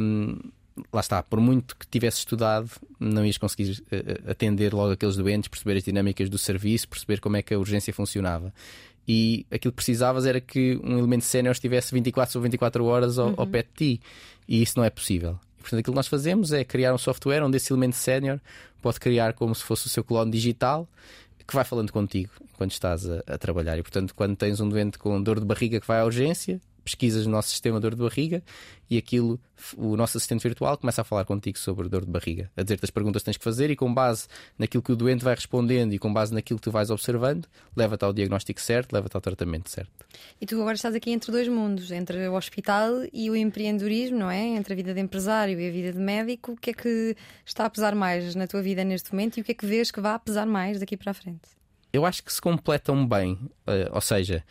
um, 0.00 0.38
lá 0.92 1.00
está, 1.00 1.22
por 1.22 1.40
muito 1.40 1.76
que 1.76 1.86
tivesse 1.86 2.18
estudado, 2.18 2.70
não 3.00 3.24
ias 3.24 3.38
conseguir 3.38 3.82
atender 4.26 4.74
logo 4.74 4.92
aqueles 4.92 5.16
doentes, 5.16 5.48
perceber 5.48 5.78
as 5.78 5.84
dinâmicas 5.84 6.28
do 6.28 6.38
serviço, 6.38 6.88
perceber 6.88 7.20
como 7.20 7.36
é 7.36 7.42
que 7.42 7.54
a 7.54 7.58
urgência 7.58 7.92
funcionava 7.92 8.52
e 9.08 9.46
aquilo 9.50 9.72
que 9.72 9.76
precisavas 9.76 10.26
era 10.26 10.40
que 10.40 10.80
um 10.82 10.98
elemento 10.98 11.24
sénior 11.24 11.52
estivesse 11.52 11.94
24 11.94 12.32
sobre 12.32 12.48
24 12.48 12.84
horas 12.84 13.18
ao, 13.18 13.28
uhum. 13.28 13.34
ao 13.36 13.46
pé 13.46 13.62
de 13.62 13.68
ti 13.74 14.00
e 14.48 14.62
isso 14.62 14.74
não 14.76 14.84
é 14.84 14.90
possível. 14.90 15.38
E, 15.58 15.62
portanto, 15.62 15.80
aquilo 15.80 15.92
que 15.94 15.96
nós 15.96 16.08
fazemos 16.08 16.52
é 16.52 16.64
criar 16.64 16.92
um 16.92 16.98
software 16.98 17.42
onde 17.42 17.56
esse 17.56 17.72
elemento 17.72 17.96
sénior 17.96 18.40
pode 18.82 18.98
criar 18.98 19.32
como 19.34 19.54
se 19.54 19.62
fosse 19.62 19.86
o 19.86 19.88
seu 19.88 20.02
clone 20.02 20.30
digital 20.30 20.88
que 21.46 21.54
vai 21.54 21.64
falando 21.64 21.92
contigo 21.92 22.30
enquanto 22.52 22.72
estás 22.72 23.08
a, 23.08 23.22
a 23.26 23.38
trabalhar. 23.38 23.78
E, 23.78 23.82
portanto, 23.82 24.12
quando 24.14 24.34
tens 24.34 24.60
um 24.60 24.68
doente 24.68 24.98
com 24.98 25.22
dor 25.22 25.38
de 25.38 25.46
barriga 25.46 25.80
que 25.80 25.86
vai 25.86 26.00
à 26.00 26.04
urgência, 26.04 26.60
pesquisas 26.86 27.26
no 27.26 27.32
nosso 27.32 27.48
sistema 27.48 27.78
de 27.78 27.82
dor 27.82 27.94
de 27.96 28.02
barriga 28.02 28.42
e 28.88 28.96
aquilo, 28.96 29.40
o 29.76 29.96
nosso 29.96 30.16
assistente 30.16 30.42
virtual 30.42 30.78
começa 30.78 31.00
a 31.00 31.04
falar 31.04 31.24
contigo 31.24 31.58
sobre 31.58 31.88
dor 31.88 32.04
de 32.04 32.10
barriga, 32.10 32.50
a 32.56 32.62
dizer-te 32.62 32.84
as 32.84 32.90
perguntas 32.90 33.22
que 33.22 33.26
tens 33.26 33.36
que 33.36 33.42
fazer 33.42 33.68
e 33.68 33.76
com 33.76 33.92
base 33.92 34.28
naquilo 34.56 34.82
que 34.82 34.92
o 34.92 34.96
doente 34.96 35.24
vai 35.24 35.34
respondendo 35.34 35.92
e 35.92 35.98
com 35.98 36.12
base 36.12 36.32
naquilo 36.32 36.60
que 36.60 36.64
tu 36.64 36.70
vais 36.70 36.88
observando, 36.88 37.46
leva-te 37.76 38.04
ao 38.04 38.12
diagnóstico 38.12 38.60
certo, 38.60 38.92
leva-te 38.92 39.16
ao 39.16 39.20
tratamento 39.20 39.68
certo. 39.68 40.06
E 40.40 40.46
tu 40.46 40.54
agora 40.60 40.76
estás 40.76 40.94
aqui 40.94 41.10
entre 41.10 41.32
dois 41.32 41.48
mundos, 41.48 41.90
entre 41.90 42.28
o 42.28 42.34
hospital 42.34 42.92
e 43.12 43.28
o 43.28 43.34
empreendedorismo, 43.34 44.18
não 44.18 44.30
é? 44.30 44.44
Entre 44.44 44.72
a 44.72 44.76
vida 44.76 44.94
de 44.94 45.00
empresário 45.00 45.60
e 45.60 45.68
a 45.68 45.72
vida 45.72 45.92
de 45.92 45.98
médico. 45.98 46.52
O 46.52 46.56
que 46.56 46.70
é 46.70 46.72
que 46.72 47.16
está 47.44 47.66
a 47.66 47.70
pesar 47.70 47.94
mais 47.96 48.36
na 48.36 48.46
tua 48.46 48.62
vida 48.62 48.84
neste 48.84 49.12
momento 49.12 49.38
e 49.38 49.40
o 49.40 49.44
que 49.44 49.50
é 49.50 49.54
que 49.54 49.66
vês 49.66 49.90
que 49.90 50.00
vai 50.00 50.14
a 50.14 50.18
pesar 50.18 50.46
mais 50.46 50.78
daqui 50.78 50.96
para 50.96 51.10
a 51.10 51.14
frente? 51.14 51.48
Eu 51.92 52.06
acho 52.06 52.22
que 52.22 52.32
se 52.32 52.40
completam 52.40 53.06
bem, 53.06 53.38
eh, 53.66 53.88
ou 53.90 54.00
seja, 54.00 54.44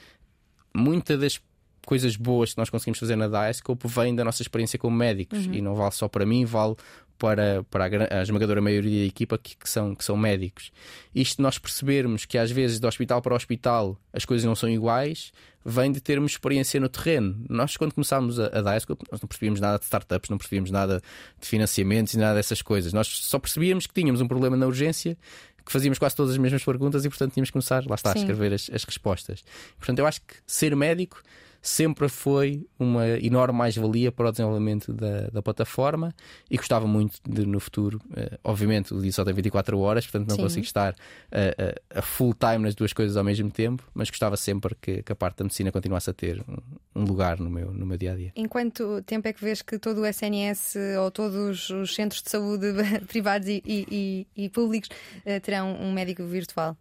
muitas 0.76 1.20
das 1.20 1.42
coisas 1.86 2.16
boas 2.16 2.54
que 2.54 2.58
nós 2.58 2.70
conseguimos 2.70 3.00
fazer 3.00 3.16
na 3.16 3.28
Diascope 3.28 3.88
vêm 3.88 4.16
da 4.16 4.24
nossa 4.24 4.42
experiência 4.42 4.78
como 4.78 4.96
médicos 4.96 5.46
uhum. 5.46 5.54
e 5.54 5.62
não 5.62 5.76
vale 5.76 5.92
só 5.92 6.08
para 6.08 6.26
mim, 6.26 6.44
vale 6.46 6.76
para, 7.18 7.64
para 7.70 7.86
a, 7.86 8.20
a 8.20 8.22
esmagadora 8.22 8.62
maioria 8.62 9.02
da 9.02 9.08
equipa 9.08 9.38
que, 9.38 9.56
que, 9.56 9.70
são, 9.70 9.96
que 9.96 10.04
são 10.04 10.18
médicos. 10.18 10.72
Isto 11.14 11.42
nós 11.42 11.58
percebermos 11.58 12.26
que 12.26 12.38
às 12.38 12.52
vezes 12.52 12.80
de 12.80 12.88
hospital 12.88 13.22
para 13.22 13.36
hospital 13.36 13.98
as 14.12 14.26
coisas 14.26 14.46
não 14.46 14.56
são 14.56 14.70
iguais, 14.70 15.32
vem 15.64 15.92
de 15.92 16.00
termos 16.02 16.34
experiência 16.34 16.80
no 16.80 16.90
terreno. 16.90 17.44
Nós, 17.50 17.76
quando 17.78 17.94
começámos 17.94 18.40
a, 18.40 18.48
a 18.48 18.62
Diascope, 18.62 19.06
nós 19.12 19.22
não 19.22 19.28
percebíamos 19.28 19.60
nada 19.60 19.80
de 19.80 19.86
startups, 19.86 20.30
não 20.30 20.38
percebíamos 20.38 20.72
nada 20.72 21.02
de 21.40 21.48
financiamentos 21.48 22.14
e 22.14 22.18
nada 22.18 22.36
dessas 22.36 22.62
coisas. 22.62 22.94
Nós 22.94 23.08
só 23.08 23.40
percebíamos 23.40 23.88
que 23.88 23.94
tínhamos 23.94 24.22
um 24.22 24.28
problema 24.28 24.56
na 24.58 24.68
urgência 24.68 25.18
que 25.66 25.72
fazíamos 25.72 25.98
quase 25.98 26.16
todas 26.16 26.34
as 26.34 26.38
mesmas 26.38 26.64
perguntas 26.64 27.04
e, 27.06 27.10
portanto, 27.10 27.34
tínhamos 27.34 27.50
que 27.50 27.54
começar, 27.54 27.84
lá 27.88 27.96
está, 27.96 28.12
Sim. 28.12 28.20
a 28.20 28.22
escrever 28.22 28.54
as, 28.54 28.70
as 28.72 28.84
respostas. 28.84 29.44
Portanto, 29.80 29.98
eu 29.98 30.06
acho 30.06 30.22
que 30.22 30.36
ser 30.46 30.76
médico 30.76 31.24
sempre 31.66 32.08
foi 32.08 32.68
uma 32.78 33.08
enorme 33.08 33.58
mais-valia 33.58 34.12
para 34.12 34.30
o 34.30 34.32
desenvolvimento 34.32 34.94
da, 34.94 35.30
da, 35.30 35.42
plataforma 35.42 36.14
e 36.50 36.58
gostava 36.58 36.86
muito 36.86 37.20
de 37.28 37.44
no 37.44 37.60
futuro, 37.60 38.00
uh, 38.12 38.38
obviamente 38.44 38.94
o 38.94 39.02
dia 39.02 39.12
só 39.12 39.26
tem 39.26 39.34
24 39.34 39.80
horas, 39.80 40.06
portanto 40.06 40.30
não 40.30 40.36
Sim. 40.36 40.44
consigo 40.44 40.64
estar 40.64 40.94
uh, 40.94 41.82
a 41.90 42.02
full 42.04 42.36
time 42.36 42.60
nas 42.60 42.76
duas 42.76 42.94
coisas 42.94 43.18
ao 43.18 43.24
mesmo 43.24 43.50
tempo, 43.50 43.84
mas 43.96 44.12
gostava 44.12 44.38
sempre 44.38 44.76
que, 44.80 45.02
que 45.02 45.12
a 45.12 45.16
parte 45.16 45.38
da 45.38 45.46
medicina 45.46 45.72
continuasse 45.72 46.08
a 46.08 46.14
ter 46.14 46.40
um, 46.48 47.02
um, 47.02 47.04
lugar 47.04 47.40
no 47.40 47.50
meu, 47.50 47.74
no 47.74 47.86
meu 47.86 47.98
dia 47.98 48.14
a 48.14 48.16
dia. 48.16 48.32
Em 48.36 48.48
quanto 48.48 49.02
tempo 49.02 49.28
é 49.28 49.34
que 49.34 49.44
vês 49.44 49.64
que 49.64 49.80
todo 49.80 50.02
o 50.02 50.06
SNS 50.06 50.76
ou 51.02 51.10
todos 51.10 51.72
os 51.72 51.96
centros 51.96 52.22
de 52.22 52.30
saúde 52.30 52.68
privados 53.10 53.48
e, 53.48 53.64
e, 53.66 54.28
e, 54.36 54.46
e 54.46 54.50
públicos 54.50 54.90
uh, 55.26 55.40
terão 55.42 55.76
um 55.82 55.92
médico 55.92 56.24
virtual? 56.26 56.78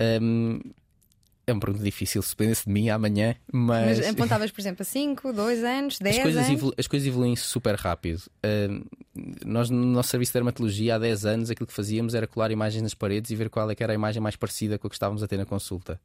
Um, 0.00 0.60
é 1.50 1.52
uma 1.54 1.60
pergunta 1.60 1.84
difícil, 1.84 2.22
se 2.22 2.30
dependesse 2.30 2.66
de 2.66 2.72
mim 2.72 2.88
amanhã, 2.88 3.34
mas. 3.52 3.98
Mas 3.98 4.08
apontavas, 4.08 4.50
por 4.50 4.60
exemplo, 4.60 4.82
a 4.82 4.84
5, 4.84 5.32
2 5.32 5.64
anos, 5.64 5.98
10 5.98 6.18
as 6.18 6.36
anos? 6.36 6.72
as 6.76 6.86
coisas 6.86 7.08
evoluem 7.08 7.36
super 7.36 7.74
rápido. 7.74 8.22
Uh, 8.44 8.84
nós, 9.44 9.70
no 9.70 9.84
nosso 9.84 10.10
serviço 10.10 10.30
de 10.30 10.34
dermatologia, 10.34 10.96
há 10.96 10.98
10 10.98 11.26
anos, 11.26 11.50
aquilo 11.50 11.66
que 11.66 11.72
fazíamos 11.72 12.14
era 12.14 12.26
colar 12.26 12.50
imagens 12.50 12.82
nas 12.82 12.94
paredes 12.94 13.30
e 13.30 13.36
ver 13.36 13.50
qual 13.50 13.70
é 13.70 13.74
que 13.74 13.82
era 13.82 13.92
a 13.92 13.94
imagem 13.94 14.22
mais 14.22 14.36
parecida 14.36 14.78
com 14.78 14.86
a 14.86 14.90
que 14.90 14.96
estávamos 14.96 15.22
a 15.22 15.28
ter 15.28 15.36
na 15.36 15.46
consulta. 15.46 16.00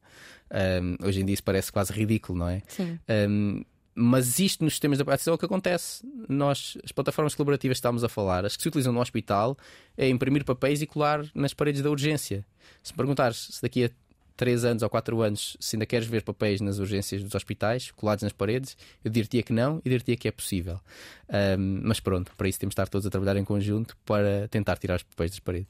Uh, 0.50 1.06
hoje 1.06 1.20
em 1.20 1.24
dia 1.24 1.34
isso 1.34 1.44
parece 1.44 1.70
quase 1.70 1.92
ridículo, 1.92 2.38
não 2.38 2.48
é? 2.48 2.62
Sim. 2.68 2.98
Uh, 3.08 3.64
mas 3.94 4.40
isto 4.40 4.64
nos 4.64 4.72
sistemas 4.72 4.98
da 4.98 5.04
prática 5.04 5.30
é 5.30 5.32
o 5.32 5.38
que 5.38 5.44
acontece. 5.44 6.04
Nós, 6.28 6.76
as 6.82 6.90
plataformas 6.90 7.34
colaborativas 7.34 7.76
que 7.76 7.78
estamos 7.78 8.02
a 8.02 8.08
falar, 8.08 8.44
as 8.44 8.56
que 8.56 8.62
se 8.62 8.68
utilizam 8.68 8.92
no 8.92 9.00
hospital, 9.00 9.56
é 9.96 10.08
imprimir 10.08 10.44
papéis 10.44 10.82
e 10.82 10.86
colar 10.86 11.24
nas 11.32 11.54
paredes 11.54 11.80
da 11.80 11.90
urgência. 11.90 12.44
Se 12.82 12.92
me 12.92 12.96
perguntares 12.96 13.48
se 13.52 13.62
daqui 13.62 13.84
a 13.84 13.90
3 14.36 14.64
anos 14.64 14.82
ou 14.82 14.90
4 14.90 15.20
anos, 15.22 15.56
se 15.60 15.76
ainda 15.76 15.86
queres 15.86 16.06
ver 16.06 16.22
papéis 16.22 16.60
nas 16.60 16.78
urgências 16.78 17.22
dos 17.22 17.34
hospitais, 17.34 17.90
colados 17.92 18.22
nas 18.22 18.32
paredes, 18.32 18.76
eu 19.04 19.10
diria 19.10 19.42
que 19.42 19.52
não 19.52 19.80
e 19.84 19.88
diria 19.88 20.16
que 20.16 20.28
é 20.28 20.32
possível. 20.32 20.80
Um, 21.28 21.80
mas 21.84 22.00
pronto, 22.00 22.32
para 22.36 22.48
isso 22.48 22.58
temos 22.58 22.72
de 22.72 22.80
estar 22.80 22.88
todos 22.88 23.06
a 23.06 23.10
trabalhar 23.10 23.36
em 23.36 23.44
conjunto 23.44 23.96
para 24.04 24.46
tentar 24.48 24.76
tirar 24.76 24.96
os 24.96 25.02
papéis 25.02 25.30
das 25.30 25.40
paredes. 25.40 25.68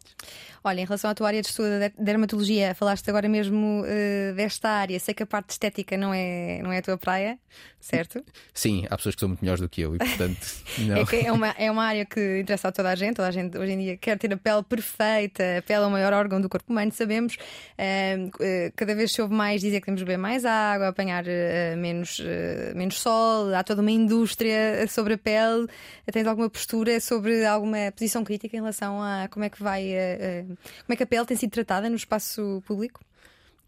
Olha, 0.62 0.80
em 0.80 0.84
relação 0.84 1.10
à 1.10 1.14
tua 1.14 1.28
área 1.28 1.42
de 1.42 1.48
estudo 1.48 1.68
da 1.78 1.90
dermatologia, 1.98 2.74
falaste 2.74 3.08
agora 3.08 3.28
mesmo 3.28 3.82
uh, 3.82 4.34
desta 4.34 4.68
área. 4.68 4.98
Sei 4.98 5.14
que 5.14 5.22
a 5.22 5.26
parte 5.26 5.50
estética 5.50 5.96
não 5.96 6.12
é, 6.12 6.60
não 6.62 6.72
é 6.72 6.78
a 6.78 6.82
tua 6.82 6.96
praia, 6.96 7.38
certo? 7.80 8.24
Sim, 8.52 8.86
há 8.90 8.96
pessoas 8.96 9.14
que 9.14 9.20
são 9.20 9.28
muito 9.28 9.42
melhores 9.42 9.60
do 9.60 9.68
que 9.68 9.82
eu 9.82 9.94
e, 9.94 9.98
portanto, 9.98 10.46
não. 10.78 10.96
é, 10.96 11.26
é, 11.26 11.32
uma, 11.32 11.48
é 11.50 11.70
uma 11.70 11.84
área 11.84 12.04
que 12.04 12.40
interessa 12.40 12.68
a 12.68 12.72
toda 12.72 12.90
a 12.90 12.94
gente. 12.94 13.16
Toda 13.16 13.28
a 13.28 13.30
gente 13.30 13.56
hoje 13.56 13.72
em 13.72 13.78
dia 13.78 13.96
quer 13.96 14.18
ter 14.18 14.32
a 14.32 14.36
pele 14.36 14.62
perfeita, 14.62 15.58
a 15.58 15.62
pele 15.62 15.84
é 15.84 15.86
o 15.86 15.90
maior 15.90 16.12
órgão 16.12 16.40
do 16.40 16.48
corpo 16.48 16.72
humano, 16.72 16.90
sabemos. 16.92 17.36
Uh, 17.36 18.72
cada 18.74 18.94
vez 18.94 19.12
se 19.12 19.22
ouve 19.22 19.34
mais 19.34 19.60
dizer 19.60 19.80
que 19.80 19.86
temos 19.86 20.00
de 20.00 20.04
beber 20.04 20.18
mais 20.18 20.44
água, 20.44 20.88
apanhar 20.88 21.24
uh, 21.24 21.76
menos, 21.76 22.20
menos 22.74 23.00
sol, 23.00 23.54
há 23.54 23.62
toda 23.62 23.82
uma 23.82 23.90
indústria 23.90 24.86
sobre 24.88 25.14
a 25.14 25.18
pele. 25.18 25.53
Tens 26.12 26.26
alguma 26.26 26.50
postura 26.50 27.00
sobre 27.00 27.44
alguma 27.44 27.92
posição 27.92 28.24
crítica 28.24 28.56
em 28.56 28.60
relação 28.60 29.00
a 29.02 29.28
como 29.28 29.44
é 29.44 29.50
que 29.50 29.62
vai, 29.62 29.92
uh, 29.92 30.46
como 30.46 30.90
é 30.90 30.96
que 30.96 31.02
a 31.02 31.06
pele 31.06 31.26
tem 31.26 31.36
sido 31.36 31.50
tratada 31.50 31.88
no 31.88 31.96
espaço 31.96 32.62
público? 32.66 33.00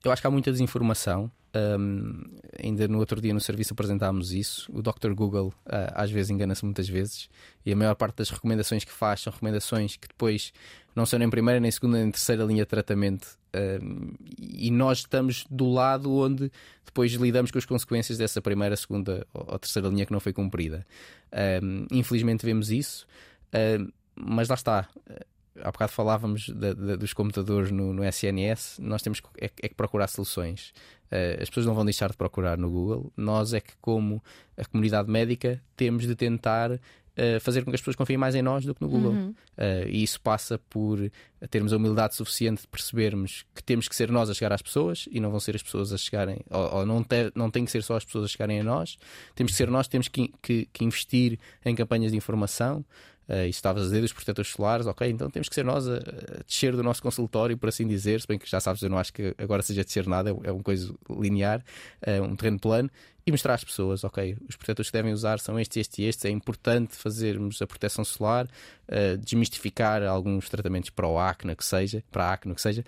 Eu 0.05 0.13
acho 0.13 0.23
que 0.23 0.29
há 0.29 0.31
muita 0.31 0.53
desinformação. 0.53 1.31
Um, 1.57 2.23
ainda 2.63 2.87
no 2.87 2.99
outro 2.99 3.19
dia 3.19 3.33
no 3.33 3.41
serviço 3.41 3.73
apresentámos 3.73 4.33
isso. 4.33 4.71
O 4.73 4.83
Dr. 4.83 5.13
Google 5.15 5.55
uh, 5.67 5.93
às 5.95 6.11
vezes 6.11 6.31
engana-se 6.31 6.65
muitas 6.65 6.89
vezes 6.89 7.31
e 7.65 7.73
a 7.73 7.77
maior 7.77 7.95
parte 7.95 8.17
das 8.17 8.31
recomendações 8.31 8.85
que 8.85 8.93
faz 8.93 9.21
são 9.21 9.33
recomendações 9.33 9.97
que 9.97 10.07
depois 10.07 10.53
não 10.95 11.07
são 11.07 11.19
nem 11.19 11.31
primeira, 11.31 11.59
nem 11.59 11.71
segunda, 11.71 11.99
nem 11.99 12.11
terceira 12.11 12.45
linha 12.45 12.63
de 12.63 12.69
tratamento. 12.69 13.39
Um, 13.57 14.13
e 14.39 14.71
nós 14.71 14.99
estamos 14.99 15.45
do 15.51 15.71
lado 15.71 16.13
onde 16.13 16.51
depois 16.85 17.13
lidamos 17.13 17.51
com 17.51 17.59
as 17.59 17.65
consequências 17.65 18.19
dessa 18.19 18.43
primeira, 18.43 18.77
segunda 18.77 19.27
ou 19.33 19.59
terceira 19.59 19.89
linha 19.89 20.05
que 20.05 20.13
não 20.13 20.21
foi 20.21 20.33
cumprida. 20.33 20.87
Um, 21.63 21.87
infelizmente 21.91 22.45
vemos 22.45 22.71
isso, 22.71 23.07
mas 24.15 24.49
lá 24.49 24.55
está 24.55 24.89
há 25.63 25.71
bocado 25.71 25.93
falávamos 25.93 26.49
dos 26.99 27.13
computadores 27.13 27.71
no, 27.71 27.93
no, 27.93 28.05
SNS, 28.05 28.79
nós 28.81 29.03
temos 29.03 29.21
que, 29.21 29.29
é, 29.41 29.47
é 29.63 29.69
que 29.69 29.75
procurar 29.75 30.09
soluções. 30.09 30.73
Uh, 31.11 31.41
as 31.41 31.49
pessoas 31.49 31.67
não 31.67 31.75
vão 31.75 31.85
deixar 31.85 32.11
de 32.11 32.17
procurar 32.17 32.59
no 32.59 32.69
Google. 32.71 33.13
Nós 33.17 33.53
é 33.53 33.61
que, 33.61 33.73
como 33.81 34.23
a 34.57 34.65
comunidade 34.65 35.11
médica, 35.11 35.63
temos 35.77 36.07
de 36.07 36.15
tentar 36.15 36.81
uh, 37.17 37.41
fazer 37.41 37.65
com 37.65 37.71
que 37.71 37.75
as 37.75 37.81
pessoas 37.81 37.97
confiem 37.97 38.17
mais 38.17 38.35
em 38.35 38.43
nós 38.43 38.65
do 38.65 38.75
que 38.75 38.83
no 38.83 38.89
Google. 38.89 39.13
Uhum. 39.13 39.35
Uh, 39.57 39.89
e 39.89 40.03
isso 40.03 40.21
passa 40.21 40.59
por 40.71 41.11
termos 41.51 41.73
a 41.73 41.77
humildade 41.77 42.15
suficiente 42.15 42.63
de 42.63 42.69
percebermos 42.69 43.45
que 43.55 43.63
temos 43.63 43.89
que 43.89 43.97
ser 43.97 44.11
nós 44.11 44.31
a 44.31 44.35
chegar 44.35 44.53
às 44.53 44.63
pessoas 44.63 45.09
e 45.11 45.21
não 45.21 45.31
vão 45.31 45.41
ser 45.41 45.55
as 45.55 45.63
pessoas 45.63 45.93
a 45.93 45.99
chegarem, 45.99 46.41
ou, 46.51 46.79
ou 46.79 46.87
não, 46.87 47.03
ter, 47.03 47.33
não 47.35 47.51
tem 47.51 47.65
que 47.65 47.71
ser 47.71 47.83
só 47.83 47.97
as 47.97 48.05
pessoas 48.05 48.27
a 48.27 48.29
chegarem 48.29 48.61
a 48.61 48.65
nós. 48.65 48.97
Temos 49.35 49.53
que 49.53 49.59
ser 49.59 49.71
nós, 49.71 49.89
temos 49.89 50.09
que, 50.09 50.33
que, 50.43 50.69
que 50.73 50.85
investir 50.85 51.39
em 51.65 51.75
campanhas 51.75 52.13
de 52.13 52.17
informação. 52.17 52.85
Uh, 53.29 53.45
e 53.45 53.51
estavas 53.51 53.83
a 53.83 53.87
dizer 53.87 54.03
dos 54.03 54.13
protetores 54.13 54.53
solares, 54.53 54.87
ok, 54.87 55.11
então 55.11 55.29
temos 55.29 55.49
que 55.49 55.55
ser 55.57 55.65
nós 55.65 55.89
a, 55.89 55.97
a, 55.97 56.45
descer 56.47 56.77
do 56.77 56.83
nosso 56.85 57.03
consultório, 57.03 57.59
por 57.59 57.69
assim 57.69 57.85
dizer, 57.85 58.21
se 58.21 58.27
bem 58.29 58.39
que 58.39 58.49
já 58.49 58.61
sabes, 58.61 58.81
eu 58.83 58.89
não 58.89 58.99
acho 58.99 59.13
que 59.13 59.35
agora 59.37 59.63
seja 59.63 59.83
descer 59.83 60.07
nada, 60.07 60.31
é, 60.31 60.49
é 60.49 60.53
uma 60.53 60.63
coisa 60.63 60.95
linear, 61.11 61.61
é 62.01 62.23
um 62.23 62.37
terreno 62.37 62.61
plano, 62.61 62.89
e 63.27 63.33
mostrar 63.33 63.55
às 63.55 63.65
pessoas, 63.65 64.05
ok, 64.05 64.37
os 64.49 64.55
protetores 64.55 64.89
que 64.89 64.97
devem 64.97 65.13
usar 65.13 65.41
são 65.41 65.59
estes, 65.59 65.79
estes 65.79 65.99
e 65.99 66.05
estes, 66.05 66.25
é 66.27 66.31
importante 66.31 66.95
fazermos 66.95 67.61
a 67.61 67.67
proteção 67.67 68.05
solar, 68.05 68.47
uh, 68.47 69.19
desmistificar 69.19 70.01
alguns 70.05 70.49
tratamentos 70.49 70.91
para 70.91 71.09
o 71.09 71.19
acne, 71.19 71.57
que 71.57 71.65
seja, 71.65 72.05
para 72.13 72.27
a 72.27 72.33
acne, 72.35 72.55
que 72.55 72.63
seja, 72.63 72.85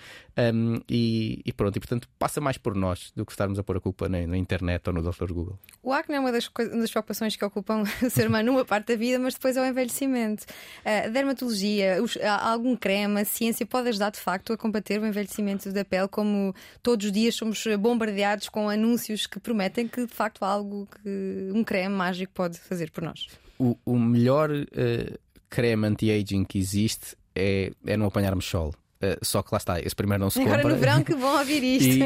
um, 0.55 0.81
e, 0.89 1.43
e, 1.45 1.53
pronto, 1.53 1.77
e 1.77 1.81
portanto 1.81 2.09
passa 2.21 2.41
mais 2.41 2.57
por 2.57 2.77
nós 2.77 3.13
do 3.17 3.27
que 3.27 3.33
estarmos 3.33 3.59
a 3.59 3.65
pôr 3.65 3.79
a 3.79 3.81
culpa 3.81 4.09
na, 4.09 4.25
na 4.29 4.37
internet 4.37 4.87
ou 4.87 4.93
no 4.93 5.03
Dr. 5.03 5.33
Google. 5.33 5.59
O 5.83 5.93
acne 5.93 6.15
é 6.15 6.21
uma 6.21 6.31
das, 6.31 6.49
das 6.49 6.91
preocupações 6.93 7.35
que 7.35 7.45
ocupam 7.45 7.83
o 8.01 8.09
ser 8.09 8.29
humano 8.29 8.53
numa 8.53 8.65
parte 8.65 8.93
da 8.93 8.97
vida, 8.97 9.19
mas 9.19 9.35
depois 9.35 9.57
é 9.57 9.61
o 9.61 9.65
envelhecimento. 9.65 10.47
Uh, 10.85 11.11
dermatologia, 11.11 12.01
os, 12.01 12.17
algum 12.41 12.77
creme, 12.77 13.23
a 13.23 13.25
ciência 13.25 13.67
pode 13.67 13.89
ajudar 13.89 14.11
de 14.11 14.21
facto 14.21 14.53
a 14.53 14.57
combater 14.57 15.01
o 15.01 15.07
envelhecimento 15.07 15.73
da 15.73 15.85
pele, 15.85 16.07
como 16.07 16.55
todos 16.81 17.07
os 17.07 17.11
dias 17.11 17.35
somos 17.35 17.65
bombardeados 17.77 18.49
com 18.49 18.69
anúncios 18.69 19.27
que 19.27 19.41
prometem 19.41 19.89
que 19.89 20.07
de 20.07 20.15
facto 20.15 20.28
facto 20.29 20.45
algo 20.45 20.87
que 21.03 21.51
um 21.53 21.65
creme 21.65 21.95
mágico 21.95 22.33
pode 22.35 22.59
fazer 22.59 22.91
por 22.91 23.03
nós. 23.03 23.27
O, 23.59 23.77
o 23.85 23.99
melhor 23.99 24.51
uh, 24.51 25.19
creme 25.49 25.87
anti-aging 25.87 26.45
que 26.45 26.59
existe 26.59 27.17
é, 27.35 27.73
é 27.87 27.97
não 27.97 28.07
apanharmos 28.07 28.45
sol. 28.45 28.75
Uh, 29.01 29.25
só 29.25 29.43
que 29.43 29.49
lá 29.53 29.59
está, 29.59 29.81
esse 29.81 29.95
primeiro 29.95 30.23
não 30.23 30.31
se 30.31 30.41
Agora 30.41 30.57
compra. 30.57 30.75
no 30.75 30.81
verão 30.81 31.05
que 31.05 31.15
bom 31.15 31.39
ouvir 31.39 31.63
isto. 31.63 32.05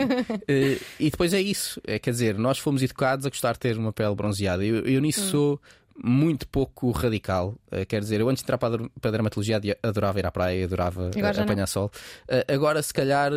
e, 0.49 0.75
uh, 0.75 0.81
e 1.01 1.11
depois 1.11 1.33
é 1.33 1.41
isso, 1.41 1.81
é, 1.87 1.99
quer 1.99 2.11
dizer, 2.11 2.39
nós 2.39 2.59
fomos 2.59 2.83
educados 2.83 3.25
a 3.27 3.31
gostar 3.31 3.55
de 3.55 3.61
ter 3.61 3.79
uma 3.79 3.93
pele 3.93 4.14
bronzeada. 4.14 4.64
Eu, 4.64 4.87
eu 4.87 5.01
nisso 5.01 5.23
hum. 5.23 5.31
sou 5.31 5.61
muito 6.03 6.47
pouco 6.49 6.90
radical. 6.90 7.55
Uh, 7.70 7.86
quer 7.86 8.01
dizer, 8.01 8.20
eu 8.20 8.28
antes 8.28 8.43
de 8.43 8.45
entrar 8.45 8.59
para 8.59 8.74
a 8.76 9.11
dermatologia 9.11 9.61
adorava 9.82 10.18
ir 10.18 10.26
à 10.26 10.30
praia, 10.30 10.64
adorava 10.64 11.11
uh, 11.11 11.43
apanhar 11.43 11.66
sol. 11.66 11.90
Uh, 12.28 12.53
agora, 12.53 12.82
se 12.82 12.93
calhar, 12.93 13.32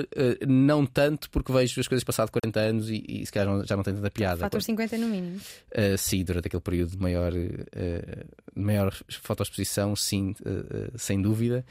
não 0.47 0.85
tanto, 0.85 1.29
porque 1.29 1.51
vejo 1.51 1.79
as 1.79 1.87
coisas 1.87 2.03
passado 2.03 2.31
40 2.31 2.59
anos 2.59 2.89
e, 2.89 3.03
e 3.07 3.25
se 3.25 3.31
calhar 3.31 3.47
não, 3.47 3.65
já 3.65 3.75
não 3.75 3.83
tem 3.83 3.93
tanta 3.93 4.11
piada. 4.11 4.39
Fator 4.39 4.61
50 4.61 4.97
no 4.97 5.07
mínimo. 5.07 5.39
sim, 5.97 6.23
durante 6.23 6.47
aquele 6.47 6.61
período 6.61 6.91
de 6.91 6.97
maior, 6.99 7.31
maior 8.55 8.93
fotoexposição, 9.21 9.95
sim, 9.95 10.33
sem 10.95 11.21
dúvida. 11.21 11.65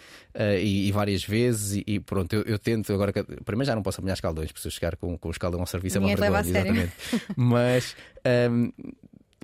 E, 0.61 0.89
e, 0.89 0.93
várias 0.93 1.25
vezes, 1.25 1.77
e, 1.77 1.95
e 1.95 2.01
pronto, 2.01 2.33
eu, 2.35 2.43
eu, 2.43 2.59
tento 2.59 2.93
agora. 2.93 3.13
Primeiro 3.45 3.67
já 3.67 3.75
não 3.75 3.83
posso 3.83 4.01
apanhar 4.01 4.15
escaldões, 4.15 4.49
porque 4.49 4.63
se 4.63 4.69
eu 4.69 4.73
chegar 4.73 4.97
com, 4.97 5.17
com 5.19 5.29
o 5.29 5.31
escaldão 5.31 5.61
ao 5.61 5.67
serviço 5.67 5.99
Ninguém 5.99 6.15
é 6.15 6.17
uma 6.17 6.43
vergonha, 6.43 6.59
exatamente. 6.59 6.93
Mas. 7.37 7.97
Um, 8.51 8.73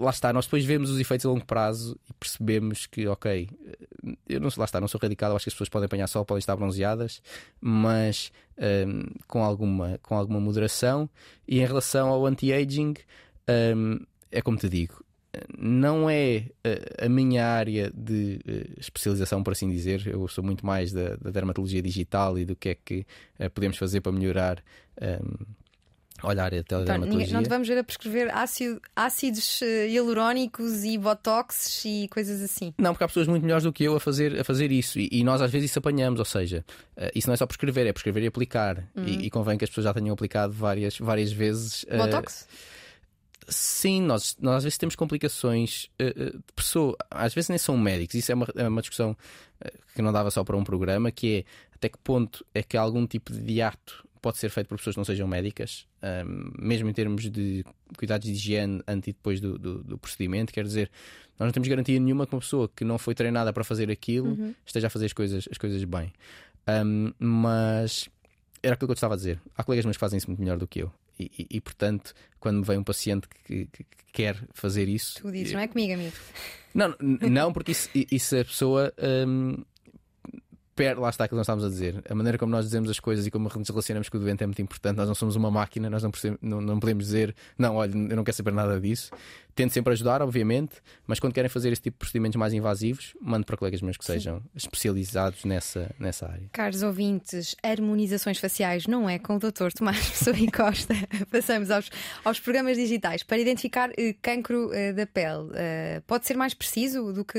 lá 0.01 0.11
está, 0.11 0.33
nós 0.33 0.47
depois 0.47 0.65
vemos 0.65 0.91
os 0.91 0.99
efeitos 0.99 1.27
a 1.27 1.29
longo 1.29 1.45
prazo 1.45 1.99
e 2.09 2.13
percebemos 2.15 2.87
que, 2.87 3.07
ok, 3.07 3.49
eu 4.29 4.41
não 4.41 4.49
lá 4.57 4.65
está, 4.65 4.81
não 4.81 4.89
sou 4.89 5.01
radical, 5.01 5.35
acho 5.37 5.45
que 5.45 5.51
as 5.51 5.55
pessoas 5.55 5.69
podem 5.69 5.87
apanhar 5.87 6.07
sol, 6.07 6.25
podem 6.25 6.41
estar 6.41 6.57
bronzeadas, 6.57 7.23
mas 7.61 8.33
um, 8.59 9.05
com, 9.27 9.45
alguma, 9.45 9.99
com 10.03 10.17
alguma 10.17 10.41
moderação. 10.41 11.09
E 11.47 11.61
em 11.61 11.67
relação 11.67 12.09
ao 12.09 12.27
anti-aging, 12.27 12.95
um, 13.77 13.99
é 14.31 14.41
como 14.41 14.57
te 14.57 14.69
digo, 14.69 15.05
não 15.57 16.11
é 16.11 16.47
a, 16.99 17.09
minha 17.09 17.47
área 17.47 17.93
de 17.95 18.41
uh, 18.47 18.81
especialização, 18.81 19.43
por 19.43 19.53
assim 19.53 19.69
dizer. 19.71 20.07
Eu 20.07 20.27
sou 20.29 20.43
muito 20.43 20.65
mais 20.65 20.93
da, 20.93 21.17
da 21.17 21.31
dermatologia 21.31 21.83
digital 21.83 22.39
e 22.39 22.45
do 22.45 22.57
que 22.57 22.71
é 22.71 22.75
que 22.75 23.07
podemos 23.55 23.77
fazer 23.77 24.01
para 24.01 24.13
melhorar. 24.13 24.63
Um, 25.01 25.60
olhar 26.23 26.55
a 26.55 26.62
teledermatologia. 26.62 27.27
Então, 27.27 27.35
não 27.35 27.43
te 27.43 27.49
vamos 27.49 27.68
ver 27.68 27.79
a 27.79 27.85
prescrever 27.85 28.35
ácido, 28.35 28.81
ácidos 28.95 29.61
eh, 29.62 29.89
hialurónicos 29.89 30.85
e 30.85 30.99
botox 30.99 31.85
e 31.85 32.09
coisas 32.09 32.43
assim. 32.43 32.75
Não, 32.79 32.93
porque 32.93 33.05
há 33.05 33.09
pessoas 33.09 33.27
muito 33.27 33.43
melhores 33.43 33.64
do 33.64 33.73
que 33.73 33.85
eu 33.85 33.95
a 33.95 34.01
fazer, 34.01 34.41
a 34.41 34.45
fazer 34.45 34.71
isso 34.73 34.99
e, 34.99 35.09
e 35.11 35.25
nós 35.25 35.41
às 35.41 35.51
vezes 35.51 35.71
isso 35.71 35.79
apanhamos, 35.79 36.18
ou 36.18 36.25
seja, 36.25 36.64
uh, 36.97 37.11
isso 37.14 37.29
não 37.29 37.35
é 37.35 37.37
só 37.37 37.47
prescrever, 37.47 37.87
é 37.87 37.93
prescrever 37.93 38.23
e 38.23 38.27
aplicar. 38.27 38.79
Uhum. 38.95 39.05
E, 39.05 39.27
e, 39.27 39.31
convém 39.31 39.57
que 39.57 39.64
as 39.64 39.71
pessoas 39.71 39.85
já 39.85 39.95
tenham 39.95 40.12
aplicado 40.12 40.53
várias, 40.53 40.99
várias 40.99 41.33
vezes. 41.33 41.85
Uh, 41.85 41.97
botox? 41.99 42.47
Sim, 43.49 44.03
nós, 44.03 44.37
nós 44.41 44.57
às 44.57 44.64
vezes 44.64 44.79
temos 44.79 44.95
complicações 44.95 45.89
uh, 46.01 46.37
de 46.37 46.53
pessoa, 46.55 46.97
às 47.11 47.35
vezes 47.35 47.49
nem 47.49 47.59
são 47.59 47.77
médicos, 47.77 48.14
isso 48.14 48.31
é 48.31 48.35
uma, 48.35 48.47
é 48.55 48.68
uma 48.68 48.81
discussão 48.81 49.16
que 49.95 50.01
não 50.01 50.11
dava 50.11 50.31
só 50.31 50.43
para 50.43 50.57
um 50.57 50.64
programa, 50.64 51.11
que 51.11 51.39
é 51.39 51.45
até 51.75 51.89
que 51.89 51.99
ponto 51.99 52.45
é 52.55 52.62
que 52.62 52.77
algum 52.77 53.07
tipo 53.07 53.33
de 53.33 53.62
ato 53.62 54.07
pode 54.21 54.39
ser 54.39 54.51
feito 54.51 54.68
por 54.68 54.77
pessoas 54.77 54.95
que 54.95 55.01
não 55.01 55.05
sejam 55.05 55.27
médicas, 55.27 55.87
um, 56.03 56.53
mesmo 56.59 56.89
em 56.89 56.93
termos 56.93 57.29
de 57.31 57.65
cuidados 57.97 58.27
de 58.27 58.33
higiene 58.33 58.83
antes 58.87 59.09
e 59.09 59.13
depois 59.13 59.41
do, 59.41 59.59
do, 59.59 59.83
do, 59.83 59.99
procedimento. 59.99 60.53
Quer 60.53 60.65
dizer, 60.65 60.91
nós 61.39 61.47
não 61.47 61.53
temos 61.53 61.69
garantia 61.69 61.99
nenhuma 61.99 62.27
que 62.27 62.35
uma 62.35 62.41
pessoa 62.41 62.69
que 62.69 62.85
não 62.85 62.99
foi 62.99 63.15
treinada 63.15 63.53
para 63.53 63.65
fazer 63.65 63.91
aquilo 63.91 64.29
uhum. 64.29 64.55
esteja 64.65 64.87
a 64.87 64.91
fazer 64.91 65.07
as 65.07 65.13
coisas, 65.13 65.49
as 65.51 65.59
coisas 65.59 65.83
bem. 65.85 66.13
Um, 66.69 67.13
mas 67.19 68.09
era 68.63 68.75
aquilo 68.75 68.89
que 68.89 68.93
eu 68.93 68.95
estava 68.95 69.15
a 69.15 69.17
dizer. 69.17 69.41
Há 69.57 69.65
colegas 69.65 69.85
meus 69.85 69.97
que 69.97 70.01
fazem 70.01 70.19
isso 70.19 70.29
muito 70.29 70.41
melhor 70.41 70.59
do 70.59 70.67
que 70.67 70.81
eu. 70.81 70.93
E, 71.19 71.31
e, 71.39 71.47
e 71.57 71.61
portanto, 71.61 72.15
quando 72.39 72.59
me 72.59 72.65
vem 72.65 72.79
um 72.79 72.85
paciente 72.85 73.29
que, 73.29 73.67
que, 73.67 73.85
que, 73.85 73.85
quer 74.13 74.37
fazer 74.55 74.89
isso. 74.89 75.21
Tu 75.21 75.31
dizes, 75.31 75.53
não 75.53 75.61
é 75.61 75.69
comigo, 75.69 75.95
amigo. 75.95 76.17
Não, 76.75 76.95
não 77.01 77.53
porque 77.53 77.73
isso, 77.73 77.89
isso 77.95 78.37
a 78.37 78.45
pessoa 78.45 78.93
um, 80.81 81.01
lá 81.01 81.11
está 81.11 81.24
aquilo 81.24 81.37
que 81.37 81.41
nós 81.41 81.45
estávamos 81.45 81.64
a 81.64 81.68
dizer. 81.68 82.03
A 82.09 82.14
maneira 82.14 82.39
como 82.39 82.51
nós 82.51 82.64
dizemos 82.64 82.91
as 82.91 82.99
coisas 83.01 83.26
e 83.26 83.31
como 83.31 83.49
nos 83.55 83.68
relacionamos 83.68 84.09
com 84.09 84.16
o 84.16 84.20
doente 84.20 84.43
é 84.43 84.47
muito 84.47 84.62
importante. 84.62 84.97
Nós 84.97 85.09
não 85.09 85.14
somos 85.14 85.37
uma 85.37 85.51
máquina, 85.51 85.91
nós 85.91 86.03
não, 86.03 86.11
não, 86.41 86.61
não 86.61 86.81
podemos 86.81 87.05
dizer, 87.05 87.35
não, 87.59 87.76
olha, 87.76 87.93
eu 87.93 88.16
não 88.16 88.24
quero 88.24 88.37
saber 88.37 88.53
nada 88.53 88.81
disso. 88.81 89.11
Tento 89.55 89.72
sempre 89.72 89.93
ajudar, 89.93 90.22
obviamente, 90.22 90.76
mas 91.07 91.20
quando 91.20 91.35
querem 91.35 91.49
fazer 91.49 91.72
esse 91.72 91.83
tipo 91.83 91.97
de 91.97 91.99
procedimentos 91.99 92.37
mais 92.37 92.55
invasivos, 92.55 93.14
mando 93.20 93.45
para 93.45 93.57
colegas 93.57 93.83
meus 93.83 93.97
que 93.97 94.05
Sim. 94.05 94.14
sejam 94.14 94.43
especializados 94.55 95.45
nessa, 95.45 95.91
nessa 95.99 96.26
área. 96.26 96.49
Caros 96.53 96.83
ouvintes, 96.83 97.55
harmonizações 97.62 98.39
faciais 98.39 98.87
não 98.87 99.09
é 99.09 99.18
com 99.18 99.37
o 99.37 99.39
Dr. 99.39 99.70
Tomás 99.76 99.99
Pessoa 100.11 100.39
e 100.39 100.51
Costa. 100.51 100.95
Passamos 101.31 101.70
aos, 101.70 101.91
aos 102.24 102.41
programas 102.41 102.76
digitais 102.76 103.22
para 103.22 103.39
identificar 103.39 103.91
uh, 103.91 103.95
cancro 104.22 104.68
uh, 104.68 104.95
da 104.95 105.07
pele. 105.07 105.51
Uh, 105.51 106.03
pode 106.07 106.26
ser 106.26 106.37
mais 106.37 106.55
preciso 106.55 107.12
do 107.12 107.24
que 107.24 107.39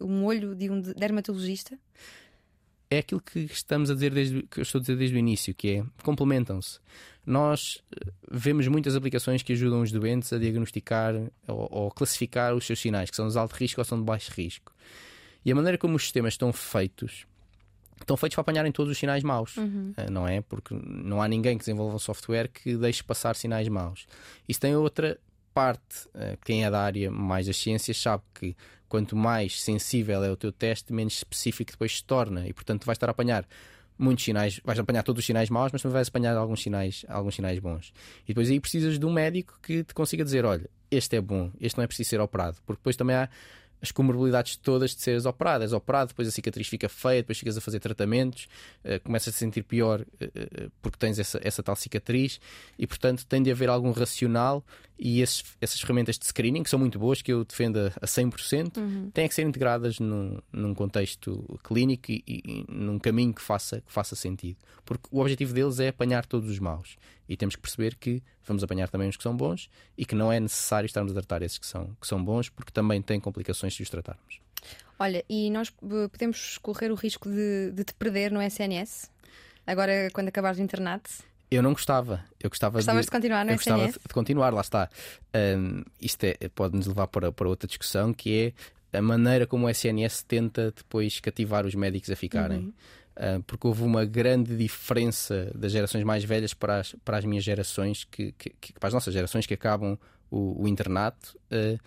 um 0.00 0.24
olho 0.24 0.54
de 0.54 0.70
um 0.70 0.80
dermatologista? 0.80 1.76
É 2.90 2.98
aquilo 2.98 3.20
que 3.20 3.40
estamos 3.40 3.90
a 3.90 3.94
dizer 3.94 4.12
desde 4.12 4.42
que 4.42 4.60
eu 4.60 4.62
estou 4.62 4.78
a 4.78 4.82
dizer 4.82 4.96
desde 4.96 5.16
o 5.16 5.18
início, 5.18 5.54
que 5.54 5.76
é 5.76 5.84
complementam-se. 6.02 6.78
Nós 7.24 7.82
eh, 7.92 8.10
vemos 8.30 8.68
muitas 8.68 8.94
aplicações 8.94 9.42
que 9.42 9.52
ajudam 9.52 9.82
os 9.82 9.90
doentes 9.90 10.32
a 10.32 10.38
diagnosticar 10.38 11.14
ou, 11.48 11.68
ou, 11.70 11.90
classificar 11.90 12.54
os 12.54 12.64
seus 12.64 12.80
sinais, 12.80 13.10
que 13.10 13.16
são 13.16 13.28
de 13.28 13.36
alto 13.36 13.54
risco 13.54 13.80
ou 13.80 13.84
são 13.84 13.98
de 13.98 14.04
baixo 14.04 14.32
risco. 14.32 14.72
E 15.44 15.50
a 15.50 15.54
maneira 15.54 15.76
como 15.76 15.96
os 15.96 16.02
sistemas 16.02 16.34
estão 16.34 16.52
feitos 16.52 17.26
estão 18.00 18.16
feitos 18.16 18.34
para 18.34 18.42
apanharem 18.42 18.70
todos 18.70 18.92
os 18.92 18.98
sinais 18.98 19.22
maus, 19.22 19.56
uhum. 19.56 19.92
Eh, 19.96 20.10
não 20.10 20.28
é? 20.28 20.40
Porque 20.42 20.74
não 20.74 21.20
há 21.20 21.26
ninguém 21.26 21.56
que 21.56 21.64
desenvolva 21.64 21.96
um 21.96 21.98
software 21.98 22.48
que 22.48 22.76
deixe 22.76 23.02
passar 23.02 23.34
sinais 23.34 23.68
maus. 23.68 24.06
Isso 24.48 24.60
tem 24.60 24.76
outra 24.76 25.18
parte. 25.56 26.06
Eh, 26.14 26.36
quem 26.44 26.66
é 26.66 26.70
da 26.70 26.82
área 26.82 27.10
mais 27.10 27.46
das 27.46 27.56
ciências 27.56 27.96
sabe 27.96 28.22
que 28.34 28.54
quanto 28.90 29.16
mais 29.16 29.62
sensível 29.62 30.22
é 30.22 30.30
o 30.30 30.36
teu 30.36 30.52
teste, 30.52 30.92
menos 30.92 31.14
específico 31.14 31.70
depois 31.70 31.96
se 31.96 32.04
torna. 32.04 32.46
E 32.46 32.52
portanto 32.52 32.84
vais 32.84 32.96
estar 32.96 33.08
a 33.08 33.12
apanhar 33.12 33.48
muitos 33.98 34.22
sinais, 34.22 34.60
vais 34.62 34.78
apanhar 34.78 35.02
todos 35.02 35.20
os 35.20 35.24
sinais 35.24 35.48
maus, 35.48 35.72
mas 35.72 35.80
também 35.80 35.94
vais 35.94 36.08
apanhar 36.08 36.36
alguns 36.36 36.62
sinais, 36.62 37.06
alguns 37.08 37.36
sinais 37.36 37.58
bons. 37.58 37.94
E 38.24 38.28
depois 38.28 38.50
aí 38.50 38.60
precisas 38.60 38.98
de 38.98 39.06
um 39.06 39.10
médico 39.10 39.58
que 39.62 39.82
te 39.82 39.94
consiga 39.94 40.22
dizer: 40.22 40.44
olha, 40.44 40.68
este 40.90 41.16
é 41.16 41.22
bom, 41.22 41.50
este 41.58 41.78
não 41.78 41.84
é 41.84 41.86
preciso 41.86 42.10
ser 42.10 42.20
operado. 42.20 42.58
Porque 42.66 42.80
depois 42.80 42.94
também 42.94 43.16
há 43.16 43.30
as 43.80 43.90
comorbilidades 43.90 44.56
todas 44.56 44.94
de 44.94 45.02
seres 45.02 45.24
operado. 45.26 45.64
És 45.64 45.72
operado, 45.72 46.08
depois 46.08 46.28
a 46.28 46.30
cicatriz 46.30 46.68
fica 46.68 46.88
feia, 46.88 47.22
depois 47.22 47.38
ficas 47.38 47.56
a 47.56 47.60
fazer 47.60 47.80
tratamentos, 47.80 48.48
uh, 48.84 49.00
começas 49.02 49.34
a 49.34 49.36
sentir 49.36 49.62
pior 49.62 50.00
uh, 50.00 50.70
porque 50.82 50.98
tens 50.98 51.18
essa, 51.18 51.40
essa 51.42 51.62
tal 51.62 51.76
cicatriz 51.76 52.40
e, 52.78 52.86
portanto, 52.86 53.26
tem 53.26 53.42
de 53.42 53.50
haver 53.50 53.68
algum 53.68 53.90
racional 53.90 54.64
e 54.98 55.20
esses, 55.20 55.44
essas 55.60 55.80
ferramentas 55.80 56.18
de 56.18 56.26
screening, 56.26 56.62
que 56.62 56.70
são 56.70 56.78
muito 56.78 56.98
boas, 56.98 57.20
que 57.20 57.32
eu 57.32 57.44
defendo 57.44 57.78
a, 57.78 57.86
a 58.00 58.06
100%, 58.06 58.78
uhum. 58.78 59.10
têm 59.10 59.28
que 59.28 59.34
ser 59.34 59.42
integradas 59.42 59.98
num, 60.00 60.38
num 60.52 60.74
contexto 60.74 61.58
clínico 61.62 62.10
e, 62.10 62.22
e, 62.26 62.64
num 62.68 62.98
caminho 62.98 63.34
que 63.34 63.42
faça, 63.42 63.80
que 63.80 63.92
faça 63.92 64.16
sentido. 64.16 64.56
Porque 64.84 65.08
o 65.10 65.20
objetivo 65.20 65.52
deles 65.52 65.80
é 65.80 65.88
apanhar 65.88 66.24
todos 66.24 66.50
os 66.50 66.58
maus. 66.58 66.96
E 67.28 67.36
temos 67.36 67.56
que 67.56 67.62
perceber 67.62 67.96
que 67.96 68.22
vamos 68.44 68.62
apanhar 68.62 68.88
também 68.88 69.08
os 69.08 69.16
que 69.16 69.22
são 69.22 69.36
bons 69.36 69.68
e 69.96 70.04
que 70.04 70.14
não 70.14 70.32
é 70.32 70.38
necessário 70.38 70.86
estarmos 70.86 71.12
a 71.12 71.14
tratar 71.14 71.42
esses 71.42 71.58
que 71.58 71.66
são, 71.66 71.96
que 72.00 72.06
são 72.06 72.22
bons, 72.22 72.48
porque 72.48 72.72
também 72.72 73.02
têm 73.02 73.18
complicações 73.20 73.74
se 73.74 73.82
os 73.82 73.90
tratarmos. 73.90 74.40
Olha, 74.98 75.24
e 75.28 75.50
nós 75.50 75.72
eh, 75.82 76.08
podemos 76.08 76.58
correr 76.58 76.90
o 76.90 76.94
risco 76.94 77.28
de, 77.28 77.72
de 77.72 77.84
te 77.84 77.94
perder 77.94 78.32
no 78.32 78.40
SNS? 78.40 79.10
Agora, 79.66 80.08
quando 80.12 80.28
acabares 80.28 80.58
o 80.58 80.62
internato? 80.62 81.10
Eu 81.50 81.62
não 81.62 81.72
gostava. 81.72 82.24
Eu 82.40 82.50
gostava 82.50 82.78
Gostavas 82.78 83.02
de, 83.02 83.06
de 83.06 83.12
continuar 83.12 83.44
no 83.44 83.52
eu 83.52 83.56
SNS? 83.56 83.76
gostava 83.76 84.08
de 84.08 84.14
continuar, 84.14 84.54
lá 84.54 84.60
está. 84.60 84.88
Um, 85.34 85.82
isto 86.00 86.24
é, 86.24 86.36
pode-nos 86.54 86.86
levar 86.86 87.06
para, 87.08 87.30
para 87.30 87.48
outra 87.48 87.66
discussão 87.68 88.12
que 88.12 88.54
é 88.92 88.98
a 88.98 89.02
maneira 89.02 89.46
como 89.46 89.66
o 89.66 89.70
SNS 89.70 90.22
tenta 90.22 90.72
depois 90.74 91.20
cativar 91.20 91.66
os 91.66 91.74
médicos 91.74 92.10
a 92.10 92.16
ficarem. 92.16 92.58
Uhum. 92.58 92.72
Uh, 93.16 93.42
porque 93.44 93.66
houve 93.66 93.82
uma 93.82 94.04
grande 94.04 94.54
diferença 94.56 95.50
das 95.54 95.72
gerações 95.72 96.04
mais 96.04 96.22
velhas 96.22 96.52
para 96.52 96.80
as, 96.80 96.94
para 97.02 97.16
as 97.16 97.24
minhas 97.24 97.42
gerações, 97.42 98.04
que, 98.04 98.32
que, 98.32 98.50
que 98.60 98.72
para 98.74 98.88
as 98.88 98.94
nossas 98.94 99.14
gerações 99.14 99.46
que 99.46 99.54
acabam 99.54 99.98
o, 100.30 100.62
o 100.62 100.68
internato. 100.68 101.38
Uh, 101.50 101.78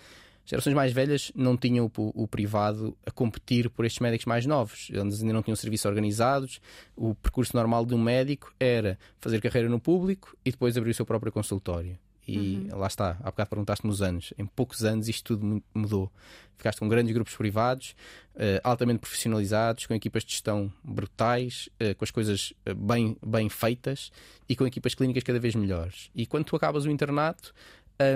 gerações 0.43 0.73
mais 0.73 0.91
velhas 0.91 1.31
não 1.35 1.55
tinham 1.55 1.85
o, 1.85 2.23
o, 2.23 2.27
privado 2.27 2.97
a 3.05 3.11
competir 3.11 3.69
por 3.69 3.85
estes 3.85 3.99
médicos 3.99 4.25
mais 4.25 4.45
novos. 4.47 4.89
Eles 4.91 5.21
ainda 5.21 5.33
não 5.33 5.43
tinham 5.43 5.55
serviços 5.55 5.85
organizados. 5.85 6.59
O 6.95 7.13
percurso 7.13 7.55
normal 7.55 7.85
de 7.85 7.93
um 7.93 8.01
médico 8.01 8.51
era 8.59 8.97
fazer 9.19 9.39
carreira 9.39 9.69
no 9.69 9.79
público 9.79 10.35
e 10.43 10.51
depois 10.51 10.75
abrir 10.75 10.91
o 10.91 10.95
seu 10.95 11.05
próprio 11.05 11.31
consultório. 11.31 11.97
E 12.29 12.69
uhum. 12.71 12.77
lá 12.77 12.87
está, 12.87 13.17
há 13.21 13.31
bocado 13.31 13.49
perguntaste-me 13.49 13.91
os 13.91 14.01
anos. 14.01 14.33
Em 14.37 14.45
poucos 14.45 14.83
anos 14.83 15.07
isto 15.07 15.35
tudo 15.35 15.63
mudou. 15.73 16.11
Ficaste 16.57 16.79
com 16.79 16.87
grandes 16.87 17.13
grupos 17.13 17.35
privados, 17.35 17.95
uh, 18.35 18.59
altamente 18.63 18.99
profissionalizados, 18.99 19.85
com 19.85 19.93
equipas 19.93 20.23
de 20.23 20.31
gestão 20.31 20.71
brutais, 20.83 21.69
uh, 21.81 21.95
com 21.95 22.03
as 22.03 22.11
coisas 22.11 22.53
eh, 22.65 22.73
bem, 22.73 23.17
bem 23.25 23.47
feitas 23.47 24.11
e 24.47 24.55
com 24.55 24.67
equipas 24.67 24.93
clínicas 24.93 25.23
cada 25.23 25.39
vez 25.39 25.55
melhores. 25.55 26.11
E 26.13 26.25
quando 26.25 26.45
tu 26.45 26.55
acabas 26.55 26.85
o 26.85 26.91
internato, 26.91 27.53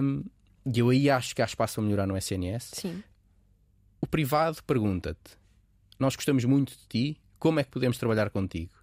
um, 0.03 0.24
e 0.66 0.80
eu 0.80 0.89
aí 0.89 1.09
acho 1.09 1.36
que 1.36 1.41
há 1.41 1.45
espaço 1.45 1.76
para 1.76 1.84
melhorar 1.84 2.05
no 2.05 2.18
SNS, 2.18 2.72
Sim. 2.74 3.03
o 4.01 4.05
privado 4.05 4.61
pergunta-te: 4.64 5.38
Nós 5.97 6.16
gostamos 6.16 6.43
muito 6.45 6.72
de 6.72 6.88
ti, 6.88 7.22
como 7.39 7.59
é 7.59 7.64
que 7.64 7.72
podemos 7.72 7.97
trabalhar 7.97 8.30
contigo? 8.30 8.74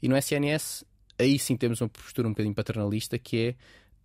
E 0.00 0.08
no 0.08 0.16
SNS, 0.16 0.84
aí 1.18 1.38
sim 1.38 1.56
temos 1.56 1.80
uma 1.80 1.88
postura 1.88 2.26
um 2.28 2.30
bocadinho 2.30 2.54
paternalista 2.54 3.18
que 3.18 3.56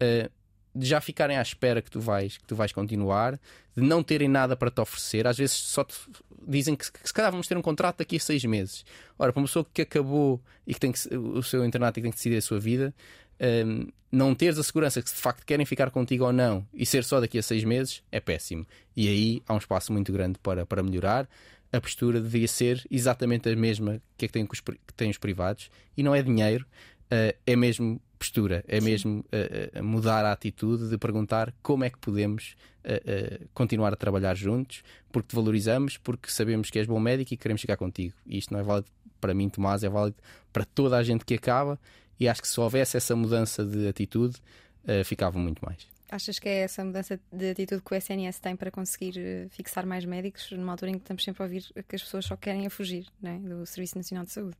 é. 0.01 0.25
Uh, 0.27 0.44
de 0.75 0.85
já 0.85 0.99
ficarem 0.99 1.37
à 1.37 1.41
espera 1.41 1.81
que 1.81 1.89
tu 1.89 2.01
vais, 2.01 2.37
que 2.37 2.43
tu 2.43 2.55
vais 2.55 2.71
continuar, 2.73 3.39
de 3.75 3.81
não 3.81 4.03
terem 4.03 4.27
nada 4.27 4.55
para 4.57 4.69
te 4.69 4.81
oferecer. 4.81 5.25
Às 5.25 5.37
vezes 5.37 5.55
só 5.55 5.83
te 5.83 5.95
dizem 6.45 6.75
que, 6.75 6.91
que 6.91 7.07
se 7.07 7.13
calhar 7.13 7.31
vamos 7.31 7.47
ter 7.47 7.57
um 7.57 7.61
contrato 7.61 7.99
daqui 7.99 8.17
a 8.17 8.19
seis 8.19 8.43
meses. 8.43 8.85
Ora, 9.17 9.31
para 9.31 9.39
uma 9.39 9.47
pessoa 9.47 9.65
que 9.73 9.81
acabou 9.81 10.41
e 10.67 10.73
que 10.73 10.79
tem 10.79 10.91
que, 10.91 11.15
o 11.15 11.41
seu 11.41 11.65
internato 11.65 11.97
e 11.97 12.01
que 12.01 12.03
tem 12.03 12.11
que 12.11 12.17
decidir 12.17 12.37
a 12.37 12.41
sua 12.41 12.59
vida, 12.59 12.93
um, 13.39 13.87
não 14.11 14.35
teres 14.35 14.57
a 14.57 14.63
segurança 14.63 15.01
que 15.01 15.09
de 15.09 15.15
facto 15.15 15.45
querem 15.45 15.65
ficar 15.65 15.91
contigo 15.91 16.25
ou 16.25 16.33
não 16.33 16.65
e 16.73 16.85
ser 16.85 17.03
só 17.03 17.19
daqui 17.19 17.37
a 17.37 17.43
seis 17.43 17.63
meses 17.63 18.03
é 18.11 18.19
péssimo. 18.19 18.65
E 18.95 19.07
aí 19.07 19.41
há 19.47 19.53
um 19.53 19.57
espaço 19.57 19.93
muito 19.93 20.11
grande 20.11 20.39
para, 20.39 20.65
para 20.65 20.83
melhorar. 20.83 21.27
A 21.71 21.81
postura 21.81 22.21
devia 22.21 22.47
ser 22.47 22.85
exatamente 22.89 23.49
a 23.49 23.55
mesma 23.55 24.01
que, 24.17 24.25
é 24.25 24.27
que, 24.27 24.33
têm, 24.33 24.45
que 24.45 24.93
têm 24.95 25.09
os 25.09 25.17
privados 25.17 25.69
e 25.97 26.03
não 26.03 26.15
é 26.15 26.21
dinheiro, 26.21 26.65
uh, 27.05 27.35
é 27.45 27.55
mesmo 27.55 27.99
postura, 28.15 28.63
é 28.67 28.79
Sim. 28.79 28.85
mesmo 28.85 29.19
uh, 29.19 29.83
mudar 29.83 30.25
a 30.25 30.31
atitude 30.31 30.89
de 30.89 30.97
perguntar 30.97 31.53
como 31.61 31.83
é 31.83 31.89
que 31.89 31.97
podemos 31.97 32.55
uh, 32.83 33.47
continuar 33.53 33.93
a 33.93 33.95
trabalhar 33.95 34.35
juntos, 34.35 34.83
porque 35.11 35.29
te 35.29 35.35
valorizamos, 35.35 35.97
porque 35.97 36.29
sabemos 36.31 36.69
que 36.69 36.79
és 36.79 36.87
bom 36.87 36.99
médico 36.99 37.33
e 37.33 37.37
queremos 37.37 37.61
chegar 37.61 37.77
contigo. 37.77 38.13
E 38.25 38.37
isto 38.37 38.53
não 38.53 38.59
é 38.59 38.63
válido 38.63 38.87
para 39.21 39.33
mim, 39.33 39.49
Tomás, 39.49 39.83
é 39.83 39.89
válido 39.89 40.17
para 40.51 40.65
toda 40.65 40.97
a 40.97 41.03
gente 41.03 41.25
que 41.25 41.33
acaba. 41.33 41.79
E 42.19 42.27
acho 42.27 42.41
que 42.41 42.47
se 42.47 42.59
houvesse 42.59 42.95
essa 42.95 43.15
mudança 43.15 43.65
de 43.65 43.87
atitude, 43.87 44.37
ficava 45.03 45.37
muito 45.37 45.59
mais. 45.65 45.94
Achas 46.15 46.39
que 46.39 46.47
é 46.47 46.59
essa 46.59 46.81
mudança 46.81 47.19
de 47.29 47.49
atitude 47.49 47.81
que 47.83 47.93
o 47.93 47.97
SNS 47.97 48.39
tem 48.39 48.55
para 48.55 48.71
conseguir 48.71 49.49
fixar 49.49 49.85
mais 49.85 50.05
médicos 50.05 50.49
numa 50.51 50.71
altura 50.71 50.91
em 50.91 50.93
que 50.93 51.01
estamos 51.01 51.21
sempre 51.21 51.43
a 51.43 51.45
ouvir 51.45 51.63
que 51.89 51.95
as 51.95 52.03
pessoas 52.03 52.23
só 52.23 52.37
querem 52.37 52.65
a 52.65 52.69
fugir 52.69 53.05
né, 53.21 53.37
do 53.43 53.65
Serviço 53.65 53.97
Nacional 53.97 54.23
de 54.23 54.31
Saúde? 54.31 54.55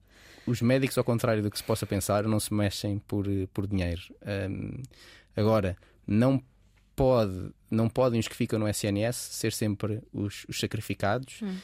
Os 0.45 0.62
médicos, 0.62 0.97
ao 0.97 1.06
contrário 1.06 1.41
do 1.41 1.49
que 1.49 1.58
se 1.58 1.64
possa 1.64 1.86
pensar, 1.86 2.26
não 2.26 2.41
se 2.41 2.53
mexem 2.53 2.99
por, 2.99 3.26
por 3.53 3.68
dinheiro. 3.68 4.01
Um, 4.49 4.84
agora, 5.34 5.78
não 6.06 6.43
pode, 6.93 7.51
não 7.72 7.88
podem 7.88 8.20
os 8.20 8.28
que 8.28 8.36
ficam 8.36 8.60
no 8.60 8.68
SNS 8.68 9.16
ser 9.16 9.53
sempre 9.53 10.01
os, 10.12 10.45
os 10.49 10.60
sacrificados 10.60 11.41
hum. 11.41 11.58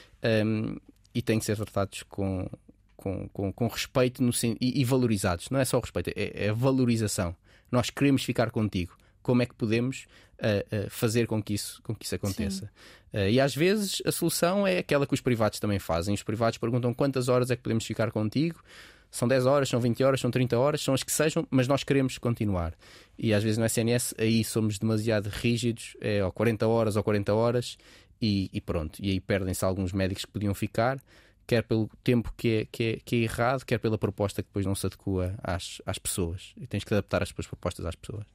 um, 0.46 0.78
e 1.14 1.22
têm 1.22 1.38
que 1.38 1.44
ser 1.44 1.58
tratados 1.58 2.04
com, 2.04 2.50
com, 2.96 3.28
com, 3.28 3.52
com 3.52 3.68
respeito 3.68 4.24
no, 4.24 4.32
e, 4.62 4.80
e, 4.80 4.86
valorizados. 4.86 5.50
Não 5.50 5.60
é 5.60 5.66
só 5.66 5.78
o 5.78 5.82
respeito, 5.82 6.12
é, 6.16 6.46
é 6.46 6.50
a 6.50 6.54
valorização. 6.54 7.36
Nós 7.70 7.90
queremos 7.90 8.24
ficar 8.24 8.52
contigo 8.52 9.01
como 9.22 9.42
é 9.42 9.46
que 9.46 9.54
podemos 9.54 10.08
uh, 10.40 10.86
uh, 10.86 10.90
fazer 10.90 11.28
com 11.28 11.42
que 11.42 11.54
isso, 11.54 11.82
com 11.84 11.96
que 11.96 12.06
isso 12.06 12.16
aconteça. 12.16 12.72
Uh, 13.14 13.30
e 13.30 13.40
às 13.40 13.56
vezes 13.56 14.02
a 14.06 14.12
solução 14.12 14.66
é 14.66 14.80
aquela 14.80 15.06
que 15.06 15.14
os 15.14 15.22
privados 15.22 15.60
também 15.60 15.80
fazem. 15.80 16.14
Os 16.14 16.24
privados 16.24 16.58
perguntam 16.58 16.94
quantas 16.94 17.30
horas 17.30 17.52
é 17.52 17.56
que 17.56 17.62
podemos 17.62 17.86
ficar 17.86 18.12
contigo. 18.12 18.62
São 19.10 19.28
10 19.28 19.46
horas, 19.46 19.68
são 19.68 19.80
20 19.82 20.04
horas, 20.06 20.22
são 20.22 20.32
30 20.32 20.58
horas, 20.58 20.82
são 20.82 20.94
as 20.94 21.04
que 21.04 21.12
sejam, 21.12 21.46
mas 21.52 21.68
nós 21.68 21.84
queremos 21.84 22.18
continuar. 22.18 22.74
E 23.20 23.34
às 23.34 23.44
vezes 23.44 23.58
no 23.58 23.66
SNS 23.66 24.16
aí 24.18 24.42
somos 24.42 24.80
demasiado 24.80 25.28
rígidos, 25.28 25.98
é 26.00 26.24
ou 26.24 26.32
40 26.32 26.66
horas 26.66 26.96
ou 26.96 27.04
40 27.04 27.34
horas, 27.34 27.78
e, 28.22 28.50
e 28.54 28.62
pronto. 28.62 29.00
E 29.04 29.10
aí 29.10 29.20
perdem-se 29.20 29.66
alguns 29.66 29.92
médicos 29.92 30.24
que 30.24 30.32
podiam 30.32 30.54
ficar 30.54 30.98
quer 31.46 31.64
pelo 31.64 31.90
tempo 32.04 32.34
que 32.38 32.50
é, 32.50 32.66
que, 32.72 32.84
é, 32.84 33.00
que 33.04 33.16
é 33.16 33.20
errado, 33.20 33.66
quer 33.66 33.78
pela 33.78 33.98
proposta 33.98 34.42
que 34.42 34.48
depois 34.50 34.66
não 34.66 34.76
se 34.76 34.86
adequa 34.86 35.36
às, 35.44 35.82
às 35.86 35.98
pessoas. 35.98 36.54
E 36.58 36.68
tens 36.68 36.84
que 36.84 36.94
adaptar 36.94 37.22
as 37.22 37.32
tuas 37.32 37.48
propostas 37.48 37.86
às 37.86 37.96
pessoas. 37.96 38.26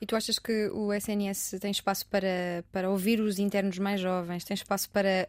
E 0.00 0.06
tu 0.06 0.16
achas 0.16 0.38
que 0.38 0.68
o 0.68 0.92
SNS 0.92 1.56
tem 1.60 1.70
espaço 1.70 2.06
para, 2.06 2.64
para 2.72 2.90
ouvir 2.90 3.20
os 3.20 3.38
internos 3.38 3.78
mais 3.78 4.00
jovens? 4.00 4.44
Tem 4.44 4.54
espaço 4.54 4.88
para 4.90 5.28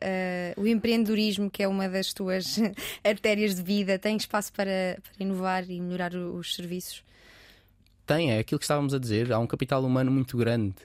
uh, 0.58 0.62
o 0.62 0.68
empreendedorismo, 0.68 1.50
que 1.50 1.64
é 1.64 1.68
uma 1.68 1.88
das 1.90 2.14
tuas 2.14 2.58
artérias 3.04 3.56
de 3.56 3.62
vida? 3.62 4.00
Tem 4.00 4.16
espaço 4.16 4.52
para, 4.54 4.98
para 5.02 5.24
inovar 5.24 5.70
e 5.70 5.80
melhorar 5.80 6.16
os 6.16 6.56
serviços? 6.56 7.04
Tem, 8.06 8.32
é 8.32 8.40
aquilo 8.40 8.60
que 8.60 8.66
estávamos 8.66 8.94
a 8.94 9.00
dizer. 9.00 9.32
Há 9.32 9.40
um 9.40 9.48
capital 9.48 9.84
humano 9.84 10.12
muito 10.12 10.38
grande. 10.38 10.76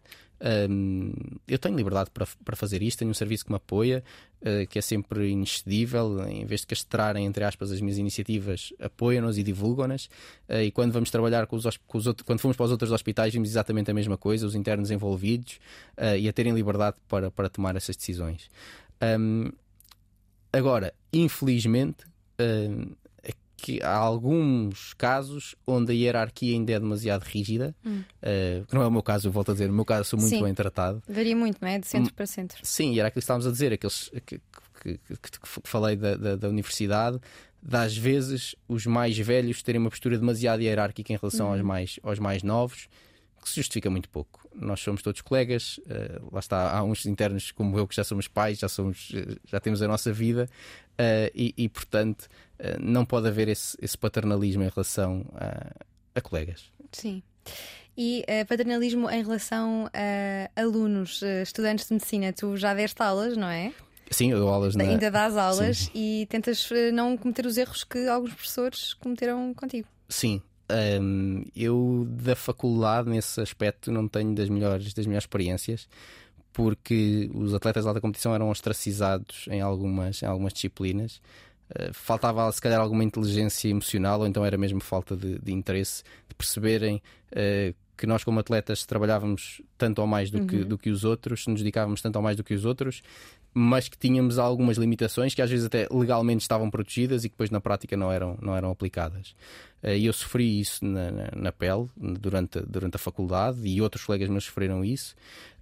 Um, 0.40 1.12
eu 1.46 1.58
tenho 1.58 1.76
liberdade 1.76 2.10
para, 2.10 2.26
para 2.44 2.56
fazer 2.56 2.82
isto, 2.82 3.00
tenho 3.00 3.10
um 3.10 3.14
serviço 3.14 3.44
que 3.44 3.50
me 3.50 3.56
apoia, 3.56 4.04
uh, 4.40 4.66
que 4.68 4.78
é 4.78 4.82
sempre 4.82 5.28
inexcedível, 5.30 6.26
em 6.28 6.44
vez 6.44 6.60
de 6.60 6.68
castrarem, 6.68 7.26
entre 7.26 7.44
aspas, 7.44 7.72
as 7.72 7.80
minhas 7.80 7.98
iniciativas, 7.98 8.72
apoiam-nos 8.78 9.38
e 9.38 9.42
divulgam-nas. 9.42 10.06
Uh, 10.48 10.62
e 10.64 10.70
quando 10.70 10.92
vamos 10.92 11.10
trabalhar 11.10 11.46
com 11.46 11.56
os, 11.56 11.64
com 11.86 11.98
os 11.98 12.06
outros, 12.06 12.24
quando 12.24 12.40
fomos 12.40 12.56
para 12.56 12.66
os 12.66 12.70
outros 12.70 12.92
hospitais, 12.92 13.32
vimos 13.32 13.48
exatamente 13.48 13.90
a 13.90 13.94
mesma 13.94 14.16
coisa, 14.16 14.46
os 14.46 14.54
internos 14.54 14.90
envolvidos 14.90 15.58
uh, 15.96 16.16
e 16.16 16.28
a 16.28 16.32
terem 16.32 16.52
liberdade 16.52 16.96
para, 17.08 17.30
para 17.30 17.48
tomar 17.48 17.74
essas 17.76 17.96
decisões. 17.96 18.48
Um, 19.02 19.50
agora, 20.52 20.94
infelizmente, 21.12 22.06
que 23.60 23.82
há 23.82 23.92
alguns 23.92 24.94
casos 24.94 25.56
onde 25.66 25.90
a 25.90 25.94
hierarquia 25.94 26.54
ainda 26.54 26.72
é 26.72 26.78
demasiado 26.78 27.22
rígida, 27.24 27.74
hum. 27.84 28.02
uh, 28.22 28.64
que 28.64 28.74
não 28.74 28.82
é 28.82 28.86
o 28.86 28.90
meu 28.90 29.02
caso, 29.02 29.26
eu 29.26 29.32
volto 29.32 29.50
a 29.50 29.52
dizer, 29.52 29.66
no 29.66 29.74
meu 29.74 29.84
caso 29.84 30.10
sou 30.10 30.18
muito 30.18 30.32
Sim. 30.32 30.44
bem 30.44 30.54
tratado. 30.54 31.02
Varia 31.08 31.34
muito, 31.34 31.58
não 31.60 31.68
é? 31.68 31.78
De 31.78 31.86
centro 31.86 32.12
hum, 32.12 32.14
para 32.14 32.24
centro. 32.24 32.60
Sim, 32.62 32.92
e 32.92 33.00
era 33.00 33.08
aquilo 33.08 33.20
que 33.20 33.24
estávamos 33.24 33.48
a 33.48 33.50
dizer, 33.50 33.72
aqueles 33.72 34.10
que, 34.24 34.40
que, 34.80 34.98
que, 34.98 35.40
que 35.40 35.48
falei 35.64 35.96
da, 35.96 36.14
da, 36.14 36.36
da, 36.36 36.48
universidade, 36.48 37.18
das 37.60 37.96
vezes 37.96 38.54
os 38.68 38.86
mais 38.86 39.18
velhos 39.18 39.60
terem 39.60 39.80
uma 39.80 39.90
postura 39.90 40.16
demasiado 40.16 40.62
hierárquica 40.62 41.12
em 41.12 41.16
relação 41.16 41.50
aos, 41.50 41.60
hum. 41.60 41.64
mais, 41.64 41.98
aos 42.04 42.20
mais 42.20 42.44
novos, 42.44 42.88
que 43.42 43.48
se 43.48 43.56
justifica 43.56 43.90
muito 43.90 44.08
pouco. 44.08 44.48
Nós 44.54 44.78
somos 44.78 45.02
todos 45.02 45.20
colegas, 45.20 45.78
uh, 45.78 46.28
lá 46.32 46.38
está, 46.38 46.70
há 46.78 46.84
uns 46.84 47.06
internos 47.06 47.50
como 47.50 47.76
eu 47.76 47.88
que 47.88 47.96
já 47.96 48.04
somos 48.04 48.28
pais, 48.28 48.60
já, 48.60 48.68
somos, 48.68 49.10
já 49.44 49.58
temos 49.58 49.82
a 49.82 49.88
nossa 49.88 50.12
vida, 50.12 50.48
uh, 50.92 51.30
e, 51.34 51.52
e, 51.56 51.68
portanto 51.68 52.28
eh, 52.28 52.47
não 52.80 53.04
pode 53.04 53.28
haver 53.28 53.48
esse, 53.48 53.76
esse 53.80 53.96
paternalismo 53.96 54.62
em 54.62 54.68
relação 54.68 55.24
a, 55.34 55.72
a 56.14 56.20
colegas. 56.20 56.70
Sim. 56.92 57.22
E 57.96 58.24
uh, 58.28 58.46
paternalismo 58.46 59.10
em 59.10 59.22
relação 59.22 59.88
a 59.92 60.60
alunos, 60.60 61.20
uh, 61.22 61.42
estudantes 61.42 61.86
de 61.86 61.94
medicina, 61.94 62.32
tu 62.32 62.56
já 62.56 62.74
deste 62.74 63.02
aulas, 63.02 63.36
não 63.36 63.48
é? 63.48 63.72
Sim, 64.10 64.30
eu 64.30 64.38
dou 64.38 64.48
aulas 64.48 64.74
na... 64.74 64.84
Ainda 64.84 65.10
dás 65.10 65.36
aulas 65.36 65.78
Sim. 65.78 65.90
e 65.94 66.26
tentas 66.30 66.70
não 66.94 67.16
cometer 67.16 67.44
os 67.44 67.58
erros 67.58 67.84
que 67.84 68.08
alguns 68.08 68.32
professores 68.32 68.94
cometeram 68.94 69.52
contigo. 69.52 69.86
Sim. 70.08 70.40
Um, 71.00 71.44
eu 71.56 72.06
da 72.08 72.36
faculdade 72.36 73.08
nesse 73.08 73.40
aspecto 73.40 73.90
não 73.90 74.06
tenho 74.06 74.34
das 74.34 74.48
melhores, 74.48 74.92
das 74.94 75.06
melhores 75.06 75.24
experiências 75.24 75.88
porque 76.58 77.30
os 77.34 77.54
atletas 77.54 77.84
de 77.84 77.88
alta 77.88 78.00
competição 78.00 78.34
eram 78.34 78.50
ostracizados 78.50 79.46
em 79.48 79.60
algumas, 79.60 80.20
em 80.22 80.26
algumas 80.26 80.52
disciplinas 80.52 81.20
eh, 81.22 81.47
faltava 81.92 82.50
se 82.50 82.60
calhar 82.60 82.80
alguma 82.80 83.04
inteligência 83.04 83.68
emocional 83.68 84.20
ou 84.20 84.26
então 84.26 84.44
era 84.44 84.56
mesmo 84.56 84.80
falta 84.80 85.16
de, 85.16 85.38
de 85.38 85.52
interesse 85.52 86.02
de 86.28 86.34
perceberem 86.34 87.02
uh, 87.32 87.74
que 87.98 88.06
nós 88.06 88.22
como 88.22 88.38
atletas 88.38 88.86
trabalhávamos 88.86 89.60
tanto 89.76 90.00
ou 90.00 90.06
mais 90.06 90.30
do, 90.30 90.38
uhum. 90.38 90.46
que, 90.46 90.64
do 90.64 90.78
que 90.78 90.88
os 90.88 91.04
outros, 91.04 91.46
nos 91.48 91.60
dedicávamos 91.60 92.00
tanto 92.00 92.14
ou 92.16 92.22
mais 92.22 92.36
do 92.36 92.44
que 92.44 92.54
os 92.54 92.64
outros, 92.64 93.02
mas 93.52 93.88
que 93.88 93.98
tínhamos 93.98 94.38
algumas 94.38 94.76
limitações 94.76 95.34
que 95.34 95.42
às 95.42 95.50
vezes 95.50 95.66
até 95.66 95.88
legalmente 95.90 96.42
estavam 96.42 96.70
protegidas 96.70 97.24
e 97.24 97.28
que 97.28 97.34
depois 97.34 97.50
na 97.50 97.60
prática 97.60 97.96
não 97.96 98.12
eram, 98.12 98.38
não 98.40 98.56
eram 98.56 98.70
aplicadas. 98.70 99.34
Uh, 99.82 99.90
e 99.96 100.06
eu 100.06 100.12
sofri 100.12 100.60
isso 100.60 100.84
na, 100.84 101.10
na, 101.10 101.30
na, 101.34 101.52
pele 101.52 101.88
durante, 101.96 102.60
durante 102.60 102.94
a 102.94 102.98
faculdade 102.98 103.66
e 103.66 103.82
outros 103.82 104.04
colegas 104.04 104.28
meus 104.28 104.44
sofreram 104.44 104.84
isso. 104.84 105.16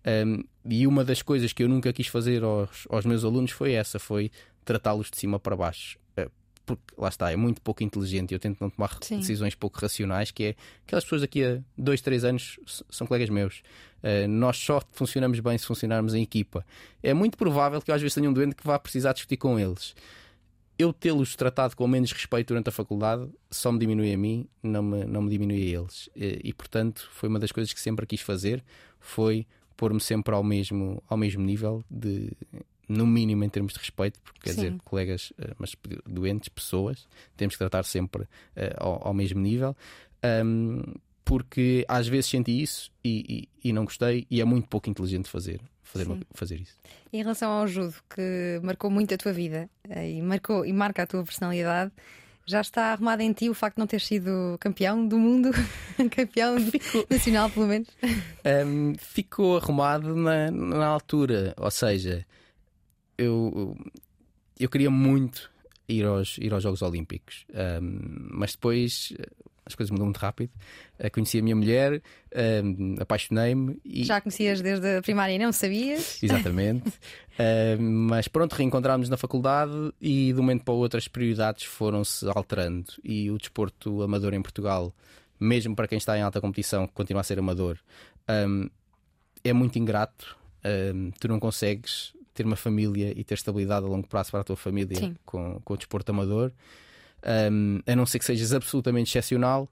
Um, 0.05 0.11
ehm, 0.11 0.41
e 0.67 0.87
uma 0.87 1.05
das 1.05 1.23
coisas 1.23 1.53
que 1.53 1.63
eu 1.63 1.69
nunca 1.69 1.93
quis 1.93 2.07
fazer 2.07 2.45
aos, 2.45 2.87
aos 2.91 3.07
meus 3.07 3.25
alunos 3.25 3.51
foi 3.51 3.73
essa, 3.73 3.99
foi 3.99 4.31
tratá-los 4.67 5.11
de 5.11 5.17
cima 5.17 5.39
para 5.39 5.57
baixo. 5.57 5.99
Eh, 6.17 6.29
porque 6.67 6.83
lá 6.99 7.09
está, 7.09 7.31
é 7.31 7.37
muito 7.37 7.63
pouco 7.63 7.83
inteligente 7.83 8.33
e 8.33 8.35
eu 8.35 8.39
tento 8.39 8.61
não 8.61 8.69
tomar 8.69 8.99
Sim. 9.01 9.21
decisões 9.21 9.55
pouco 9.55 9.79
racionais, 9.79 10.31
que 10.33 10.45
é 10.45 10.55
aquelas 10.85 11.05
pessoas 11.05 11.23
daqui 11.23 11.43
a 11.45 11.61
dois, 11.79 12.01
três 12.03 12.25
anos 12.25 12.59
são 12.91 13.07
colegas 13.07 13.31
meus. 13.31 13.63
Uh, 14.03 14.29
nós 14.29 14.59
só 14.59 14.83
funcionamos 14.93 15.41
bem 15.41 15.57
se 15.57 15.65
funcionarmos 15.65 16.13
em 16.13 16.23
equipa. 16.23 16.67
É 17.03 17.15
muito 17.15 17.39
provável 17.39 17.81
que 17.81 17.91
eu 17.91 17.95
às 17.95 18.03
vezes 18.03 18.15
tenha 18.15 18.29
um 18.29 18.33
doente 18.33 18.57
que 18.57 18.67
vá 18.67 18.79
precisar 18.79 19.13
discutir 19.13 19.37
com 19.37 19.59
eles. 19.59 19.95
Eu 20.79 20.93
tê-los 20.93 21.35
tratado 21.37 21.75
com 21.75 21.87
menos 21.87 22.13
respeito 22.13 22.49
durante 22.49 22.69
a 22.69 22.73
faculdade 22.73 23.31
só 23.51 23.73
me 23.73 23.79
diminui 23.79 24.13
a 24.13 24.19
mim, 24.19 24.47
não 24.63 24.83
me, 24.83 25.05
não 25.05 25.23
me 25.23 25.31
diminui 25.31 25.63
a 25.63 25.81
eles. 25.81 26.11
E, 26.15 26.41
e 26.45 26.53
portanto, 26.53 27.09
foi 27.13 27.29
uma 27.29 27.39
das 27.39 27.53
coisas 27.53 27.73
que 27.73 27.81
sempre 27.81 28.05
quis 28.05 28.21
fazer, 28.21 28.63
foi 29.01 29.47
pôr-me 29.77 30.01
sempre 30.01 30.35
ao 30.35 30.43
mesmo, 30.43 31.03
ao 31.09 31.17
mesmo 31.17 31.43
nível 31.43 31.85
de 31.91 32.33
no 32.89 33.07
mínimo 33.07 33.43
em 33.45 33.49
termos 33.49 33.73
de 33.73 33.79
respeito, 33.79 34.21
porque 34.23 34.41
quer 34.41 34.51
Sim. 34.51 34.57
dizer, 34.57 34.75
colegas, 34.85 35.33
eh, 35.39 35.53
mas 35.59 35.75
doentes, 36.07 36.49
pessoas, 36.49 37.07
temos 37.37 37.55
que 37.55 37.59
tratar 37.59 37.85
sempre 37.85 38.27
eh, 38.55 38.75
ao, 38.79 39.09
ao 39.09 39.15
mesmo 39.15 39.41
nível. 39.41 39.77
Ahm, 40.23 40.83
porque 41.25 41.85
às 41.89 42.07
vezes 42.07 42.27
senti 42.31 42.63
isso 42.63 42.91
e, 43.05 43.49
e- 43.65 43.69
e 43.69 43.73
não 43.73 43.85
gostei, 43.85 44.27
e 44.31 44.41
é 44.41 44.45
muito 44.45 44.69
pouco 44.69 44.89
inteligente 44.89 45.29
fazer, 45.29 45.61
fazer, 45.83 46.07
uma- 46.07 46.21
fazer 46.33 46.61
isso. 46.61 46.77
Em 47.13 47.19
relação 47.19 47.51
ao 47.51 47.67
judo, 47.67 47.95
que 48.09 48.61
marcou 48.63 48.89
muito 48.91 49.13
a 49.13 49.19
tua 49.19 49.33
vida 49.33 49.69
eh, 49.89 50.13
e, 50.13 50.23
marcou, 50.23 50.65
e 50.65 50.73
marca 50.73 51.03
a 51.03 51.07
tua 51.07 51.25
personalidade, 51.25 51.91
já 52.49 52.61
está 52.61 52.93
arrumado 52.93 53.23
em 53.23 53.33
ti 53.33 53.51
o 53.51 53.55
facto 53.55 53.75
de 53.75 53.81
não 53.81 53.89
teres 53.89 54.07
sido 54.07 54.57
campeão 54.61 55.05
do 55.09 55.19
mundo, 55.19 55.51
campeão 56.15 56.55
de- 56.59 56.81
nacional, 57.11 57.51
pelo 57.51 57.67
menos. 57.67 57.89
Um, 58.65 58.95
ficou 58.97 59.57
arrumado 59.57 60.15
na, 60.15 60.49
na 60.53 60.87
altura, 60.87 61.55
ou 61.57 61.71
seja, 61.73 62.25
eu, 63.19 63.77
eu 64.59 64.69
queria 64.69 64.91
muito 64.91 65.51
ir 65.89 66.05
aos, 66.05 66.39
ir 66.39 66.53
aos 66.53 66.63
Jogos 66.63 66.83
Olímpicos, 66.83 67.47
Um, 67.51 68.29
mas 68.31 68.53
depois 68.53 69.13
eh, 69.19 69.27
as 69.67 69.75
coisas 69.75 69.91
mudam 69.91 70.07
muito 70.07 70.19
rápido. 70.19 70.53
Eh, 70.99 71.11
conheci 71.11 71.39
a 71.39 71.43
minha 71.43 71.57
mulher, 71.57 72.01
um, 72.65 72.97
apaixonei-me 73.01 73.79
e. 73.85 74.05
Já 74.05 74.21
conhecias 74.21 74.61
desde 74.61 74.99
a 74.99 75.03
primária 75.03 75.35
e 75.35 75.39
não 75.39 75.53
sabias. 75.53 76.19
Exatamente. 76.23 76.89
Uh, 76.89 77.81
mas 77.81 78.29
pronto, 78.29 78.53
reencontrámos 78.55 79.09
na 79.09 79.17
faculdade 79.17 79.93
e 80.01 80.33
de 80.33 80.35
um 80.35 80.43
momento 80.43 80.65
para 80.65 80.73
o 80.73 80.77
outro 80.77 80.99
as 80.99 81.09
prioridades 81.09 81.65
foram-se 81.65 82.27
alterando. 82.29 82.93
E 83.03 83.31
o 83.31 83.39
desporto 83.39 84.03
amador 84.03 84.35
em 84.35 84.41
Portugal, 84.41 84.95
mesmo 85.39 85.75
para 85.75 85.89
quem 85.89 85.99
está 85.99 86.17
em 86.17 86.23
alta 86.23 86.41
competição, 86.41 86.87
que 86.87 86.93
continua 86.93 87.23
a 87.23 87.25
ser 87.25 87.39
amador, 87.39 87.77
um, 88.49 88.71
é 89.43 89.53
muito 89.53 89.79
ingrato. 89.79 90.37
Um, 90.65 91.11
tu 91.19 91.29
não 91.29 91.41
consegues 91.41 92.13
ter 92.37 92.47
uma 92.47 92.57
família 92.57 93.13
e 93.17 93.25
ter 93.25 93.35
estabilidade 93.35 93.87
a 93.87 93.89
longo 93.89 94.07
prazo 94.07 94.31
para 94.31 94.41
a 94.41 94.45
tua 94.45 94.57
família 94.57 94.97
Sim. 94.97 95.17
com, 95.25 95.61
com 95.65 95.75
o 95.75 95.77
desporto 95.77 96.11
amador, 96.13 96.53
um, 97.51 97.81
a 97.87 97.97
não 97.97 98.07
ser 98.07 98.19
que 98.19 98.25
sejas 98.25 98.53
absolutamente 98.53 99.11
excepcional. 99.11 99.69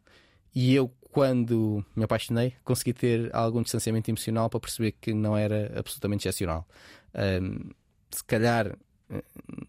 E 0.54 0.74
eu, 0.74 0.90
quando 1.10 1.84
me 1.94 2.04
apaixonei, 2.04 2.54
consegui 2.64 2.92
ter 2.92 3.34
algum 3.34 3.62
distanciamento 3.62 4.10
emocional 4.10 4.48
para 4.48 4.60
perceber 4.60 4.92
que 4.92 5.12
não 5.12 5.36
era 5.36 5.72
absolutamente 5.76 6.26
excepcional. 6.26 6.66
Um, 7.14 7.70
se 8.10 8.24
calhar 8.24 8.76
eh, 9.10 9.22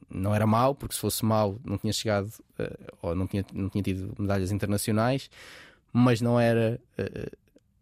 não 0.10 0.34
era 0.34 0.46
mau, 0.48 0.76
porque 0.76 0.96
se 0.96 1.02
fosse 1.02 1.26
mau 1.26 1.60
não 1.64 1.78
tinha 1.78 1.92
chegado 1.92 2.32
eh, 2.60 2.78
ou 3.02 3.16
não 3.16 3.28
tinha, 3.28 3.46
não 3.54 3.70
tinha 3.70 3.84
tido 3.84 4.14
medalhas 4.18 4.52
internacionais, 4.52 5.30
mas 5.92 6.22
não 6.22 6.40
era, 6.40 6.80
eh, 6.98 7.30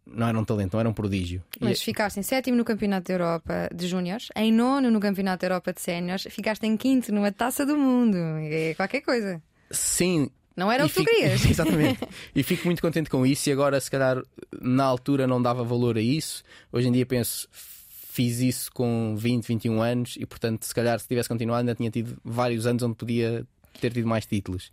não 0.05 0.27
era 0.27 0.37
um 0.39 0.43
talento, 0.43 0.73
não 0.73 0.79
era 0.79 0.89
um 0.89 0.93
prodígio. 0.93 1.43
E- 1.59 1.63
Mas 1.63 1.81
ficaste 1.81 2.19
em 2.19 2.23
sétimo 2.23 2.57
no 2.57 2.65
Campeonato 2.65 3.07
da 3.07 3.13
Europa 3.13 3.69
de 3.73 3.87
Júniores, 3.87 4.29
em 4.35 4.51
nono 4.51 4.91
no 4.91 4.99
Campeonato 4.99 5.41
da 5.41 5.47
Europa 5.47 5.73
de 5.73 5.81
Séniores, 5.81 6.27
ficaste 6.29 6.63
em 6.65 6.75
quinto 6.77 7.13
numa 7.13 7.31
taça 7.31 7.65
do 7.65 7.77
mundo. 7.77 8.17
É 8.17 8.73
qualquer 8.75 9.01
coisa. 9.01 9.41
sim, 9.71 10.29
Não 10.55 10.71
era 10.71 10.83
E 10.83 10.85
o 10.85 10.89
que 10.89 10.95
tu 10.95 11.05
querias. 11.05 11.43
Exatamente. 11.49 11.99
e 12.35 12.43
fico 12.43 12.65
muito 12.65 12.81
contente 12.81 13.09
com 13.09 13.25
isso. 13.25 13.49
E 13.49 13.51
agora, 13.51 13.79
se 13.81 13.89
calhar, 13.89 14.21
na 14.61 14.83
altura 14.83 15.25
não 15.25 15.41
dava 15.41 15.63
valor 15.63 15.97
a 15.97 16.01
isso. 16.01 16.43
Hoje 16.71 16.87
em 16.89 16.91
dia 16.91 17.05
penso, 17.07 17.47
fiz 17.51 18.39
isso 18.39 18.71
com 18.71 19.15
20, 19.17 19.47
21 19.47 19.81
anos 19.81 20.15
e, 20.19 20.25
portanto, 20.27 20.63
se 20.63 20.75
calhar, 20.75 20.99
se 20.99 21.07
tivesse 21.07 21.27
continuado, 21.27 21.61
ainda 21.61 21.73
tinha 21.73 21.89
tido 21.89 22.15
vários 22.23 22.67
anos 22.67 22.83
onde 22.83 22.93
podia 22.95 23.47
ter 23.81 23.91
tido 23.91 24.07
mais 24.07 24.25
títulos. 24.27 24.69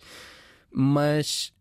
Mas 0.73 1.53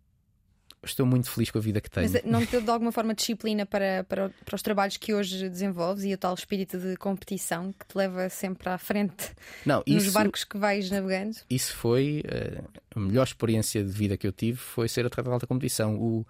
estou 0.84 1.06
muito 1.06 1.30
feliz 1.30 1.52
com 1.52 1.58
a 1.58 1.62
vida 1.62 1.82
que 1.82 1.90
tenho. 1.90 2.10
Mas 2.10 2.16
eh, 2.16 2.24
não 2.26 2.46
te 2.46 2.52
deu 2.52 2.62
de 2.62 2.70
alguma 2.70 2.92
forma 2.92 3.14
disciplina 3.14 3.66
para, 3.66 4.04
para, 4.06 4.30
para 4.30 4.56
os 4.56 4.62
trabalhos 4.62 4.98
que 4.98 5.14
hoje 5.14 5.50
desenvolves 5.50 6.04
e 6.04 6.14
o 6.14 6.18
tal 6.18 6.34
espírito 6.34 6.78
de 6.78 6.96
competição 6.96 7.74
que 7.74 7.86
te 7.86 7.98
leva 7.98 8.30
sempre 8.30 8.70
à 8.70 8.78
frente 8.78 9.32
não, 9.66 9.84
nos 9.86 10.06
isso, 10.06 10.14
barcos 10.14 10.44
que 10.44 10.58
vais 10.58 10.90
navegando? 10.90 11.38
isso 11.50 11.76
foi 11.76 12.24
eh, 12.26 12.62
a 12.96 13.00
melhor 13.00 13.24
experiência 13.24 13.84
de 13.84 13.90
vida 13.90 14.18
que 14.18 14.26
eu 14.26 14.32
tive 14.32 14.58
foi 14.58 14.88
ser 14.88 15.06
atleta 15.06 15.30
de 15.30 15.34
alta 15.34 15.48
competição. 15.48 15.96
O, 15.96 16.26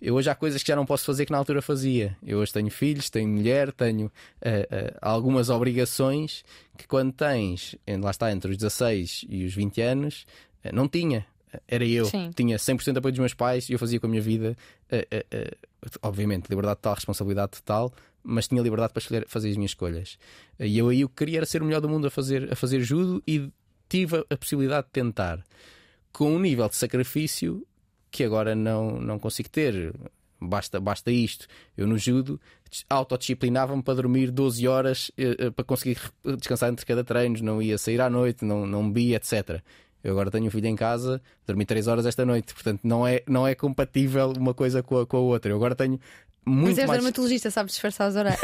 eu 0.00 0.14
hoje 0.14 0.28
há 0.28 0.34
coisas 0.34 0.62
que 0.62 0.68
já 0.68 0.76
não 0.76 0.86
posso 0.86 1.04
fazer 1.04 1.24
que 1.24 1.32
na 1.32 1.38
altura 1.38 1.62
fazia. 1.62 2.16
Eu 2.22 2.38
hoje 2.38 2.52
tenho 2.52 2.70
filhos, 2.70 3.08
tenho 3.08 3.28
mulher, 3.28 3.72
tenho 3.72 4.12
eh, 4.40 4.68
eh, 4.70 4.94
algumas 5.00 5.48
obrigações 5.48 6.44
que 6.76 6.86
quando 6.86 7.12
tens, 7.12 7.76
lá 8.00 8.10
está, 8.10 8.32
entre 8.32 8.50
os 8.50 8.56
16 8.56 9.26
e 9.28 9.44
os 9.44 9.54
20 9.54 9.80
anos, 9.80 10.26
não 10.72 10.88
tinha. 10.88 11.24
Era 11.66 11.84
eu, 11.84 12.06
Sim. 12.06 12.30
tinha 12.34 12.56
100% 12.56 12.92
de 12.92 12.98
apoio 12.98 13.12
dos 13.12 13.18
meus 13.18 13.34
pais 13.34 13.68
e 13.68 13.72
eu 13.72 13.78
fazia 13.78 14.00
com 14.00 14.06
a 14.06 14.10
minha 14.10 14.22
vida, 14.22 14.56
eh, 14.90 15.06
eh, 15.30 15.50
obviamente, 16.02 16.48
liberdade 16.48 16.76
total, 16.76 16.94
responsabilidade 16.94 17.52
total, 17.52 17.92
mas 18.22 18.48
tinha 18.48 18.62
liberdade 18.62 18.92
para 18.92 19.00
escolher, 19.00 19.26
fazer 19.28 19.50
as 19.50 19.56
minhas 19.56 19.70
escolhas. 19.72 20.18
E 20.58 20.78
eu 20.78 20.88
aí 20.88 21.04
o 21.04 21.08
que 21.08 21.16
queria 21.16 21.38
era 21.38 21.46
ser 21.46 21.62
o 21.62 21.64
melhor 21.64 21.80
do 21.80 21.88
mundo 21.88 22.06
a 22.06 22.10
fazer, 22.10 22.52
a 22.52 22.56
fazer 22.56 22.80
judo 22.80 23.22
e 23.26 23.50
tive 23.88 24.16
a, 24.16 24.24
a 24.30 24.36
possibilidade 24.36 24.86
de 24.86 24.92
tentar 24.92 25.44
com 26.12 26.32
um 26.32 26.38
nível 26.38 26.68
de 26.68 26.76
sacrifício 26.76 27.66
que 28.10 28.22
agora 28.22 28.54
não, 28.54 29.00
não 29.00 29.18
consigo 29.18 29.48
ter. 29.48 29.92
Basta, 30.40 30.78
basta 30.78 31.10
isto. 31.10 31.46
Eu 31.76 31.86
no 31.86 31.98
judo 31.98 32.40
autodisciplinava-me 32.88 33.82
para 33.82 33.94
dormir 33.94 34.30
12 34.30 34.66
horas 34.68 35.10
eh, 35.18 35.36
eh, 35.38 35.50
para 35.50 35.64
conseguir 35.64 35.98
descansar 36.38 36.70
entre 36.70 36.86
cada 36.86 37.02
treino, 37.02 37.38
não 37.42 37.60
ia 37.60 37.76
sair 37.76 38.00
à 38.00 38.08
noite, 38.08 38.44
não, 38.44 38.66
não 38.66 38.88
bebia, 38.88 39.16
etc. 39.16 39.60
Eu 40.04 40.12
agora 40.12 40.30
tenho 40.30 40.44
um 40.46 40.50
filho 40.50 40.66
em 40.66 40.76
casa, 40.76 41.20
dormi 41.46 41.64
3 41.64 41.88
horas 41.88 42.04
esta 42.06 42.24
noite, 42.26 42.52
portanto 42.54 42.80
não 42.84 43.06
é, 43.06 43.22
não 43.26 43.46
é 43.48 43.54
compatível 43.54 44.32
uma 44.38 44.52
coisa 44.54 44.82
com 44.82 44.98
a, 45.00 45.06
com 45.06 45.16
a 45.16 45.20
outra. 45.20 45.50
Eu 45.50 45.56
agora 45.56 45.74
tenho 45.74 45.98
Mas 46.44 46.54
muito 46.56 46.78
és 46.78 46.86
mais. 46.86 47.00
dermatologista, 47.00 47.50
sabes 47.50 47.72
disfarçar 47.72 48.08
as 48.08 48.16
olheiras. 48.16 48.40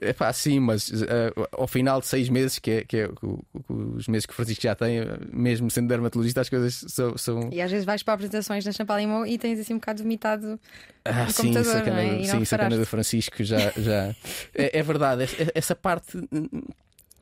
É 0.00 0.12
pá, 0.14 0.32
sim, 0.32 0.58
mas 0.60 0.90
eh, 0.90 1.30
ao 1.52 1.66
final 1.66 2.00
de 2.00 2.06
seis 2.06 2.28
meses, 2.30 2.58
que 2.58 2.70
é, 2.70 2.84
que 2.84 2.96
é 2.96 3.08
o- 3.22 3.44
o- 3.68 3.96
os 3.96 4.08
meses 4.08 4.24
que 4.24 4.32
o 4.32 4.34
Francisco 4.34 4.62
já 4.62 4.74
tem, 4.74 5.00
mesmo 5.30 5.70
sendo 5.70 5.88
dermatologista, 5.88 6.40
as 6.40 6.48
coisas 6.48 6.84
são. 6.88 7.18
são... 7.18 7.50
E 7.52 7.60
às 7.60 7.70
vezes 7.70 7.84
vais 7.84 8.02
para 8.02 8.14
apresentações 8.14 8.64
na 8.64 8.72
Champalimau 8.72 9.26
e 9.26 9.36
tens 9.36 9.58
assim 9.60 9.74
um 9.74 9.78
bocado 9.78 10.02
vomitado. 10.02 10.58
Ah, 11.04 11.24
no 11.24 11.30
sim, 11.30 11.42
computador, 11.48 11.72
sacana, 11.72 11.96
não 12.02 12.02
é? 12.02 12.24
Sim, 12.24 12.44
sacana 12.46 12.76
do 12.78 12.86
Francisco 12.86 13.44
já. 13.44 13.58
já... 13.76 14.14
é, 14.54 14.78
é 14.78 14.82
verdade, 14.82 15.24
é- 15.24 15.52
essa 15.54 15.74
parte 15.76 16.16
hum, 16.32 16.62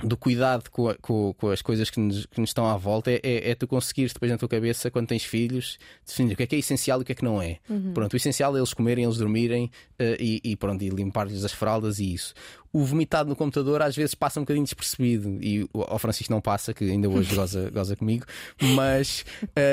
do 0.03 0.17
cuidado 0.17 0.69
com, 0.71 0.89
a- 0.89 0.97
com- 0.97 1.33
com 1.35 1.51
as 1.51 1.63
coisas 1.63 1.89
que 1.89 2.01
nos, 2.01 2.27
que 2.27 2.41
nos 2.41 2.51
estão 2.51 2.67
à 2.67 2.77
volta 2.77 3.11
é, 3.13 3.21
é, 3.23 3.51
é 3.51 3.55
tu 3.55 3.67
conseguires 3.67 4.13
depois 4.13 4.31
na 4.31 4.37
tua 4.37 4.49
cabeça, 4.49 4.91
quando 4.91 5.07
tens 5.07 5.23
filhos, 5.25 5.79
definir 6.07 6.35
o 6.35 6.37
que 6.37 6.43
é 6.43 6.47
que 6.47 6.57
é 6.57 6.59
essencial 6.59 6.99
e 6.99 7.03
o 7.03 7.05
que 7.05 7.13
é 7.13 7.15
que 7.15 7.25
não 7.25 7.41
é. 7.41 7.59
Pronto, 7.95 8.13
o 8.13 8.17
essencial 8.17 8.55
é 8.57 8.59
eles 8.59 8.75
comerem, 8.75 9.05
eles 9.05 9.17
dormirem 9.19 9.71
eh, 9.99 10.17
e, 10.19 10.41
e 10.45 10.57
pronto, 10.57 10.83
e 10.83 10.89
limpar-lhes 10.89 11.45
as 11.45 11.53
fraldas 11.53 12.01
e 12.01 12.13
isso. 12.13 12.35
O 12.73 12.85
vomitado 12.85 13.29
no 13.29 13.37
computador 13.37 13.81
às 13.83 13.95
vezes 13.95 14.17
passa 14.17 14.41
um 14.41 14.43
bocadinho 14.43 14.65
despercebido 14.65 15.39
e 15.41 15.63
o- 15.73 15.83
ao 15.87 15.99
Francisco 15.99 16.33
não 16.33 16.41
passa, 16.41 16.75
que 16.75 16.85
ainda 16.91 17.09
hoje 17.09 17.35
goza, 17.35 17.71
goza 17.71 17.95
comigo, 17.97 18.27
mas, 18.75 19.25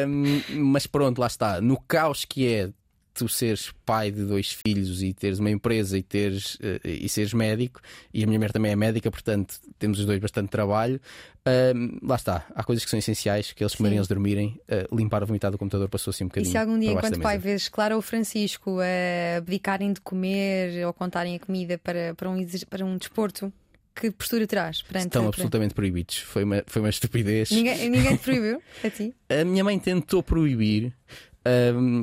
hum, 0.07 0.41
mas 0.71 0.85
pronto, 0.85 1.19
lá 1.19 1.27
está. 1.27 1.59
No 1.59 1.79
caos 1.81 2.25
que 2.25 2.47
é 2.47 2.69
tu 3.13 3.27
seres 3.27 3.71
pai 3.85 4.09
de 4.11 4.23
dois 4.23 4.51
filhos 4.51 5.03
e 5.03 5.13
teres 5.13 5.39
uma 5.39 5.49
empresa 5.49 5.97
e 5.97 6.03
teres 6.03 6.57
eh, 6.61 6.79
e 6.83 7.09
seres 7.09 7.33
médico 7.33 7.81
e 8.13 8.23
a 8.23 8.27
minha 8.27 8.39
mulher 8.39 8.51
também 8.51 8.71
é 8.71 8.75
médica, 8.75 9.11
portanto 9.11 9.55
temos 9.77 9.99
os 9.99 10.05
dois 10.05 10.19
bastante 10.19 10.49
trabalho. 10.49 10.99
Ahm, 11.45 11.97
lá 12.03 12.15
está, 12.15 12.45
há 12.55 12.63
coisas 12.63 12.83
que 12.85 12.89
são 12.91 12.99
essenciais, 12.99 13.51
que 13.51 13.63
eles 13.63 13.75
comerem, 13.75 13.97
eles 13.97 14.07
dormirem, 14.07 14.59
eh, 14.67 14.87
limpar 14.93 15.23
a 15.23 15.25
vomitade 15.25 15.53
do 15.53 15.57
computador 15.57 15.89
passou 15.89 16.11
assim 16.11 16.23
um 16.23 16.27
E 16.27 16.29
bocadinho. 16.29 16.51
se 16.51 16.57
algum 16.57 16.79
dia, 16.79 16.91
enquanto 16.91 17.19
pai, 17.19 17.37
vês 17.37 17.67
Clara 17.67 17.95
ou 17.95 18.01
Francisco 18.01 18.77
a 18.79 19.37
abdicarem 19.37 19.91
de 19.91 20.01
comer 20.01 20.85
ou 20.85 20.93
contarem 20.93 21.35
a 21.35 21.39
comida 21.39 21.77
para, 21.77 22.13
para, 22.15 22.29
um, 22.29 22.45
para 22.69 22.85
um 22.85 22.97
desporto, 22.97 23.51
que 23.95 24.09
postura 24.11 24.47
terás 24.47 24.81
perante 24.81 25.07
Estão 25.07 25.27
absolutamente 25.27 25.73
proibidos. 25.73 26.17
Foi 26.19 26.43
uma, 26.43 26.63
foi 26.65 26.81
uma 26.81 26.89
estupidez. 26.89 27.51
Ninguém, 27.51 27.89
ninguém 27.89 28.15
te 28.17 28.23
proibiu 28.23 28.61
a 28.83 28.89
ti? 28.89 29.13
A 29.29 29.43
minha 29.43 29.63
mãe 29.63 29.77
tentou 29.79 30.23
proibir, 30.23 30.93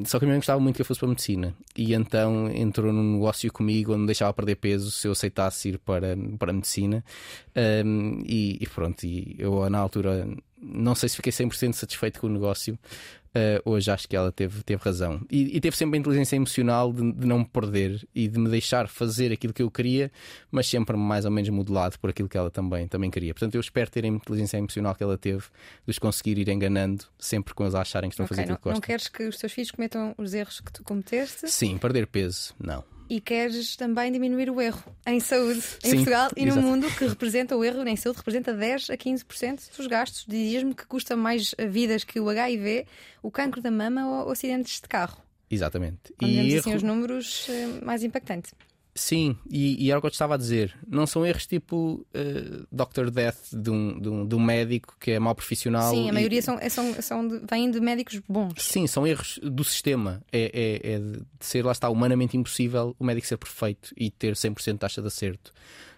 só 0.05 0.19
que 0.19 0.25
a 0.25 0.27
minha 0.27 0.35
mãe 0.35 0.39
gostava 0.39 0.61
muito 0.61 0.77
que 0.77 0.83
eu 0.83 0.87
fosse 0.87 0.99
para 0.99 1.07
a 1.07 1.11
medicina. 1.11 1.55
E 1.77 1.95
então 1.95 2.51
entrou 2.51 2.93
num 2.93 3.15
negócio 3.15 3.53
comigo 3.53 3.95
onde 3.95 4.07
deixava 4.07 4.33
perder 4.33 4.57
peso 4.57 4.91
se 4.91 5.07
eu 5.07 5.13
aceitasse 5.13 5.69
ir 5.69 5.79
para, 5.79 6.17
para 6.39 6.51
a 6.51 6.55
medicina. 6.55 7.05
Ahm, 7.59 8.23
e, 8.25 8.59
e 8.61 8.67
pronto, 8.69 9.05
e 9.05 9.35
eu 9.39 9.69
na 9.69 9.79
altura 9.79 10.29
não 10.61 10.95
sei 10.95 11.09
se 11.09 11.17
fiquei 11.17 11.33
100% 11.33 11.73
satisfeito 11.73 12.21
com 12.21 12.27
o 12.27 12.31
negócio. 12.31 12.79
Ah, 13.35 13.61
hoje 13.65 13.91
acho 13.91 14.09
que 14.09 14.17
ela 14.17 14.33
teve, 14.33 14.63
teve 14.63 14.83
razão. 14.83 15.21
E, 15.31 15.57
e 15.57 15.61
teve 15.61 15.77
sempre 15.77 15.97
a 15.97 16.01
inteligência 16.01 16.37
emocional 16.37 16.93
de, 16.93 17.13
de 17.13 17.27
não 17.27 17.41
me 17.41 17.45
perder 17.45 18.07
e 18.15 18.27
de 18.27 18.39
me 18.39 18.49
deixar 18.49 18.89
fazer 18.89 19.33
aquilo 19.33 19.53
que 19.53 19.63
eu 19.63 19.71
queria, 19.71 20.11
mas 20.51 20.67
sempre 20.67 20.97
mais 20.97 21.25
ou 21.25 21.31
menos 21.31 21.49
modelado 21.51 21.99
por 21.99 22.11
aquilo 22.11 22.29
que 22.29 22.37
ela 22.37 22.51
também, 22.51 22.89
também 22.89 23.11
queria. 23.11 23.35
Portanto, 23.35 23.55
eu 23.55 23.61
espero 23.61 23.91
ter 23.91 24.05
a 24.05 24.09
inteligência 24.09 24.57
emocional 24.57 24.95
que 24.95 25.03
ela 25.03 25.17
teve 25.17 25.45
de 25.85 25.91
os 25.91 25.99
conseguir 25.99 26.39
ir 26.39 26.49
enganando 26.49 27.05
sempre 27.19 27.55
com 27.55 27.65
eles 27.65 27.75
a 27.75 27.83
acharem 27.83 28.11
que 28.11 28.15
estão 28.15 28.25
a 28.25 28.29
fazer 28.29 28.47
não, 28.47 28.55
aquilo 28.55 28.59
que 28.59 28.69
não 28.69 28.75
gostam. 28.75 28.87
queres 28.87 29.09
que 29.09 29.23
os 29.25 29.37
teus 29.37 29.53
filhos 29.53 29.71
cometam 29.71 30.15
os 30.19 30.35
erros 30.35 30.61
que 30.61 30.73
tu 30.73 30.83
cometeste 30.83 31.49
Sim, 31.49 31.79
perder 31.79 32.07
peso, 32.07 32.55
não. 32.59 32.83
E 33.09 33.21
queres 33.21 33.75
também 33.77 34.13
diminuir 34.13 34.51
o 34.51 34.61
erro 34.61 34.83
em 35.07 35.19
saúde 35.21 35.63
em 35.85 35.91
Sim, 35.91 35.97
Portugal 35.97 36.31
e 36.37 36.45
no 36.47 36.57
mundo 36.61 36.87
que 36.97 37.07
representa 37.07 37.57
o 37.57 37.65
erro 37.65 37.87
em 37.89 37.97
saúde 37.97 38.19
representa 38.19 38.53
10 38.53 38.91
a 38.91 38.97
15% 38.97 39.77
dos 39.77 39.87
gastos. 39.87 40.25
Dizias-me 40.29 40.75
que 40.75 40.87
custa 40.87 41.17
mais 41.17 41.55
vidas 41.71 42.05
que 42.05 42.21
o 42.21 42.29
HIV, 42.29 42.87
o 43.23 43.31
cancro 43.31 43.61
da 43.63 43.71
mama 43.71 44.25
ou 44.25 44.31
acidentes 44.31 44.81
de 44.81 44.89
carro. 44.89 45.23
Exatamente. 45.51 46.13
Quando 46.19 46.31
E 46.31 46.35
vemos 46.37 46.55
assim 46.55 46.69
erro- 46.71 46.77
os 46.77 46.83
números, 46.83 47.47
eh, 47.49 47.85
mais 47.85 48.03
impactante. 48.05 48.51
Sim, 48.99 49.37
e, 49.49 49.85
e 49.85 49.91
era 49.91 49.99
o 49.99 50.03
que 50.03 50.09
eu 50.09 50.11
te 50.11 50.15
estava 50.15 50.35
a 50.35 50.37
dizer. 50.37 50.77
Não 50.87 51.07
são 51.07 51.25
erros 51.25 51.47
tipo 51.47 52.05
uh, 52.15 52.67
Dr. 52.73 53.11
Death 53.11 53.53
de 53.53 53.71
um, 53.71 54.01
de, 54.01 54.09
um, 54.09 54.27
de 54.27 54.35
um, 54.35 54.41
médico 54.41 54.97
que 54.99 55.13
é 55.13 55.21
mau 55.21 55.37
profissional. 55.37 55.91
Sim, 55.95 56.07
a 56.07 56.09
e... 56.09 56.13
maioria 56.13 56.43
são, 56.43 56.59
são, 56.69 56.95
são 57.01 57.29
de, 57.29 57.41
vêm 57.49 57.71
de 57.71 57.81
médicos 57.81 58.21
bons. 58.29 58.55
Sim, 58.59 58.89
são 58.89 59.07
erros 59.07 59.39
do 59.41 59.63
sistema. 59.63 60.21
É, 60.33 60.81
é, 60.83 60.93
é 60.95 60.99
de 60.99 61.23
ser, 61.39 61.65
lá 61.65 61.71
está, 61.71 61.89
humanamente 61.89 62.37
impossível 62.37 62.97
o 62.99 63.05
médico 63.05 63.29
ser 63.29 63.37
perfeito 63.37 63.95
e 63.97 64.11
ter 64.11 64.35
100% 64.35 64.73
de 64.73 64.79
taxa 64.79 65.01
de 65.01 65.07
acerto. 65.07 65.53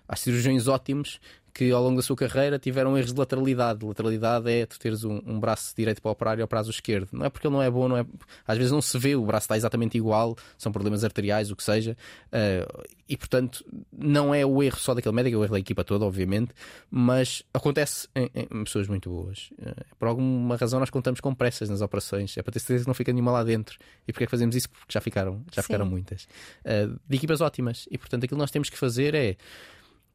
Há 0.07 0.17
cirurgiões 0.17 0.69
ótimos 0.69 1.21
que 1.53 1.71
ao 1.71 1.83
longo 1.83 1.97
da 1.97 2.03
sua 2.03 2.17
carreira 2.17 2.59
tiveram 2.59 2.97
erros 2.97 3.13
de 3.13 3.19
lateralidade. 3.19 3.85
Lateralidade 3.85 4.51
é 4.51 4.67
tu 4.67 4.79
teres 4.79 5.05
um, 5.05 5.21
um 5.27 5.39
braço 5.39 5.75
direito 5.77 6.01
para 6.01 6.11
operar 6.11 6.39
e 6.39 6.43
ao 6.43 6.49
prazo 6.49 6.71
esquerdo. 6.71 7.09
Não 7.13 7.27
é 7.27 7.31
porque 7.31 7.47
ele 7.47 7.55
não 7.55 7.63
é 7.63 7.71
bom, 7.71 7.89
não 7.89 7.97
é... 7.97 8.05
às 8.47 8.57
vezes 8.57 8.73
não 8.73 8.81
se 8.81 8.97
vê, 8.99 9.17
o 9.17 9.25
braço 9.25 9.45
está 9.45 9.57
exatamente 9.57 9.97
igual, 9.97 10.37
são 10.57 10.73
problemas 10.73 11.05
arteriais, 11.05 11.51
o 11.51 11.57
que 11.57 11.63
seja, 11.63 11.97
uh, 12.27 12.89
e 13.09 13.17
portanto 13.17 13.65
não 13.93 14.35
é 14.35 14.47
o 14.47 14.63
erro 14.63 14.79
só 14.79 14.95
daquele 14.95 15.15
médico, 15.15 15.37
é 15.37 15.39
o 15.39 15.45
erro 15.45 15.55
da 15.55 15.59
equipa 15.59 15.83
toda, 15.83 16.05
obviamente, 16.05 16.53
mas 16.91 17.43
acontece 17.53 18.09
em, 18.15 18.31
em 18.35 18.65
pessoas 18.65 18.87
muito 18.89 19.11
boas. 19.11 19.51
Uh, 19.59 19.97
por 19.99 20.09
alguma 20.09 20.57
razão 20.57 20.79
nós 20.79 20.91
contamos 20.91 21.21
com 21.21 21.35
pressas 21.35 21.69
nas 21.69 21.81
operações, 21.81 22.37
é 22.37 22.43
para 22.43 22.53
ter 22.53 22.61
certeza 22.61 22.85
que 22.85 22.89
não 22.89 22.95
fica 22.95 23.13
nenhuma 23.13 23.33
lá 23.33 23.43
dentro. 23.43 23.79
E 24.07 24.13
porquê 24.13 24.25
é 24.25 24.27
que 24.27 24.31
fazemos 24.31 24.55
isso? 24.55 24.71
Porque 24.71 24.93
já 24.93 25.01
ficaram, 25.01 25.43
já 25.53 25.63
ficaram 25.63 25.87
muitas. 25.87 26.25
Uh, 26.65 26.99
de 27.09 27.17
equipas 27.17 27.41
ótimas. 27.41 27.89
E 27.91 27.99
portanto 27.99 28.25
aquilo 28.25 28.37
que 28.37 28.43
nós 28.43 28.51
temos 28.51 28.71
que 28.71 28.79
fazer 28.79 29.15
é 29.15 29.37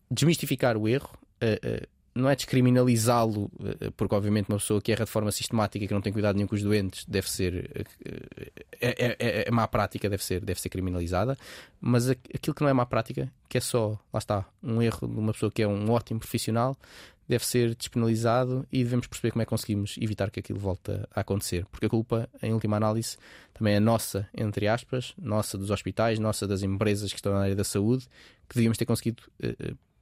desmistificar 0.09 0.77
o 0.77 0.87
erro, 0.87 1.09
não 2.15 2.29
é 2.29 2.35
descriminalizá-lo, 2.35 3.51
uh, 3.59 3.91
porque 3.97 4.15
obviamente 4.15 4.47
uma 4.47 4.57
pessoa 4.57 4.81
que 4.81 4.91
erra 4.91 5.03
de 5.03 5.11
forma 5.11 5.31
sistemática 5.31 5.85
que 5.85 5.93
não 5.93 6.01
tem 6.01 6.13
cuidado 6.13 6.35
nenhum 6.35 6.47
com 6.47 6.55
os 6.55 6.63
doentes 6.63 7.03
deve 7.05 7.29
ser 7.29 7.85
é, 8.79 9.15
é, 9.19 9.47
é, 9.47 9.51
má 9.51 9.67
prática, 9.67 10.09
deve 10.09 10.23
ser, 10.23 10.39
deve 10.39 10.61
ser 10.61 10.69
criminalizada, 10.69 11.37
mas 11.81 12.09
aquilo 12.09 12.55
que 12.55 12.61
não 12.61 12.69
é 12.69 12.73
má 12.73 12.85
prática, 12.85 13.29
que 13.49 13.57
é 13.57 13.61
só, 13.61 13.99
lá 14.13 14.17
está, 14.19 14.45
um 14.63 14.81
erro 14.81 15.07
de 15.07 15.19
uma 15.19 15.33
pessoa 15.33 15.51
que 15.51 15.61
é 15.61 15.67
um 15.67 15.91
ótimo 15.91 16.21
profissional, 16.21 16.77
deve 17.27 17.45
ser 17.45 17.75
despenalizado 17.75 18.65
e 18.71 18.83
devemos 18.83 19.07
perceber 19.07 19.31
como 19.31 19.41
é 19.41 19.45
que 19.45 19.49
conseguimos 19.49 19.97
evitar 19.99 20.29
que 20.29 20.39
aquilo 20.39 20.59
volte 20.59 20.91
a 21.13 21.21
acontecer. 21.21 21.65
Porque 21.71 21.87
a 21.87 21.89
culpa, 21.89 22.29
em 22.41 22.53
última 22.53 22.77
análise, 22.77 23.17
também 23.53 23.73
é 23.73 23.79
nossa, 23.79 24.29
entre 24.35 24.67
aspas, 24.67 25.13
nossa 25.17 25.57
dos 25.57 25.71
hospitais, 25.71 26.19
nossa 26.19 26.47
das 26.47 26.61
empresas 26.61 27.11
que 27.11 27.17
estão 27.17 27.33
na 27.33 27.41
área 27.41 27.55
da 27.55 27.63
saúde, 27.63 28.07
que 28.47 28.55
devíamos 28.55 28.77
ter 28.77 28.85
conseguido 28.85 29.23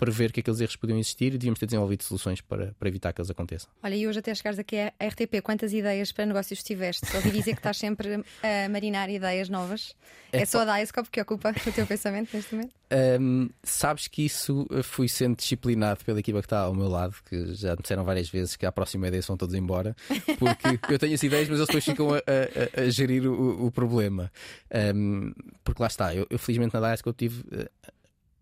prever 0.04 0.34
que 0.34 0.42
aqueles 0.42 0.60
erros 0.60 0.76
podiam 0.76 1.00
existir 1.00 1.28
e 1.28 1.38
devíamos 1.38 1.60
ter 1.60 1.66
desenvolvido 1.66 2.04
soluções 2.04 2.42
para, 2.42 2.76
para 2.78 2.90
evitar 2.90 3.14
que 3.14 3.22
eles 3.22 3.32
aconteçam. 3.32 3.70
Olha, 3.82 3.96
e 3.96 4.06
hoje 4.06 4.20
até 4.20 4.36
chegares 4.36 4.60
aqui 4.60 4.76
à 4.78 4.92
RTP, 5.02 5.42
quantas 5.42 5.72
ideias 5.72 6.12
para 6.12 6.26
negócios 6.26 6.62
tiveste? 6.62 7.06
Ouvi 7.16 7.32
dizer 7.32 7.54
que 7.54 7.60
estás 7.60 7.78
sempre 7.78 8.22
a 8.44 8.70
marinar 8.70 9.10
ideias 9.10 9.48
novas. 9.48 9.96
É, 10.34 10.42
é 10.42 10.46
só 10.46 10.62
a 10.62 10.66
Diascope 10.66 11.10
que 11.10 11.22
ocupa 11.22 11.52
o 11.66 11.72
teu 11.72 11.88
pensamento 11.88 12.36
neste 12.36 12.54
momento? 12.54 12.74
Um, 13.20 13.50
sabes 13.64 14.08
que 14.08 14.26
isso 14.26 14.68
fui 14.84 15.08
sendo 15.08 15.38
disciplinado 15.38 16.04
pela 16.04 16.20
equipa 16.20 16.40
que 16.40 16.46
está 16.46 16.60
ao 16.60 16.76
meu 16.76 16.88
lado, 16.88 17.16
que 17.26 17.54
já 17.56 17.72
me 17.72 17.82
disseram 17.82 18.04
várias 18.04 18.30
vezes 18.30 18.56
que 18.56 18.66
à 18.66 18.72
próxima 18.72 19.08
ideia 19.08 19.22
são 19.22 19.38
todos 19.38 19.56
embora, 19.56 19.96
porque 20.38 20.68
eu 20.94 21.00
tenho 21.00 21.14
as 21.14 21.24
ideias, 21.24 21.48
mas 21.48 21.60
eles 21.60 21.68
depois 21.68 21.86
ficam 21.86 22.14
a, 22.14 22.18
a, 22.18 22.82
a 22.82 22.90
gerir 22.90 23.26
o, 23.26 23.66
o 23.66 23.72
problema. 23.72 24.32
Um, 24.94 25.34
porque 25.64 25.82
lá 25.82 25.88
está, 25.88 26.14
eu, 26.14 26.28
eu 26.30 26.38
felizmente 26.38 26.74
na 26.74 26.82
Diascope 26.82 27.18
tive 27.18 27.44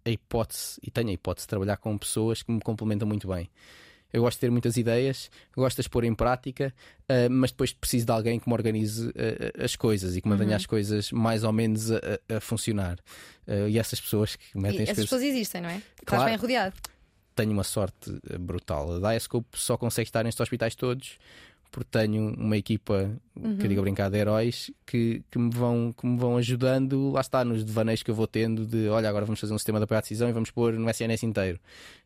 a 0.05 0.09
hipótese, 0.09 0.79
e 0.81 0.91
tenho 0.91 1.09
a 1.09 1.13
hipótese 1.13 1.45
de 1.45 1.49
trabalhar 1.49 1.77
com 1.77 1.97
pessoas 1.97 2.41
que 2.43 2.51
me 2.51 2.59
complementam 2.59 3.07
muito 3.07 3.27
bem. 3.27 3.49
Eu 4.13 4.23
gosto 4.23 4.37
de 4.37 4.41
ter 4.41 4.51
muitas 4.51 4.75
ideias, 4.75 5.31
gosto 5.55 5.77
de 5.77 5.81
as 5.81 5.87
pôr 5.87 6.03
em 6.03 6.13
prática, 6.13 6.73
uh, 7.03 7.29
mas 7.29 7.51
depois 7.51 7.71
preciso 7.71 8.05
de 8.05 8.11
alguém 8.11 8.39
que 8.39 8.47
me 8.47 8.53
organize 8.53 9.07
uh, 9.07 9.63
as 9.63 9.75
coisas 9.75 10.15
e 10.15 10.21
que 10.21 10.27
mantenha 10.27 10.49
uhum. 10.51 10.55
as 10.57 10.65
coisas 10.65 11.11
mais 11.11 11.43
ou 11.43 11.53
menos 11.53 11.91
a, 11.91 11.99
a 12.29 12.39
funcionar. 12.41 12.99
Uh, 13.47 13.69
e 13.69 13.79
essas 13.79 14.01
pessoas 14.01 14.35
que 14.35 14.57
metem 14.57 14.81
e 14.81 14.83
as 14.83 14.89
essas 14.89 15.09
coisas... 15.09 15.09
pessoas 15.09 15.23
existem, 15.23 15.61
não 15.61 15.69
é? 15.69 15.81
Claro, 16.05 16.23
Estás 16.23 16.25
bem 16.25 16.35
rodeado. 16.35 16.75
Tenho 17.33 17.51
uma 17.51 17.63
sorte 17.63 18.11
brutal. 18.39 18.95
A 18.95 19.11
Diascope 19.11 19.57
só 19.57 19.77
consegue 19.77 20.09
estar 20.09 20.23
nestes 20.23 20.41
hospitais 20.41 20.75
todos 20.75 21.17
porque 21.71 21.89
tenho 21.89 22.33
uma 22.37 22.57
equipa, 22.57 23.09
uhum. 23.35 23.57
que 23.57 23.63
eu 23.63 23.69
digo 23.69 23.81
brincar, 23.81 24.09
de 24.09 24.17
heróis 24.17 24.69
que, 24.85 25.23
que, 25.31 25.39
me 25.39 25.49
vão, 25.49 25.93
que 25.97 26.05
me 26.05 26.17
vão 26.17 26.35
ajudando, 26.35 27.11
lá 27.11 27.21
está, 27.21 27.45
nos 27.45 27.63
devaneios 27.63 28.03
que 28.03 28.11
eu 28.11 28.15
vou 28.15 28.27
tendo 28.27 28.65
de 28.65 28.89
olha, 28.89 29.07
agora 29.07 29.25
vamos 29.25 29.39
fazer 29.39 29.53
um 29.53 29.57
sistema 29.57 29.79
de 29.79 29.85
apoio 29.85 29.99
à 29.99 30.01
decisão 30.01 30.27
e 30.27 30.33
vamos 30.33 30.51
pôr 30.51 30.73
no 30.73 30.89
SNS 30.89 31.23
inteiro. 31.23 31.59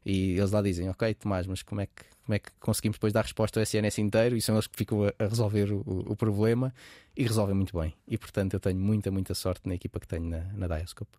E 0.06 0.38
eles 0.38 0.52
lá 0.52 0.62
dizem, 0.62 0.88
ok, 0.90 1.14
Tomás, 1.16 1.48
mas 1.48 1.64
como 1.64 1.82
é 1.82 1.88
que, 1.88 2.04
como 2.26 2.36
é 2.36 2.40
que 2.40 2.50
conseguimos 2.60 2.98
depois 2.98 3.14
dar 3.14 3.22
resposta 3.22 3.60
ao 3.60 3.64
SNS 3.64 4.00
inteiro? 4.00 4.36
E 4.36 4.42
são 4.42 4.56
eles 4.56 4.66
que 4.66 4.76
ficam 4.76 5.04
a, 5.04 5.14
a 5.20 5.28
resolver 5.28 5.72
o, 5.72 5.84
o, 5.86 6.16
problema 6.16 6.74
e 7.16 7.24
resolvem 7.24 7.56
muito 7.56 7.78
bem. 7.80 7.94
E 8.08 8.18
portanto 8.18 8.56
eu 8.56 8.60
tenho 8.60 8.80
muita, 8.80 9.12
muita 9.12 9.36
sorte 9.36 9.62
na 9.68 9.76
equipa 9.76 10.00
que 10.00 10.08
tenho 10.08 10.26
na, 10.28 10.40
na 10.54 10.76
Dioscope. 10.76 11.12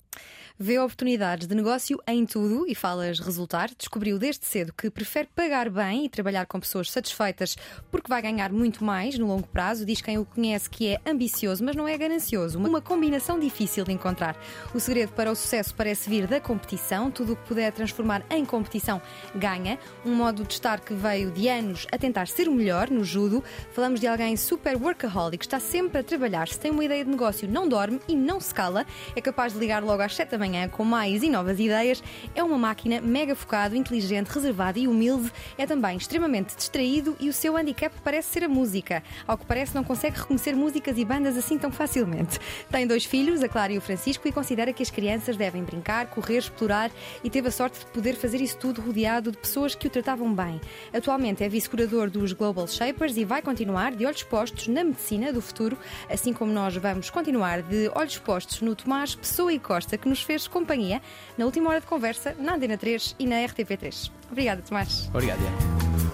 Vê 0.59 0.79
oportunidades 0.79 1.47
de 1.47 1.55
negócio 1.55 2.03
em 2.09 2.25
tudo 2.27 2.67
e 2.67 2.75
falas 2.75 3.21
resultar. 3.21 3.71
Descobriu 3.77 4.19
desde 4.19 4.47
cedo 4.47 4.73
que 4.73 4.91
prefere 4.91 5.29
pagar 5.35 5.71
bem 5.71 6.07
e 6.07 6.09
trabalhar 6.09 6.47
com 6.47 6.59
pessoas 6.59 6.91
satisfeitas 6.91 7.57
porque 7.91 8.09
vai 8.09 8.21
ganhar 8.21 8.51
muito 8.51 8.83
mais 8.83 9.19
no 9.19 9.27
longo 9.27 9.47
prazo. 9.47 9.85
Diz 9.85 10.01
quem 10.01 10.19
o 10.19 10.25
conhece 10.25 10.69
que 10.69 10.89
é 10.89 11.01
ambicioso, 11.07 11.63
mas 11.63 11.77
não 11.77 11.87
é 11.87 11.97
ganancioso. 11.97 12.59
Uma 12.59 12.81
combinação 12.81 13.39
difícil 13.39 13.85
de 13.85 13.93
encontrar. 13.93 14.37
O 14.75 14.81
segredo 14.81 15.13
para 15.13 15.31
o 15.31 15.37
sucesso 15.37 15.75
parece 15.75 16.11
vir 16.11 16.27
da 16.27 16.41
competição. 16.41 17.11
Tudo 17.11 17.35
o 17.35 17.37
que 17.37 17.47
puder 17.47 17.71
transformar 17.71 18.25
em 18.31 18.45
competição 18.45 19.01
ganha. 19.35 19.79
Um 20.05 20.15
modo 20.15 20.43
de 20.43 20.55
estar 20.55 20.81
que 20.81 20.96
veio 20.97 21.31
de 21.31 21.49
anos 21.49 21.87
a 21.93 21.99
tentar 21.99 22.27
ser 22.27 22.49
o 22.49 22.53
melhor 22.53 22.91
no 22.91 23.05
judo. 23.05 23.45
Falamos 23.73 24.01
de 24.01 24.07
alguém 24.07 24.37
super 24.37 24.77
workaholic, 24.77 25.45
está 25.45 25.61
sempre 25.61 26.01
a 26.01 26.03
trabalhar. 26.03 26.49
Se 26.49 26.59
tem 26.59 26.71
uma 26.71 26.85
ideia 26.85 27.05
de 27.05 27.11
negócio, 27.11 27.49
não 27.49 27.69
dorme 27.69 28.01
e 28.09 28.17
não 28.17 28.41
se 28.41 28.53
cala. 28.53 28.87
É 29.15 29.21
capaz 29.21 29.53
de 29.53 29.59
ligar 29.59 29.85
logo 29.85 30.03
às 30.03 30.15
7 30.15 30.31
da 30.31 30.39
manhã 30.39 30.69
com 30.69 30.85
mais 30.85 31.23
e 31.23 31.29
novas 31.29 31.61
ideias. 31.61 32.03
É 32.35 32.43
uma 32.43 32.59
máquina 32.59 33.01
mega 33.01 33.37
focado, 33.37 33.77
inteligente, 33.77 34.29
reservado 34.29 34.79
e 34.79 34.89
humilde. 34.89 35.31
É 35.59 35.67
também 35.67 35.97
extremamente 35.97 36.57
distraído 36.57 37.17
e 37.21 37.29
o 37.29 37.33
seu 37.33 37.57
handicap 37.57 37.95
parece 38.03 38.31
ser 38.31 38.45
a 38.45 38.49
música. 38.49 39.03
Ao 39.27 39.37
que 39.37 39.45
parece, 39.45 39.75
não 39.75 39.85
consegue 39.85 40.19
reconhecer 40.19 40.57
músicas 40.57 40.97
e 40.99 41.05
bandas 41.05 41.37
assim 41.37 41.59
tão 41.59 41.71
facilmente. 41.71 42.39
Tem 42.71 42.87
dois 42.87 43.05
filhos, 43.05 43.43
a 43.43 43.49
Clara 43.49 43.73
e 43.73 43.79
o 43.79 43.81
Francisco, 43.81 44.27
e 44.27 44.33
considera 44.33 44.73
que 44.73 44.83
as 44.83 44.91
crianças 44.91 45.37
devem 45.37 45.63
brincar, 45.63 46.07
correr, 46.07 46.39
explorar 46.39 46.91
e 47.23 47.31
teve 47.31 47.49
a 47.49 47.51
sorte 47.51 47.81
de 47.81 47.87
poder 47.87 48.15
fazer 48.15 48.41
isso 48.41 48.57
tudo 48.57 48.81
rodeado 48.81 49.31
de 49.31 49.39
pessoas 49.39 49.75
que 49.75 49.87
o 49.87 49.91
tratavam 49.91 50.33
bem. 50.35 50.61
Atualmente 50.93 51.43
é 51.45 51.49
vice-curador 51.49 52.11
dos 52.11 52.33
Global 52.33 52.67
Shapers 52.67 53.17
e 53.17 53.25
vai 53.25 53.43
continuar 53.43 53.93
de 53.93 54.07
olhos 54.07 54.23
postos 54.23 54.69
na 54.69 54.85
medicina 54.85 55.33
do 55.33 55.41
futuro, 55.43 55.77
assim 56.09 56.33
como 56.33 56.53
nós 56.53 56.77
vamos 56.77 57.11
continuar 57.11 57.63
de 57.63 57.91
olhos 57.95 58.19
postos 58.19 58.61
no 58.61 58.75
Tomás 58.75 59.15
Pessoa 59.15 59.53
e 59.53 59.59
Costa, 59.59 59.97
que 59.99 60.09
nos 60.09 60.23
fez 60.23 60.47
companhia 60.47 61.01
na 61.37 61.45
última 61.45 61.71
hora 61.71 61.81
de 61.81 61.87
conversa 61.87 62.35
na 62.39 62.55
Antena 62.55 62.77
3 62.79 63.17
e 63.19 63.27
na 63.27 63.37
RTP3. 63.37 64.11
Obrigada, 64.31 64.63
Tomás. 64.63 65.09
Obrigado, 65.13 65.41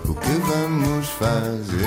O 0.08 0.14
que 0.14 0.30
vamos 0.46 1.08
fazer? 1.10 1.86